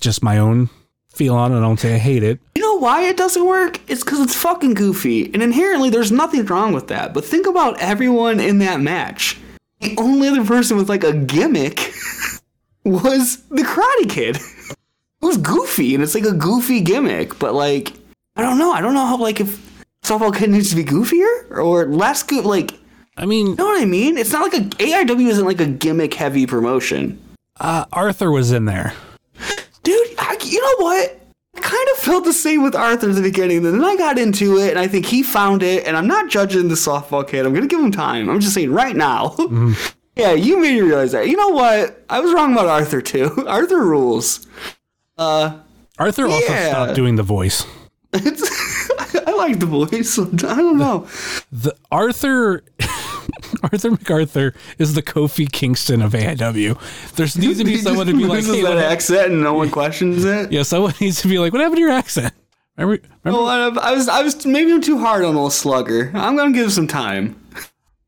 just 0.00 0.22
my 0.22 0.38
own 0.38 0.70
feel 1.08 1.34
on 1.34 1.52
it. 1.52 1.58
I 1.58 1.60
don't 1.60 1.80
say 1.80 1.94
I 1.96 1.98
hate 1.98 2.22
it. 2.22 2.38
You 2.54 2.62
know 2.62 2.78
why 2.78 3.02
it 3.02 3.16
doesn't 3.16 3.44
work? 3.44 3.80
It's 3.88 4.04
because 4.04 4.20
it's 4.20 4.36
fucking 4.36 4.74
goofy, 4.74 5.32
and 5.32 5.42
inherently 5.42 5.90
there's 5.90 6.12
nothing 6.12 6.44
wrong 6.46 6.72
with 6.72 6.88
that. 6.88 7.14
But 7.14 7.24
think 7.24 7.46
about 7.46 7.80
everyone 7.80 8.40
in 8.40 8.58
that 8.58 8.80
match. 8.80 9.38
The 9.80 9.96
only 9.98 10.28
other 10.28 10.44
person 10.44 10.76
with 10.76 10.88
like 10.88 11.04
a 11.04 11.12
gimmick 11.12 11.92
was 12.84 13.38
the 13.48 13.62
Karate 13.62 14.10
Kid. 14.10 14.38
Was 15.34 15.42
goofy, 15.42 15.94
and 15.94 16.02
it's 16.04 16.14
like 16.14 16.24
a 16.24 16.32
goofy 16.32 16.80
gimmick. 16.80 17.38
But 17.40 17.54
like, 17.54 17.92
I 18.36 18.42
don't 18.42 18.56
know. 18.58 18.72
I 18.72 18.80
don't 18.80 18.94
know 18.94 19.04
how 19.06 19.16
like 19.16 19.40
if 19.40 19.58
softball 20.04 20.34
kid 20.36 20.50
needs 20.50 20.70
to 20.70 20.76
be 20.76 20.84
goofier 20.84 21.50
or 21.58 21.86
less 21.86 22.22
goof. 22.22 22.44
Like, 22.44 22.72
I 23.16 23.26
mean, 23.26 23.48
you 23.48 23.54
know 23.56 23.64
what 23.64 23.82
I 23.82 23.84
mean? 23.84 24.16
It's 24.16 24.30
not 24.30 24.42
like 24.42 24.54
a 24.54 24.64
AIW 24.76 25.28
isn't 25.28 25.44
like 25.44 25.60
a 25.60 25.66
gimmick 25.66 26.14
heavy 26.14 26.46
promotion. 26.46 27.18
uh, 27.58 27.84
Arthur 27.92 28.30
was 28.30 28.52
in 28.52 28.64
there. 28.66 28.92
Dude, 29.82 30.08
I, 30.18 30.36
you 30.44 30.60
know 30.60 30.84
what? 30.84 31.20
I 31.56 31.60
kind 31.60 31.88
of 31.92 31.98
felt 31.98 32.24
the 32.24 32.32
same 32.32 32.62
with 32.62 32.74
Arthur 32.76 33.10
at 33.10 33.16
the 33.16 33.22
beginning. 33.22 33.62
Then 33.64 33.82
I 33.84 33.96
got 33.96 34.18
into 34.18 34.58
it, 34.58 34.70
and 34.70 34.78
I 34.78 34.86
think 34.86 35.04
he 35.06 35.22
found 35.24 35.62
it. 35.64 35.84
And 35.86 35.96
I'm 35.96 36.06
not 36.06 36.30
judging 36.30 36.68
the 36.68 36.74
softball 36.76 37.26
kid. 37.26 37.44
I'm 37.44 37.52
gonna 37.54 37.66
give 37.66 37.80
him 37.80 37.90
time. 37.92 38.28
I'm 38.30 38.38
just 38.40 38.54
saying 38.54 38.72
right 38.72 38.94
now. 38.94 39.34
yeah, 40.16 40.32
you 40.32 40.60
made 40.60 40.74
me 40.74 40.80
realize 40.82 41.10
that. 41.12 41.26
You 41.28 41.36
know 41.36 41.48
what? 41.48 42.04
I 42.08 42.20
was 42.20 42.32
wrong 42.32 42.52
about 42.52 42.66
Arthur 42.66 43.02
too. 43.02 43.44
Arthur 43.48 43.80
rules. 43.84 44.46
Uh, 45.16 45.58
Arthur 45.98 46.26
also 46.26 46.52
Yeah. 46.52 46.70
stopped 46.70 46.94
doing 46.94 47.16
the 47.16 47.22
voice. 47.22 47.64
I 48.14 49.32
like 49.36 49.58
the 49.60 49.66
voice. 49.66 50.18
I 50.18 50.56
don't 50.56 50.78
know. 50.78 51.06
The 51.52 51.74
Arthur 51.90 52.62
Arthur 53.62 53.90
MacArthur 53.92 54.54
is 54.78 54.94
the 54.94 55.02
Kofi 55.02 55.50
Kingston 55.50 56.02
of 56.02 56.12
AIW. 56.12 56.78
There 57.16 57.26
needs 57.42 57.58
to 57.58 57.64
be 57.64 57.76
someone 57.78 58.06
to 58.06 58.12
be 58.16 58.24
like, 58.24 58.44
hey, 58.44 58.62
that 58.62 58.74
what- 58.74 58.78
accent, 58.84 59.32
and 59.32 59.42
no 59.42 59.54
one 59.54 59.70
questions 59.70 60.24
it. 60.24 60.52
yeah, 60.52 60.62
someone 60.62 60.94
needs 61.00 61.20
to 61.22 61.28
be 61.28 61.38
like, 61.38 61.52
what 61.52 61.60
happened 61.60 61.76
to 61.76 61.80
your 61.82 61.90
accent? 61.92 62.32
Remember, 62.76 63.06
remember, 63.24 63.44
Well, 63.44 63.78
I 63.80 63.92
was, 63.92 64.08
I 64.08 64.22
was 64.22 64.44
maybe 64.44 64.72
I'm 64.72 64.80
too 64.80 64.98
hard 64.98 65.24
on 65.24 65.36
old 65.36 65.52
Slugger. 65.52 66.10
I'm 66.14 66.36
gonna 66.36 66.52
give 66.52 66.64
him 66.64 66.70
some 66.70 66.88
time. 66.88 67.40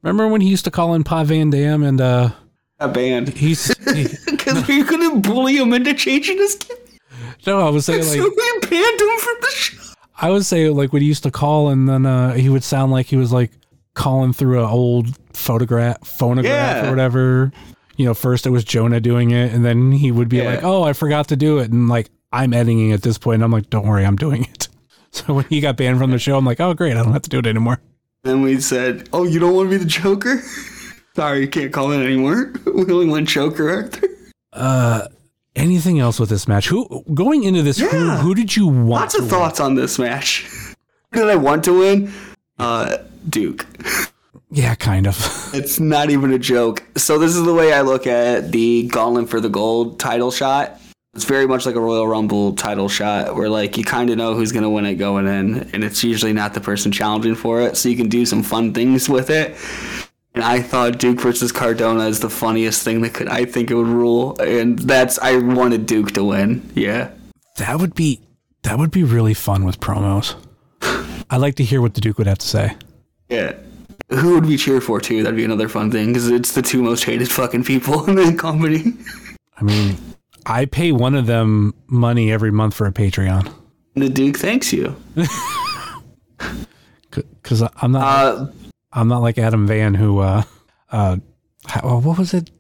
remember 0.03 0.27
when 0.29 0.41
he 0.41 0.49
used 0.49 0.65
to 0.65 0.71
call 0.73 0.95
in 0.95 1.05
Pod 1.05 1.29
Van 1.29 1.51
Dam 1.51 1.83
and 1.85 2.01
uh, 2.01 2.31
That 2.81 2.93
band. 2.93 3.29
he's 3.29 3.67
he, 3.95 4.09
Because 4.29 4.67
we 4.67 4.83
couldn't 4.83 5.21
bully 5.23 5.57
him 5.57 5.73
into 5.73 5.95
changing 5.95 6.39
his 6.39 6.57
kid. 6.57 6.79
No, 7.47 7.61
I 7.67 7.71
was 7.71 7.87
saying 7.87 8.03
So 8.03 8.11
like 8.19 8.31
we 8.37 8.69
banned 8.69 9.01
him 9.01 9.19
from 9.19 9.35
the 9.41 9.51
show. 9.55 9.83
I 10.19 10.31
would 10.31 10.45
say 10.45 10.69
like 10.71 10.93
when 10.93 11.03
he 11.03 11.09
used 11.09 11.23
to 11.25 11.31
call 11.31 11.69
and 11.69 11.89
then 11.89 12.07
uh, 12.07 12.33
he 12.35 12.49
would 12.49 12.65
sound 12.65 12.91
like 12.93 13.07
he 13.07 13.17
was 13.17 13.33
like 13.33 13.51
calling 13.95 14.33
through 14.33 14.59
an 14.61 14.69
old 14.69 15.17
photograph 15.35 16.07
phonograph 16.07 16.77
Yeah. 16.83 16.87
or 16.87 16.91
whatever. 16.91 17.53
You 17.97 18.05
know, 18.07 18.15
first 18.15 18.47
it 18.47 18.51
was 18.51 18.63
Jonah 18.65 19.01
doing 19.01 19.31
it, 19.31 19.53
and 19.53 19.65
then 19.65 19.91
he 19.93 20.11
would 20.13 20.29
be 20.29 20.39
Yeah. 20.39 20.51
like, 20.57 20.65
"Oh, 20.65 20.83
I 20.83 20.93
forgot 20.93 21.29
to 21.29 21.37
do 21.37 21.59
it," 21.59 21.71
and 21.71 21.89
like 21.89 22.11
I'm 22.33 22.53
editing 22.53 22.93
at 22.93 23.01
this 23.03 23.17
point. 23.17 23.43
I'm 23.43 23.51
like, 23.51 23.71
"Don't 23.71 23.87
worry, 23.87 24.05
I'm 24.05 24.17
doing 24.17 24.45
it." 24.45 24.69
So 25.13 25.33
when 25.33 25.47
he 25.49 25.61
got 25.63 25.79
banned 25.79 25.97
from 25.99 26.11
the 26.11 26.19
show, 26.19 26.37
I'm 26.37 26.45
like, 26.45 26.61
"Oh, 26.61 26.75
great, 26.75 26.95
I 26.95 27.03
don't 27.03 27.15
have 27.15 27.23
to 27.23 27.31
do 27.31 27.39
it 27.39 27.47
anymore." 27.47 27.81
Then 28.25 28.43
we 28.43 28.61
said, 28.61 29.09
"Oh, 29.15 29.25
you 29.25 29.39
don't 29.41 29.55
want 29.55 29.71
to 29.71 29.79
be 29.79 29.83
the 29.83 29.89
Joker?" 29.89 30.43
Sorry, 31.17 31.41
you 31.41 31.49
can't 31.49 31.73
call 31.73 31.93
it 31.93 32.05
anymore. 32.05 32.53
We 32.67 32.83
only 32.93 33.07
one 33.07 33.25
Joker, 33.25 33.71
Arthur. 33.71 34.09
Uh, 34.53 35.07
anything 35.57 35.99
else 35.99 36.21
with 36.21 36.29
this 36.29 36.47
match? 36.47 36.69
Who 36.69 37.05
going 37.13 37.43
into 37.45 37.63
this? 37.63 37.79
Who, 37.79 37.87
Yeah. 37.87 38.19
who 38.19 38.35
did 38.35 38.55
you 38.55 38.67
want? 38.69 38.89
Lots 38.89 39.15
to 39.17 39.23
of 39.23 39.29
thoughts 39.29 39.59
on 39.61 39.75
this 39.75 39.99
match. 39.99 40.47
Who 41.13 41.21
did 41.23 41.31
I 41.31 41.37
want 41.37 41.65
to 41.65 41.79
win? 41.79 42.13
Uh, 42.59 42.99
Duke. 43.29 43.67
Yeah, 44.51 44.75
kind 44.75 45.07
of. 45.07 45.17
It's 45.55 45.81
not 45.81 46.11
even 46.11 46.33
a 46.33 46.39
joke. 46.39 46.83
So 46.97 47.19
this 47.19 47.35
is 47.35 47.43
the 47.45 47.55
way 47.55 47.73
I 47.73 47.81
look 47.81 48.07
at 48.07 48.53
the 48.53 48.87
Gauntlet 48.89 49.31
for 49.31 49.41
the 49.41 49.49
Gold 49.49 49.99
title 49.99 50.31
shot. 50.31 50.79
It's 51.15 51.25
very 51.25 51.47
much 51.47 51.65
like 51.65 51.77
a 51.77 51.81
Royal 51.81 52.07
Rumble 52.07 52.53
title 52.55 52.91
shot, 52.91 53.35
where 53.37 53.49
like 53.49 53.79
you 53.79 53.85
kind 53.85 54.11
of 54.11 54.19
know 54.19 54.35
who's 54.35 54.53
gonna 54.53 54.69
win 54.69 54.85
it 54.85 54.97
going 54.97 55.27
in, 55.27 55.71
and 55.73 55.83
it's 55.83 56.05
usually 56.05 56.35
not 56.35 56.53
the 56.53 56.61
person 56.61 56.93
challenging 56.93 57.35
for 57.35 57.63
it, 57.63 57.79
so 57.79 57.89
you 57.89 57.97
can 57.97 58.09
do 58.11 58.27
some 58.27 58.43
fun 58.43 58.75
things 58.75 59.09
with 59.09 59.31
it. 59.31 59.57
And 60.37 60.45
I 60.45 60.61
thought 60.61 60.99
Duke 60.99 61.19
versus 61.19 61.51
Cardona 61.51 62.05
is 62.05 62.21
the 62.21 62.29
funniest 62.29 62.83
thing 62.83 63.01
that 63.01 63.15
could. 63.15 63.27
I 63.27 63.47
think 63.47 63.71
it 63.71 63.75
would 63.75 63.87
rule, 63.87 64.39
and 64.39 64.79
that's 64.79 65.19
I 65.19 65.39
wanted 65.39 65.87
Duke 65.87 66.13
to 66.13 66.25
win. 66.25 66.71
Yeah. 66.75 67.11
That 67.57 67.81
would 67.81 67.95
be 67.95 68.21
that 68.63 68.79
would 68.79 68.91
be 68.91 69.03
really 69.03 69.33
fun 69.33 69.65
with 69.65 69.81
promos. 69.81 70.35
I'd 71.31 71.39
like 71.39 71.55
to 71.55 71.65
hear 71.65 71.81
what 71.81 71.95
the 71.95 72.03
Duke 72.03 72.19
would 72.19 72.27
have 72.27 72.37
to 72.39 72.47
say. 72.47 72.77
Yeah. 73.31 73.55
Who 74.11 74.35
would 74.35 74.45
we 74.45 74.59
cheer 74.59 74.83
for 74.83 75.01
too? 75.01 75.23
That'd 75.23 75.39
be 75.39 75.45
another 75.45 75.71
fun 75.71 75.91
thing 75.91 76.09
because 76.09 76.29
it's 76.29 76.53
the 76.53 76.61
two 76.61 76.83
most 76.83 77.05
hated 77.05 77.31
fucking 77.31 77.65
people 77.65 78.05
in 78.07 78.17
the 78.17 78.35
company. 78.35 78.93
I 79.57 79.63
mean, 79.65 79.97
I 80.45 80.67
pay 80.67 80.93
one 80.93 81.15
of 81.15 81.25
them 81.25 81.73
money 81.87 82.31
every 82.31 82.51
month 82.51 82.75
for 82.75 82.87
a 82.87 82.93
Patreon 82.93 83.51
The 83.95 84.11
Duke 84.11 84.37
thanks 84.37 84.71
you. 84.71 84.95
because 87.11 87.63
I'm 87.81 87.93
not 87.93 88.03
Uh, 88.03 88.47
I'm 88.97 89.09
not 89.09 89.21
like 89.21 89.37
Adam 89.39 89.67
Van 89.67 89.95
who 89.95 90.21
uh 90.21 90.43
uh 90.91 91.19
how, 91.67 91.81
oh, 91.85 92.01
what 92.01 92.19
was 92.19 92.33
it? 92.33 92.51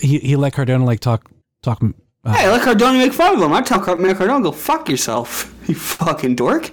He 0.00 0.18
he 0.18 0.36
let 0.36 0.52
Cardona 0.52 0.84
like 0.84 1.00
talk 1.00 1.30
talk. 1.62 1.82
Uh, 2.24 2.34
hey, 2.34 2.50
let 2.50 2.62
Cardona 2.62 2.98
make 2.98 3.12
fun 3.12 3.36
of 3.36 3.40
him. 3.40 3.52
I 3.52 3.62
tell 3.62 3.78
Matt 3.96 4.16
Cardona, 4.16 4.42
go 4.42 4.50
fuck 4.50 4.88
yourself, 4.88 5.54
you 5.68 5.76
fucking 5.76 6.34
dork. 6.34 6.70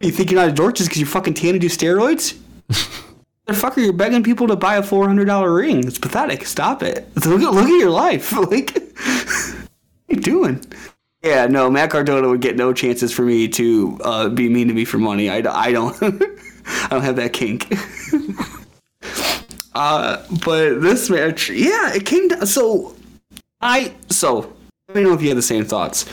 You 0.00 0.10
think 0.10 0.30
you're 0.30 0.40
not 0.40 0.48
a 0.48 0.52
dork 0.52 0.76
just 0.76 0.88
because 0.88 1.00
you're 1.00 1.08
fucking 1.08 1.34
tan 1.34 1.52
to 1.52 1.58
do 1.58 1.68
steroids? 1.68 2.38
Motherfucker, 3.46 3.76
you're 3.76 3.92
begging 3.92 4.22
people 4.22 4.48
to 4.48 4.56
buy 4.56 4.76
a 4.76 4.82
four 4.82 5.06
hundred 5.06 5.26
dollar 5.26 5.52
ring. 5.54 5.86
It's 5.86 5.98
pathetic. 5.98 6.46
Stop 6.46 6.82
it. 6.82 7.06
Look 7.26 7.42
at 7.42 7.52
look 7.52 7.68
at 7.68 7.78
your 7.78 7.90
life. 7.90 8.32
Like, 8.32 8.72
what 10.06 10.14
are 10.14 10.14
you 10.14 10.20
doing? 10.20 10.64
Yeah, 11.22 11.46
no, 11.46 11.68
Matt 11.68 11.90
Cardona 11.90 12.28
would 12.28 12.40
get 12.40 12.56
no 12.56 12.72
chances 12.72 13.12
for 13.12 13.22
me 13.22 13.48
to 13.48 13.98
uh, 14.04 14.28
be 14.28 14.48
mean 14.48 14.68
to 14.68 14.74
me 14.74 14.84
for 14.84 14.98
money. 14.98 15.28
I, 15.28 15.38
I 15.38 15.72
don't, 15.72 15.96
I 16.84 16.88
don't 16.90 17.02
have 17.02 17.16
that 17.16 17.32
kink. 17.32 17.72
uh, 19.74 20.22
but 20.44 20.80
this 20.80 21.08
match, 21.08 21.50
yeah, 21.50 21.94
it 21.94 22.04
came 22.04 22.28
down. 22.28 22.46
So, 22.46 22.94
I 23.60 23.92
so 24.08 24.52
let 24.88 24.96
me 24.96 25.02
know 25.02 25.14
if 25.14 25.22
you 25.22 25.28
had 25.28 25.38
the 25.38 25.42
same 25.42 25.64
thoughts. 25.64 26.04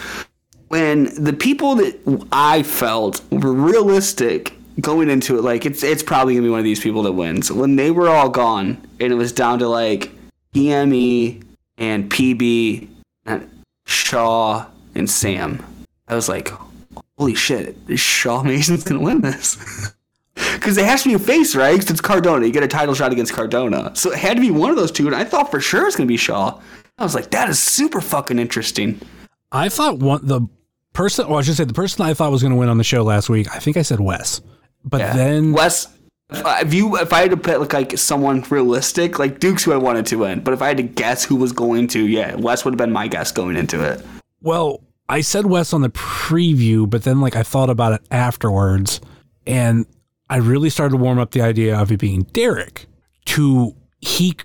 When 0.70 1.24
the 1.24 1.34
people 1.34 1.76
that 1.76 2.00
I 2.32 2.64
felt 2.64 3.22
were 3.32 3.54
realistic 3.54 4.54
going 4.82 5.10
into 5.10 5.38
it, 5.38 5.44
like 5.44 5.66
it's 5.66 5.84
it's 5.84 6.04
probably 6.04 6.36
gonna 6.36 6.48
be 6.48 6.50
one 6.50 6.60
of 6.60 6.66
these 6.66 6.80
people 6.80 7.04
that 7.04 7.14
wins. 7.14 7.52
When 7.52 7.76
they 7.76 7.92
were 7.92 8.10
all 8.10 8.30
gone 8.30 8.82
and 9.00 9.12
it 9.12 9.16
was 9.16 9.32
down 9.32 9.60
to 9.60 9.68
like 9.68 10.12
PME 10.54 11.44
and 11.78 12.10
PB 12.10 12.88
and 13.26 13.50
Shaw 13.86 14.66
and 14.96 15.10
Sam, 15.10 15.64
I 16.08 16.16
was 16.16 16.30
like, 16.30 16.52
holy 17.18 17.36
shit, 17.36 17.76
Shaw 17.96 18.44
Mason's 18.44 18.84
gonna 18.84 19.02
win 19.02 19.22
this. 19.22 19.94
Because 20.64 20.78
it 20.78 20.86
has 20.86 21.04
to 21.04 21.10
be 21.10 21.16
a 21.16 21.20
face, 21.20 21.58
right? 21.58 21.78
'Cause 21.78 21.90
it's 21.92 22.00
Cardona. 22.00 22.46
You 22.46 22.54
get 22.54 22.64
a 22.64 22.70
title 22.70 22.96
shot 22.96 23.12
against 23.12 23.34
Cardona. 23.34 23.92
So 23.96 24.14
it 24.14 24.18
had 24.18 24.38
to 24.38 24.42
be 24.42 24.50
one 24.50 24.70
of 24.70 24.78
those 24.78 24.92
two, 24.92 25.08
and 25.08 25.16
I 25.16 25.26
thought 25.26 25.52
for 25.52 25.60
sure 25.60 25.86
it's 25.86 25.98
going 25.98 26.08
to 26.08 26.12
be 26.12 26.16
Shaw. 26.16 26.58
I 26.98 27.04
was 27.04 27.14
like, 27.14 27.32
that 27.32 27.50
is 27.50 27.60
super 27.60 28.00
fucking 28.00 28.40
interesting. 28.40 28.98
I 29.52 29.68
thought 29.68 30.00
one 30.00 30.22
the 30.24 30.48
person, 30.94 31.28
well, 31.28 31.40
I 31.40 31.42
should 31.42 31.58
say 31.58 31.66
the 31.66 31.74
person 31.74 32.06
I 32.06 32.14
thought 32.14 32.32
was 32.32 32.42
going 32.42 32.54
to 32.54 32.58
win 32.58 32.70
on 32.70 32.78
the 32.78 32.84
show 32.86 33.04
last 33.04 33.28
week. 33.28 33.54
I 33.54 33.60
think 33.60 33.76
I 33.76 33.82
said 33.82 34.00
Wes, 34.00 34.40
but 34.86 35.00
then 35.00 35.52
Wes, 35.52 35.88
if, 36.30 36.42
if 36.46 36.74
you 36.74 36.96
if 36.98 37.12
I 37.12 37.20
had 37.24 37.32
to 37.32 37.38
put 37.38 37.60
like, 37.60 37.74
like 37.74 37.98
someone 37.98 38.42
realistic, 38.50 39.20
like 39.20 39.42
Duke's 39.42 39.66
who 39.66 39.74
I 39.74 39.78
wanted 39.78 40.06
to 40.08 40.16
win, 40.20 40.40
but 40.40 40.54
if 40.54 40.62
I 40.62 40.70
had 40.70 40.78
to 40.78 40.84
guess 40.84 41.26
who 41.26 41.36
was 41.36 41.52
going 41.52 41.88
to, 41.90 42.08
yeah, 42.08 42.36
Wes 42.36 42.64
would 42.64 42.74
have 42.74 42.78
been 42.78 42.94
my 42.94 43.10
guess 43.10 43.34
going 43.34 43.58
into 43.58 43.84
it. 43.84 44.02
Well, 44.42 44.82
I 45.10 45.20
said 45.20 45.46
Wes 45.46 45.74
on 45.74 45.82
the 45.82 45.90
preview, 45.90 46.90
but 46.90 47.04
then 47.04 47.20
like 47.20 47.36
I 47.36 47.44
thought 47.44 47.70
about 47.70 47.94
it 47.94 48.02
afterwards, 48.12 49.02
and 49.46 49.86
I 50.30 50.38
really 50.38 50.70
started 50.70 50.98
to 50.98 51.04
warm 51.04 51.20
up 51.20 51.32
the 51.32 51.42
idea 51.42 51.78
of 51.78 51.92
it 51.92 52.00
being 52.00 52.24
Derek. 52.34 52.88
To 53.26 53.76
he, 54.00 54.36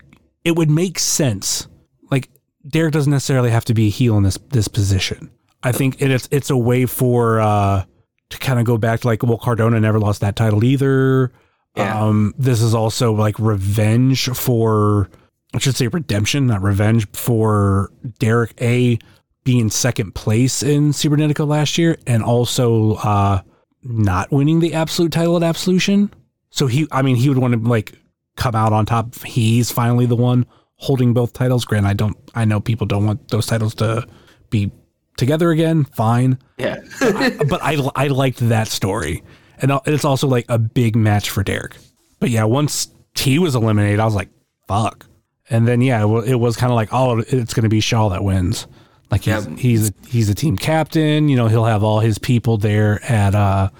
it 0.44 0.56
would 0.56 0.70
make 0.70 0.98
sense. 0.98 1.66
Like 2.10 2.28
Derek 2.68 2.92
doesn't 2.92 3.10
necessarily 3.10 3.50
have 3.50 3.64
to 3.66 3.74
be 3.74 3.88
a 3.88 3.90
heel 3.90 4.16
in 4.16 4.22
this 4.22 4.38
this 4.50 4.68
position. 4.68 5.30
I 5.62 5.72
think 5.72 6.00
it, 6.00 6.10
it's 6.10 6.28
it's 6.30 6.50
a 6.50 6.56
way 6.56 6.86
for 6.86 7.40
uh 7.40 7.84
to 8.30 8.38
kind 8.38 8.58
of 8.58 8.66
go 8.66 8.78
back 8.78 9.00
to 9.00 9.06
like 9.06 9.22
well 9.22 9.38
Cardona 9.38 9.80
never 9.80 9.98
lost 9.98 10.20
that 10.20 10.36
title 10.36 10.62
either. 10.64 11.32
Yeah. 11.76 12.02
Um, 12.02 12.34
this 12.38 12.60
is 12.60 12.74
also 12.74 13.12
like 13.12 13.38
revenge 13.38 14.28
for 14.30 15.08
I 15.54 15.58
should 15.58 15.76
say 15.76 15.88
redemption, 15.88 16.46
not 16.46 16.62
revenge 16.62 17.08
for 17.12 17.90
Derek 18.18 18.60
A 18.60 18.98
being 19.44 19.70
second 19.70 20.14
place 20.14 20.62
in 20.62 20.90
Cibernetico 20.90 21.46
last 21.46 21.78
year 21.78 21.96
and 22.06 22.22
also 22.22 22.94
uh 22.96 23.40
not 23.82 24.30
winning 24.30 24.60
the 24.60 24.74
absolute 24.74 25.12
title 25.12 25.36
at 25.36 25.42
Absolution. 25.42 26.12
So 26.50 26.66
he 26.66 26.86
I 26.90 27.02
mean 27.02 27.16
he 27.16 27.28
would 27.28 27.38
want 27.38 27.54
to 27.54 27.68
like 27.68 27.92
come 28.36 28.54
out 28.54 28.72
on 28.72 28.86
top. 28.86 29.14
He's 29.22 29.70
finally 29.70 30.06
the 30.06 30.16
one 30.16 30.46
holding 30.76 31.12
both 31.12 31.32
titles. 31.32 31.64
Grant, 31.64 31.86
I 31.86 31.94
don't 31.94 32.16
I 32.34 32.44
know 32.44 32.60
people 32.60 32.86
don't 32.86 33.06
want 33.06 33.28
those 33.28 33.46
titles 33.46 33.74
to 33.76 34.06
be 34.50 34.70
together 35.16 35.50
again. 35.50 35.84
Fine. 35.84 36.38
Yeah. 36.56 36.76
but 37.00 37.62
I 37.62 37.76
I 37.94 38.08
liked 38.08 38.38
that 38.48 38.68
story. 38.68 39.22
And 39.60 39.72
uh, 39.72 39.80
it's 39.86 40.04
also 40.04 40.28
like 40.28 40.46
a 40.48 40.58
big 40.58 40.96
match 40.96 41.30
for 41.30 41.42
Derek. 41.42 41.76
But 42.20 42.30
yeah, 42.30 42.44
once 42.44 42.88
T 43.14 43.38
was 43.38 43.54
eliminated, 43.54 44.00
I 44.00 44.04
was 44.04 44.14
like, 44.14 44.30
fuck. 44.66 45.06
And 45.50 45.66
then 45.66 45.80
yeah, 45.80 46.04
it 46.04 46.28
it 46.28 46.36
was 46.36 46.56
kind 46.56 46.70
of 46.70 46.76
like, 46.76 46.90
oh, 46.92 47.18
it's 47.18 47.54
going 47.54 47.64
to 47.64 47.68
be 47.68 47.80
Shaw 47.80 48.08
that 48.10 48.24
wins. 48.24 48.66
Like 49.10 49.22
he's 49.22 49.46
he's 49.58 49.88
a, 49.88 49.92
he's 50.08 50.28
a 50.28 50.34
team 50.34 50.56
captain. 50.56 51.28
You 51.28 51.36
know, 51.36 51.46
he'll 51.48 51.64
have 51.64 51.82
all 51.82 52.00
his 52.00 52.18
people 52.18 52.58
there 52.58 53.02
at 53.04 53.34
uh 53.34 53.70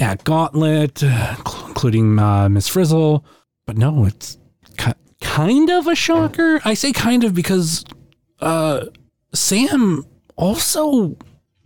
at 0.00 0.22
Gauntlet, 0.24 0.98
cl- 0.98 1.64
including 1.68 2.18
uh, 2.18 2.48
Miss 2.48 2.68
Frizzle. 2.68 3.24
But 3.66 3.76
no, 3.76 4.04
it's 4.04 4.38
ki- 4.78 4.92
kind 5.20 5.70
of 5.70 5.86
a 5.88 5.96
shocker. 5.96 6.60
I 6.64 6.74
say 6.74 6.92
kind 6.92 7.24
of 7.24 7.34
because 7.34 7.84
uh 8.40 8.86
Sam 9.34 10.04
also 10.36 11.16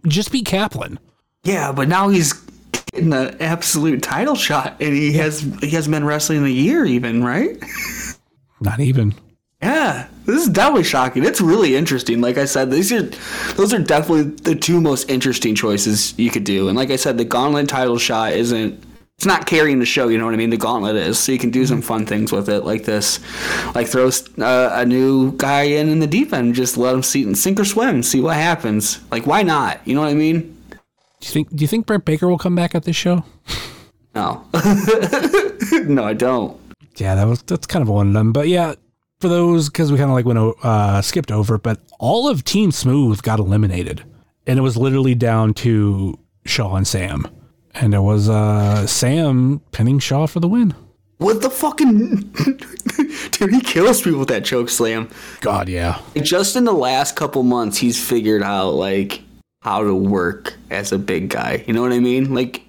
just 0.08 0.32
beat 0.32 0.46
Kaplan. 0.46 0.98
yeah, 1.44 1.72
but 1.72 1.88
now 1.88 2.08
he's 2.08 2.32
getting 2.72 3.10
the 3.10 3.36
absolute 3.40 4.02
title 4.02 4.34
shot, 4.34 4.76
and 4.80 4.94
he 4.94 5.12
has 5.14 5.40
he 5.60 5.68
has 5.70 5.86
been 5.88 6.04
wrestling 6.04 6.42
a 6.44 6.48
year 6.48 6.86
even, 6.86 7.22
right? 7.22 7.62
Not 8.62 8.80
even. 8.80 9.14
Yeah, 9.62 10.08
this 10.30 10.42
is 10.42 10.48
definitely 10.48 10.84
shocking. 10.84 11.24
It's 11.24 11.40
really 11.40 11.76
interesting. 11.76 12.20
Like 12.20 12.38
I 12.38 12.44
said, 12.44 12.70
these 12.70 12.92
are 12.92 13.02
those 13.54 13.72
are 13.72 13.78
definitely 13.78 14.22
the 14.22 14.54
two 14.54 14.80
most 14.80 15.10
interesting 15.10 15.54
choices 15.54 16.18
you 16.18 16.30
could 16.30 16.44
do. 16.44 16.68
And 16.68 16.76
like 16.76 16.90
I 16.90 16.96
said, 16.96 17.18
the 17.18 17.24
gauntlet 17.24 17.68
title 17.68 17.98
shot 17.98 18.32
isn't 18.32 18.82
it's 19.20 19.26
not 19.26 19.44
carrying 19.44 19.80
the 19.80 19.84
show. 19.84 20.08
You 20.08 20.16
know 20.16 20.24
what 20.24 20.32
I 20.32 20.38
mean? 20.38 20.48
The 20.48 20.56
gauntlet 20.56 20.96
is, 20.96 21.18
so 21.18 21.30
you 21.30 21.38
can 21.38 21.50
do 21.50 21.66
some 21.66 21.82
fun 21.82 22.06
things 22.06 22.32
with 22.32 22.48
it, 22.48 22.64
like 22.64 22.84
this, 22.84 23.20
like 23.74 23.86
throw 23.86 24.08
uh, 24.38 24.70
a 24.72 24.86
new 24.86 25.32
guy 25.36 25.64
in 25.64 25.90
in 25.90 25.98
the 25.98 26.06
deep 26.06 26.32
end, 26.32 26.54
just 26.54 26.78
let 26.78 26.94
him 26.94 27.02
see 27.02 27.34
sink 27.34 27.60
or 27.60 27.66
swim, 27.66 28.02
see 28.02 28.20
what 28.20 28.36
happens. 28.36 28.98
Like 29.10 29.26
why 29.26 29.42
not? 29.42 29.86
You 29.86 29.94
know 29.94 30.00
what 30.00 30.10
I 30.10 30.14
mean? 30.14 30.56
Do 30.70 30.76
you 31.26 31.32
think 31.32 31.54
do 31.54 31.62
you 31.62 31.68
think 31.68 31.84
Brent 31.86 32.06
Baker 32.06 32.28
will 32.28 32.38
come 32.38 32.54
back 32.54 32.74
at 32.74 32.84
this 32.84 32.96
show? 32.96 33.24
No, 34.14 34.44
no, 35.84 36.02
I 36.02 36.14
don't. 36.14 36.58
Yeah, 36.96 37.14
that 37.14 37.26
was 37.26 37.42
that's 37.42 37.66
kind 37.66 37.82
of 37.82 37.88
a 37.88 37.92
one 37.92 38.08
of 38.08 38.14
them. 38.14 38.32
But 38.32 38.48
yeah, 38.48 38.74
for 39.20 39.28
those 39.28 39.68
because 39.68 39.92
we 39.92 39.98
kind 39.98 40.10
of 40.10 40.14
like 40.14 40.24
went 40.24 40.38
uh, 40.64 41.02
skipped 41.02 41.30
over, 41.30 41.58
but 41.58 41.80
all 41.98 42.28
of 42.28 42.44
Team 42.44 42.70
Smooth 42.72 43.22
got 43.22 43.38
eliminated, 43.38 44.04
and 44.46 44.58
it 44.58 44.62
was 44.62 44.76
literally 44.76 45.14
down 45.14 45.54
to 45.54 46.18
Shaw 46.44 46.76
and 46.76 46.86
Sam, 46.86 47.26
and 47.74 47.94
it 47.94 48.00
was 48.00 48.28
uh, 48.28 48.86
Sam 48.86 49.60
pinning 49.72 49.98
Shaw 49.98 50.26
for 50.26 50.40
the 50.40 50.48
win. 50.48 50.74
What 51.18 51.42
the 51.42 51.50
fucking 51.50 52.16
dude? 53.32 53.50
He 53.52 53.60
kills 53.60 54.00
people 54.00 54.20
with 54.20 54.28
that 54.28 54.44
choke 54.44 54.70
slam. 54.70 55.10
God, 55.42 55.68
yeah, 55.68 56.00
just 56.16 56.56
in 56.56 56.64
the 56.64 56.72
last 56.72 57.14
couple 57.14 57.42
months 57.42 57.76
he's 57.76 58.02
figured 58.02 58.42
out 58.42 58.70
like 58.70 59.22
how 59.62 59.84
to 59.84 59.94
work 59.94 60.54
as 60.70 60.90
a 60.90 60.98
big 60.98 61.28
guy 61.28 61.62
you 61.66 61.74
know 61.74 61.82
what 61.82 61.92
i 61.92 61.98
mean 61.98 62.32
like 62.34 62.62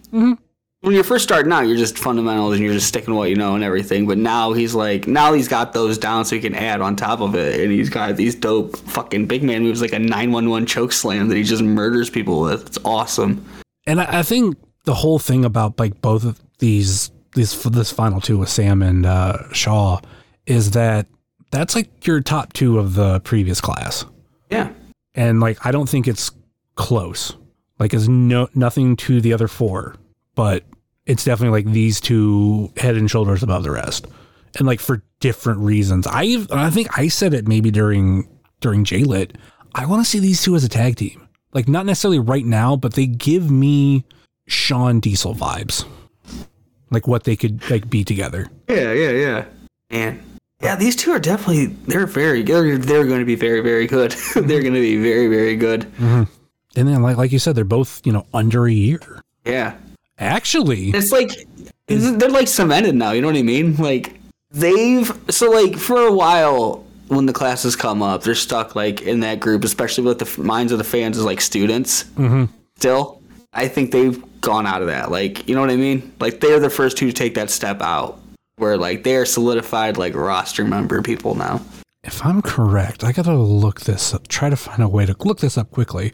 when 0.81 0.93
you're 0.93 1.03
first 1.03 1.23
starting 1.23 1.51
out 1.51 1.61
you're 1.61 1.77
just 1.77 1.97
fundamentals 1.97 2.55
and 2.55 2.63
you're 2.63 2.73
just 2.73 2.87
sticking 2.87 3.13
to 3.13 3.15
what 3.15 3.29
you 3.29 3.35
know 3.35 3.55
and 3.55 3.63
everything 3.63 4.07
but 4.07 4.17
now 4.17 4.53
he's 4.53 4.75
like 4.75 5.07
now 5.07 5.33
he's 5.33 5.47
got 5.47 5.73
those 5.73 5.97
down 5.97 6.25
so 6.25 6.35
he 6.35 6.41
can 6.41 6.55
add 6.55 6.81
on 6.81 6.95
top 6.95 7.21
of 7.21 7.35
it 7.35 7.59
and 7.59 7.71
he's 7.71 7.89
got 7.89 8.15
these 8.15 8.35
dope 8.35 8.75
fucking 8.77 9.25
big 9.25 9.43
man 9.43 9.63
moves 9.63 9.81
like 9.81 9.93
a 9.93 9.99
911 9.99 10.65
choke 10.65 10.91
slam 10.91 11.27
that 11.27 11.35
he 11.35 11.43
just 11.43 11.63
murders 11.63 12.09
people 12.09 12.41
with 12.41 12.67
it's 12.67 12.79
awesome 12.83 13.45
and 13.87 13.99
I, 13.99 14.19
I 14.19 14.23
think 14.23 14.57
the 14.85 14.93
whole 14.93 15.19
thing 15.19 15.45
about 15.45 15.79
like 15.79 16.01
both 16.01 16.23
of 16.23 16.39
these 16.59 17.11
these 17.35 17.61
this 17.63 17.91
final 17.91 18.21
two 18.21 18.37
with 18.37 18.49
Sam 18.49 18.81
and 18.81 19.05
uh, 19.05 19.51
Shaw 19.53 19.99
is 20.45 20.71
that 20.71 21.07
that's 21.51 21.75
like 21.75 22.05
your 22.05 22.21
top 22.21 22.53
two 22.53 22.79
of 22.79 22.95
the 22.95 23.19
previous 23.21 23.61
class. 23.61 24.05
Yeah. 24.49 24.71
And 25.15 25.39
like 25.39 25.65
I 25.65 25.71
don't 25.71 25.89
think 25.89 26.07
it's 26.07 26.31
close. 26.75 27.35
Like 27.79 27.93
it's 27.93 28.07
no 28.07 28.47
nothing 28.53 28.95
to 28.97 29.21
the 29.21 29.33
other 29.33 29.47
four, 29.47 29.95
but 30.35 30.63
it's 31.05 31.23
definitely 31.23 31.63
like 31.63 31.73
these 31.73 31.99
two 31.99 32.71
head 32.77 32.95
and 32.95 33.09
shoulders 33.09 33.43
above 33.43 33.63
the 33.63 33.71
rest. 33.71 34.07
And 34.57 34.67
like 34.67 34.79
for 34.79 35.03
different 35.19 35.59
reasons. 35.59 36.05
I 36.07 36.45
I 36.51 36.69
think 36.69 36.97
I 36.97 37.07
said 37.07 37.33
it 37.33 37.47
maybe 37.47 37.71
during 37.71 38.27
during 38.59 38.83
JLit. 38.83 39.35
I 39.73 39.85
want 39.85 40.03
to 40.03 40.09
see 40.09 40.19
these 40.19 40.43
two 40.43 40.55
as 40.55 40.63
a 40.65 40.69
tag 40.69 40.97
team. 40.97 41.27
Like 41.53 41.67
not 41.67 41.85
necessarily 41.85 42.19
right 42.19 42.45
now, 42.45 42.75
but 42.75 42.93
they 42.93 43.05
give 43.05 43.49
me 43.49 44.05
Shawn 44.47 44.99
Diesel 44.99 45.35
vibes. 45.35 45.85
Like 46.89 47.07
what 47.07 47.23
they 47.23 47.37
could 47.37 47.69
like 47.69 47.89
be 47.89 48.03
together. 48.03 48.47
Yeah, 48.67 48.91
yeah, 48.91 49.11
yeah. 49.11 49.45
And 49.89 50.21
yeah, 50.61 50.75
these 50.75 50.95
two 50.95 51.11
are 51.11 51.19
definitely 51.19 51.67
they're 51.87 52.05
very 52.05 52.43
they're 52.43 52.77
they're 52.77 53.05
going 53.05 53.19
to 53.19 53.25
be 53.25 53.35
very 53.35 53.61
very 53.61 53.87
good. 53.87 54.11
Mm-hmm. 54.31 54.47
they're 54.47 54.61
going 54.61 54.73
to 54.73 54.81
be 54.81 54.97
very 54.97 55.27
very 55.27 55.55
good. 55.55 55.81
Mm-hmm. 55.81 56.23
And 56.75 56.87
then 56.87 57.01
like 57.01 57.17
like 57.17 57.31
you 57.31 57.39
said, 57.39 57.55
they're 57.55 57.63
both, 57.63 58.01
you 58.05 58.11
know, 58.11 58.25
under 58.33 58.65
a 58.65 58.71
year. 58.71 59.21
Yeah. 59.45 59.75
Actually, 60.21 60.91
It's 60.91 61.11
like 61.11 61.31
they're 61.87 62.29
like 62.29 62.47
cemented 62.47 62.95
now. 62.95 63.11
You 63.11 63.21
know 63.21 63.27
what 63.27 63.35
I 63.37 63.41
mean? 63.41 63.75
Like 63.77 64.19
they've 64.51 65.11
so 65.29 65.49
like 65.49 65.75
for 65.75 65.99
a 66.07 66.11
while 66.13 66.85
when 67.07 67.25
the 67.25 67.33
classes 67.33 67.75
come 67.75 68.01
up, 68.01 68.23
they're 68.23 68.35
stuck 68.35 68.75
like 68.75 69.01
in 69.01 69.21
that 69.21 69.39
group, 69.39 69.63
especially 69.63 70.03
with 70.03 70.19
the 70.19 70.41
minds 70.41 70.71
of 70.71 70.77
the 70.77 70.83
fans 70.83 71.17
as 71.17 71.25
like 71.25 71.41
students. 71.41 72.03
Mm-hmm. 72.15 72.45
Still, 72.77 73.21
I 73.53 73.67
think 73.67 73.91
they've 73.91 74.23
gone 74.41 74.65
out 74.67 74.81
of 74.81 74.87
that. 74.87 75.09
Like 75.11 75.49
you 75.49 75.55
know 75.55 75.61
what 75.61 75.71
I 75.71 75.75
mean? 75.75 76.13
Like 76.19 76.39
they're 76.39 76.59
the 76.59 76.69
first 76.69 76.97
two 76.97 77.07
to 77.07 77.13
take 77.13 77.33
that 77.33 77.49
step 77.49 77.81
out, 77.81 78.19
where 78.57 78.77
like 78.77 79.03
they're 79.03 79.25
solidified 79.25 79.97
like 79.97 80.13
roster 80.15 80.63
member 80.63 81.01
people 81.01 81.33
now. 81.35 81.61
if 82.03 82.23
I'm 82.23 82.43
correct, 82.43 83.03
I 83.03 83.11
gotta 83.11 83.33
look 83.35 83.81
this 83.81 84.13
up, 84.13 84.27
try 84.27 84.49
to 84.51 84.55
find 84.55 84.83
a 84.83 84.87
way 84.87 85.05
to 85.07 85.15
look 85.25 85.39
this 85.39 85.57
up 85.57 85.71
quickly. 85.71 86.13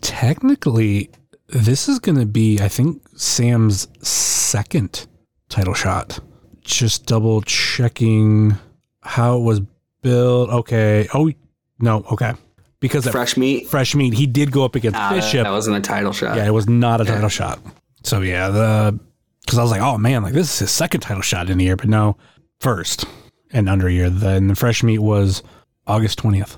Technically, 0.00 1.10
this 1.48 1.88
is 1.88 1.98
gonna 1.98 2.26
be, 2.26 2.60
I 2.60 2.68
think, 2.68 3.02
Sam's 3.16 3.88
second 4.06 5.06
title 5.48 5.74
shot. 5.74 6.20
Just 6.62 7.06
double 7.06 7.40
checking 7.42 8.54
how 9.02 9.38
it 9.38 9.42
was 9.42 9.60
built. 10.02 10.50
Okay. 10.50 11.08
Oh, 11.14 11.30
no. 11.78 12.04
Okay. 12.12 12.32
Because 12.80 13.08
Fresh 13.08 13.36
meat. 13.36 13.66
fresh 13.68 13.94
meat, 13.96 14.14
he 14.14 14.26
did 14.26 14.52
go 14.52 14.64
up 14.64 14.76
against 14.76 14.98
Ah, 14.98 15.10
Bishop. 15.12 15.44
That 15.44 15.50
wasn't 15.50 15.76
a 15.76 15.80
title 15.80 16.12
shot. 16.12 16.36
Yeah, 16.36 16.46
it 16.46 16.52
was 16.52 16.68
not 16.68 17.00
a 17.00 17.04
title 17.04 17.28
shot. 17.28 17.58
So 18.04 18.20
yeah, 18.20 18.50
the 18.50 19.00
because 19.44 19.58
I 19.58 19.62
was 19.62 19.72
like, 19.72 19.80
oh 19.80 19.98
man, 19.98 20.22
like 20.22 20.32
this 20.32 20.52
is 20.52 20.58
his 20.60 20.70
second 20.70 21.00
title 21.00 21.22
shot 21.22 21.50
in 21.50 21.58
a 21.58 21.62
year, 21.62 21.74
but 21.74 21.88
no, 21.88 22.16
first 22.60 23.04
and 23.50 23.68
under 23.68 23.88
a 23.88 23.92
year. 23.92 24.10
Then 24.10 24.46
the 24.46 24.54
fresh 24.54 24.84
meat 24.84 24.98
was 25.00 25.42
August 25.88 26.18
twentieth. 26.18 26.56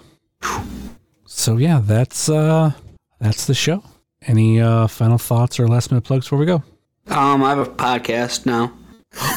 So 1.26 1.57
yeah, 1.57 1.80
that's 1.82 2.28
uh 2.28 2.72
that's 3.18 3.47
the 3.47 3.55
show. 3.55 3.82
Any 4.30 4.60
uh 4.60 4.86
final 4.86 5.18
thoughts 5.18 5.58
or 5.58 5.66
last 5.66 5.90
minute 5.90 6.04
plugs 6.04 6.26
before 6.26 6.38
we 6.38 6.46
go? 6.46 6.62
Um, 7.08 7.42
I 7.42 7.48
have 7.50 7.58
a 7.58 7.66
podcast 7.66 8.46
now. 8.46 8.72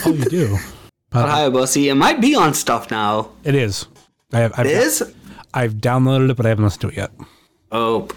Oh, 0.06 0.14
you 0.14 0.26
do. 0.26 0.58
But 1.10 1.30
hi, 1.30 1.48
Bussy. 1.48 1.90
It 1.90 1.94
might 1.94 2.22
be 2.22 2.34
on 2.34 2.56
stuff 2.56 2.90
now. 2.90 3.30
It 3.44 3.54
is. 3.54 3.86
I 4.32 4.40
have. 4.40 4.54
I've, 4.58 4.66
It 4.66 4.72
is. 4.72 5.14
I've 5.54 5.76
downloaded 5.76 6.32
it, 6.32 6.38
but 6.38 6.48
I 6.48 6.50
haven't 6.50 6.66
listened 6.66 6.82
to 6.82 6.88
it 6.88 6.98
yet. 6.98 7.12
Oh. 7.72 8.08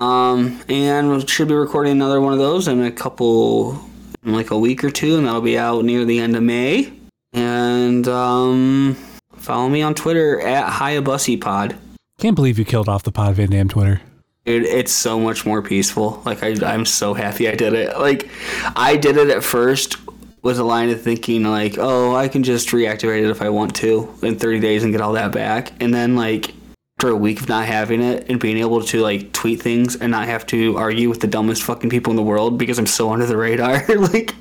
Um, 0.00 0.58
and 0.70 1.10
we 1.10 1.26
should 1.26 1.48
be 1.48 1.54
recording 1.54 1.92
another 1.92 2.22
one 2.22 2.32
of 2.32 2.38
those 2.38 2.66
in 2.66 2.82
a 2.82 2.90
couple, 2.90 3.78
in 4.24 4.32
like 4.32 4.52
a 4.52 4.58
week 4.58 4.82
or 4.82 4.90
two, 4.90 5.18
and 5.18 5.26
that'll 5.26 5.42
be 5.42 5.58
out 5.58 5.84
near 5.84 6.06
the 6.06 6.18
end 6.18 6.34
of 6.34 6.42
May. 6.42 6.94
And 7.34 8.08
um, 8.08 8.96
follow 9.36 9.68
me 9.68 9.82
on 9.82 9.94
Twitter 9.94 10.40
at 10.40 10.72
HayabussyPod. 10.72 11.76
Can't 12.16 12.36
believe 12.36 12.58
you 12.58 12.64
killed 12.64 12.88
off 12.88 13.02
the 13.02 13.12
Pod 13.12 13.34
Van 13.34 13.50
Dam 13.50 13.68
Twitter. 13.68 14.00
Dude, 14.44 14.64
it's 14.64 14.92
so 14.92 15.18
much 15.18 15.46
more 15.46 15.62
peaceful. 15.62 16.22
Like 16.26 16.42
I, 16.42 16.54
I'm 16.66 16.84
so 16.84 17.14
happy 17.14 17.48
I 17.48 17.54
did 17.54 17.72
it. 17.72 17.98
Like 17.98 18.28
I 18.76 18.96
did 18.96 19.16
it 19.16 19.30
at 19.30 19.42
first 19.42 19.96
with 20.42 20.58
a 20.58 20.64
line 20.64 20.90
of 20.90 21.00
thinking 21.00 21.44
like, 21.44 21.78
oh, 21.78 22.14
I 22.14 22.28
can 22.28 22.42
just 22.42 22.68
reactivate 22.68 23.24
it 23.24 23.30
if 23.30 23.40
I 23.40 23.48
want 23.48 23.74
to 23.76 24.14
in 24.22 24.38
30 24.38 24.60
days 24.60 24.82
and 24.84 24.92
get 24.92 25.00
all 25.00 25.14
that 25.14 25.32
back. 25.32 25.72
And 25.80 25.94
then 25.94 26.14
like 26.14 26.54
after 26.98 27.08
a 27.08 27.16
week 27.16 27.40
of 27.40 27.48
not 27.48 27.66
having 27.66 28.02
it 28.02 28.26
and 28.30 28.38
being 28.38 28.58
able 28.58 28.82
to 28.82 29.00
like 29.00 29.32
tweet 29.32 29.60
things 29.60 29.96
and 29.96 30.10
not 30.10 30.26
have 30.26 30.46
to 30.46 30.76
argue 30.76 31.08
with 31.08 31.20
the 31.20 31.26
dumbest 31.26 31.62
fucking 31.62 31.90
people 31.90 32.10
in 32.10 32.16
the 32.16 32.22
world 32.22 32.58
because 32.58 32.78
I'm 32.78 32.86
so 32.86 33.10
under 33.12 33.26
the 33.26 33.36
radar. 33.36 33.82
like 33.96 34.34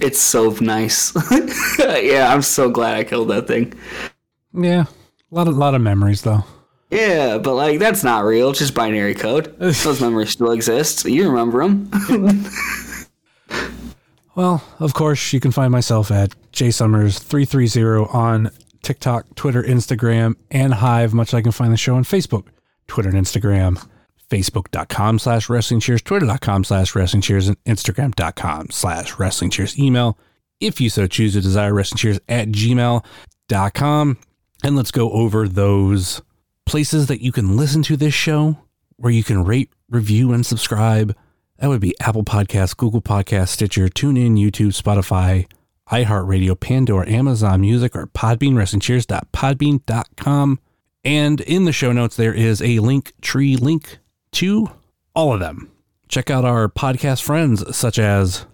it's 0.00 0.20
so 0.20 0.50
nice. 0.60 1.12
yeah, 1.78 2.32
I'm 2.32 2.42
so 2.42 2.70
glad 2.70 2.96
I 2.96 3.04
killed 3.04 3.28
that 3.28 3.46
thing. 3.46 3.74
Yeah, 4.52 4.84
a 4.84 5.34
lot 5.34 5.48
of 5.48 5.56
lot 5.56 5.74
of 5.74 5.82
memories 5.82 6.22
though. 6.22 6.44
Yeah, 6.90 7.38
but 7.38 7.54
like 7.54 7.78
that's 7.78 8.02
not 8.02 8.24
real. 8.24 8.50
It's 8.50 8.58
just 8.58 8.74
binary 8.74 9.14
code. 9.14 9.56
Those 9.58 10.00
memories 10.00 10.30
still 10.30 10.50
exist. 10.52 11.04
You 11.04 11.28
remember 11.28 11.60
them. 11.60 11.90
Well, 14.36 14.62
of 14.78 14.94
course, 14.94 15.32
you 15.32 15.40
can 15.40 15.50
find 15.50 15.72
myself 15.72 16.10
at 16.10 16.30
jsummers330 16.52 18.14
on 18.14 18.50
TikTok, 18.82 19.34
Twitter, 19.34 19.62
Instagram, 19.62 20.36
and 20.50 20.72
Hive, 20.72 21.12
much 21.12 21.32
like 21.32 21.42
I 21.42 21.44
can 21.44 21.52
find 21.52 21.72
the 21.72 21.76
show 21.76 21.96
on 21.96 22.04
Facebook, 22.04 22.46
Twitter, 22.86 23.10
and 23.10 23.18
Instagram, 23.18 23.86
facebook.com 24.30 25.18
slash 25.18 25.48
wrestling 25.48 25.80
cheers, 25.80 26.00
twitter.com 26.00 26.64
slash 26.64 26.94
wrestling 26.94 27.22
cheers, 27.22 27.48
and 27.48 27.62
instagram.com 27.64 28.70
slash 28.70 29.18
wrestling 29.18 29.50
cheers. 29.50 29.78
Email, 29.78 30.16
if 30.60 30.80
you 30.80 30.88
so 30.88 31.06
choose 31.06 31.34
to 31.34 31.40
desire, 31.40 31.74
wrestling 31.74 31.98
cheers 31.98 32.20
at 32.28 32.48
gmail.com. 32.48 34.18
And 34.62 34.76
let's 34.76 34.90
go 34.90 35.10
over 35.10 35.48
those 35.48 36.22
places 36.66 37.06
that 37.08 37.22
you 37.22 37.32
can 37.32 37.56
listen 37.56 37.82
to 37.84 37.96
this 37.96 38.14
show, 38.14 38.58
where 38.96 39.12
you 39.12 39.24
can 39.24 39.44
rate, 39.44 39.70
review, 39.88 40.32
and 40.32 40.44
subscribe. 40.44 41.16
That 41.58 41.68
would 41.68 41.80
be 41.80 41.94
Apple 42.00 42.24
Podcasts, 42.24 42.76
Google 42.76 43.02
Podcasts, 43.02 43.48
Stitcher, 43.48 43.88
TuneIn, 43.88 44.38
YouTube, 44.38 44.80
Spotify, 44.80 45.46
iHeartRadio, 45.90 46.58
Pandora, 46.58 47.08
Amazon 47.08 47.60
Music, 47.60 47.96
or 47.96 48.06
Podbean, 48.06 48.54
WrestlingCheers.podbean.com. 48.54 50.60
And 51.04 51.40
in 51.40 51.64
the 51.64 51.72
show 51.72 51.92
notes, 51.92 52.16
there 52.16 52.34
is 52.34 52.62
a 52.62 52.78
link 52.78 53.12
tree 53.20 53.56
link 53.56 53.98
to 54.32 54.70
all 55.14 55.32
of 55.32 55.40
them. 55.40 55.70
Check 56.08 56.30
out 56.30 56.44
our 56.44 56.68
podcast 56.68 57.22
friends 57.22 57.76
such 57.76 57.98
as 57.98 58.46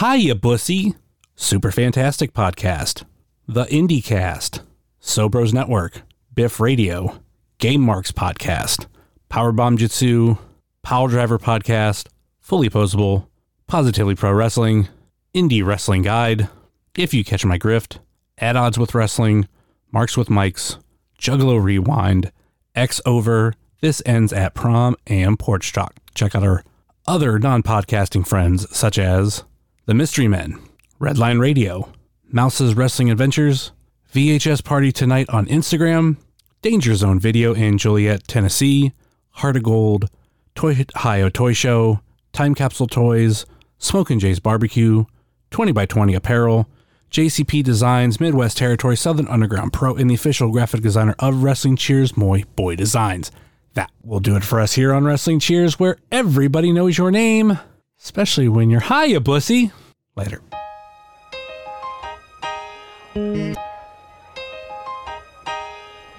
Hiya 0.00 0.36
Bussy, 0.36 0.94
Super 1.34 1.70
Fantastic 1.70 2.32
Podcast, 2.32 3.04
The 3.46 3.64
IndieCast, 3.66 4.60
Sobros 5.02 5.52
Network, 5.52 6.02
Biff 6.34 6.60
Radio, 6.60 7.20
Game 7.60 7.82
Marks 7.82 8.10
Podcast, 8.10 8.86
Power 9.28 9.52
Bomb 9.52 9.76
Jitsu, 9.76 10.36
Power 10.82 11.08
Driver 11.08 11.38
Podcast, 11.38 12.08
Fully 12.40 12.70
Posable, 12.70 13.26
Positively 13.66 14.14
Pro 14.14 14.32
Wrestling, 14.32 14.88
Indie 15.34 15.62
Wrestling 15.62 16.00
Guide, 16.00 16.48
If 16.96 17.12
You 17.12 17.22
Catch 17.22 17.44
My 17.44 17.58
Grift, 17.58 17.98
At 18.38 18.56
Odds 18.56 18.78
with 18.78 18.94
Wrestling, 18.94 19.46
Marks 19.92 20.16
with 20.16 20.30
Mikes, 20.30 20.78
Juggalo 21.18 21.62
Rewind, 21.62 22.32
X 22.74 22.98
Over, 23.04 23.52
This 23.82 24.00
Ends 24.06 24.32
at 24.32 24.54
Prom, 24.54 24.96
and 25.06 25.38
Porch 25.38 25.70
Talk. 25.74 25.96
Check 26.14 26.34
out 26.34 26.42
our 26.42 26.64
other 27.06 27.38
non 27.38 27.62
podcasting 27.62 28.26
friends 28.26 28.74
such 28.74 28.98
as 28.98 29.44
The 29.84 29.92
Mystery 29.92 30.28
Men, 30.28 30.58
Redline 30.98 31.38
Radio, 31.38 31.92
Mouse's 32.32 32.72
Wrestling 32.72 33.10
Adventures, 33.10 33.72
VHS 34.14 34.64
Party 34.64 34.92
Tonight 34.92 35.28
on 35.28 35.44
Instagram, 35.44 36.16
Danger 36.62 36.94
Zone 36.94 37.18
Video 37.18 37.54
in 37.54 37.78
Joliet, 37.78 38.28
Tennessee, 38.28 38.92
Heart 39.30 39.56
of 39.56 39.62
Gold, 39.62 40.10
Toy 40.54 40.84
Ohio 40.94 41.30
Toy 41.30 41.54
Show, 41.54 42.00
Time 42.32 42.54
Capsule 42.54 42.86
Toys, 42.86 43.46
Smokin' 43.78 44.18
Jay's 44.18 44.40
Barbecue, 44.40 45.06
20 45.50 45.72
by 45.72 45.86
20 45.86 46.14
Apparel, 46.14 46.68
JCP 47.10 47.64
Designs, 47.64 48.20
Midwest 48.20 48.58
Territory, 48.58 48.94
Southern 48.96 49.26
Underground 49.28 49.72
Pro, 49.72 49.94
and 49.94 50.10
the 50.10 50.14
official 50.14 50.50
graphic 50.50 50.82
designer 50.82 51.14
of 51.18 51.42
Wrestling 51.42 51.76
Cheers, 51.76 52.14
Moy 52.14 52.44
Boy 52.56 52.76
Designs. 52.76 53.32
That 53.72 53.90
will 54.04 54.20
do 54.20 54.36
it 54.36 54.44
for 54.44 54.60
us 54.60 54.74
here 54.74 54.92
on 54.92 55.04
Wrestling 55.04 55.40
Cheers, 55.40 55.78
where 55.78 55.96
everybody 56.12 56.72
knows 56.72 56.98
your 56.98 57.10
name, 57.10 57.58
especially 57.98 58.48
when 58.48 58.68
you're 58.68 58.80
high, 58.80 59.06
hiya, 59.06 59.20
bussy. 59.20 59.72
Later. 60.14 60.42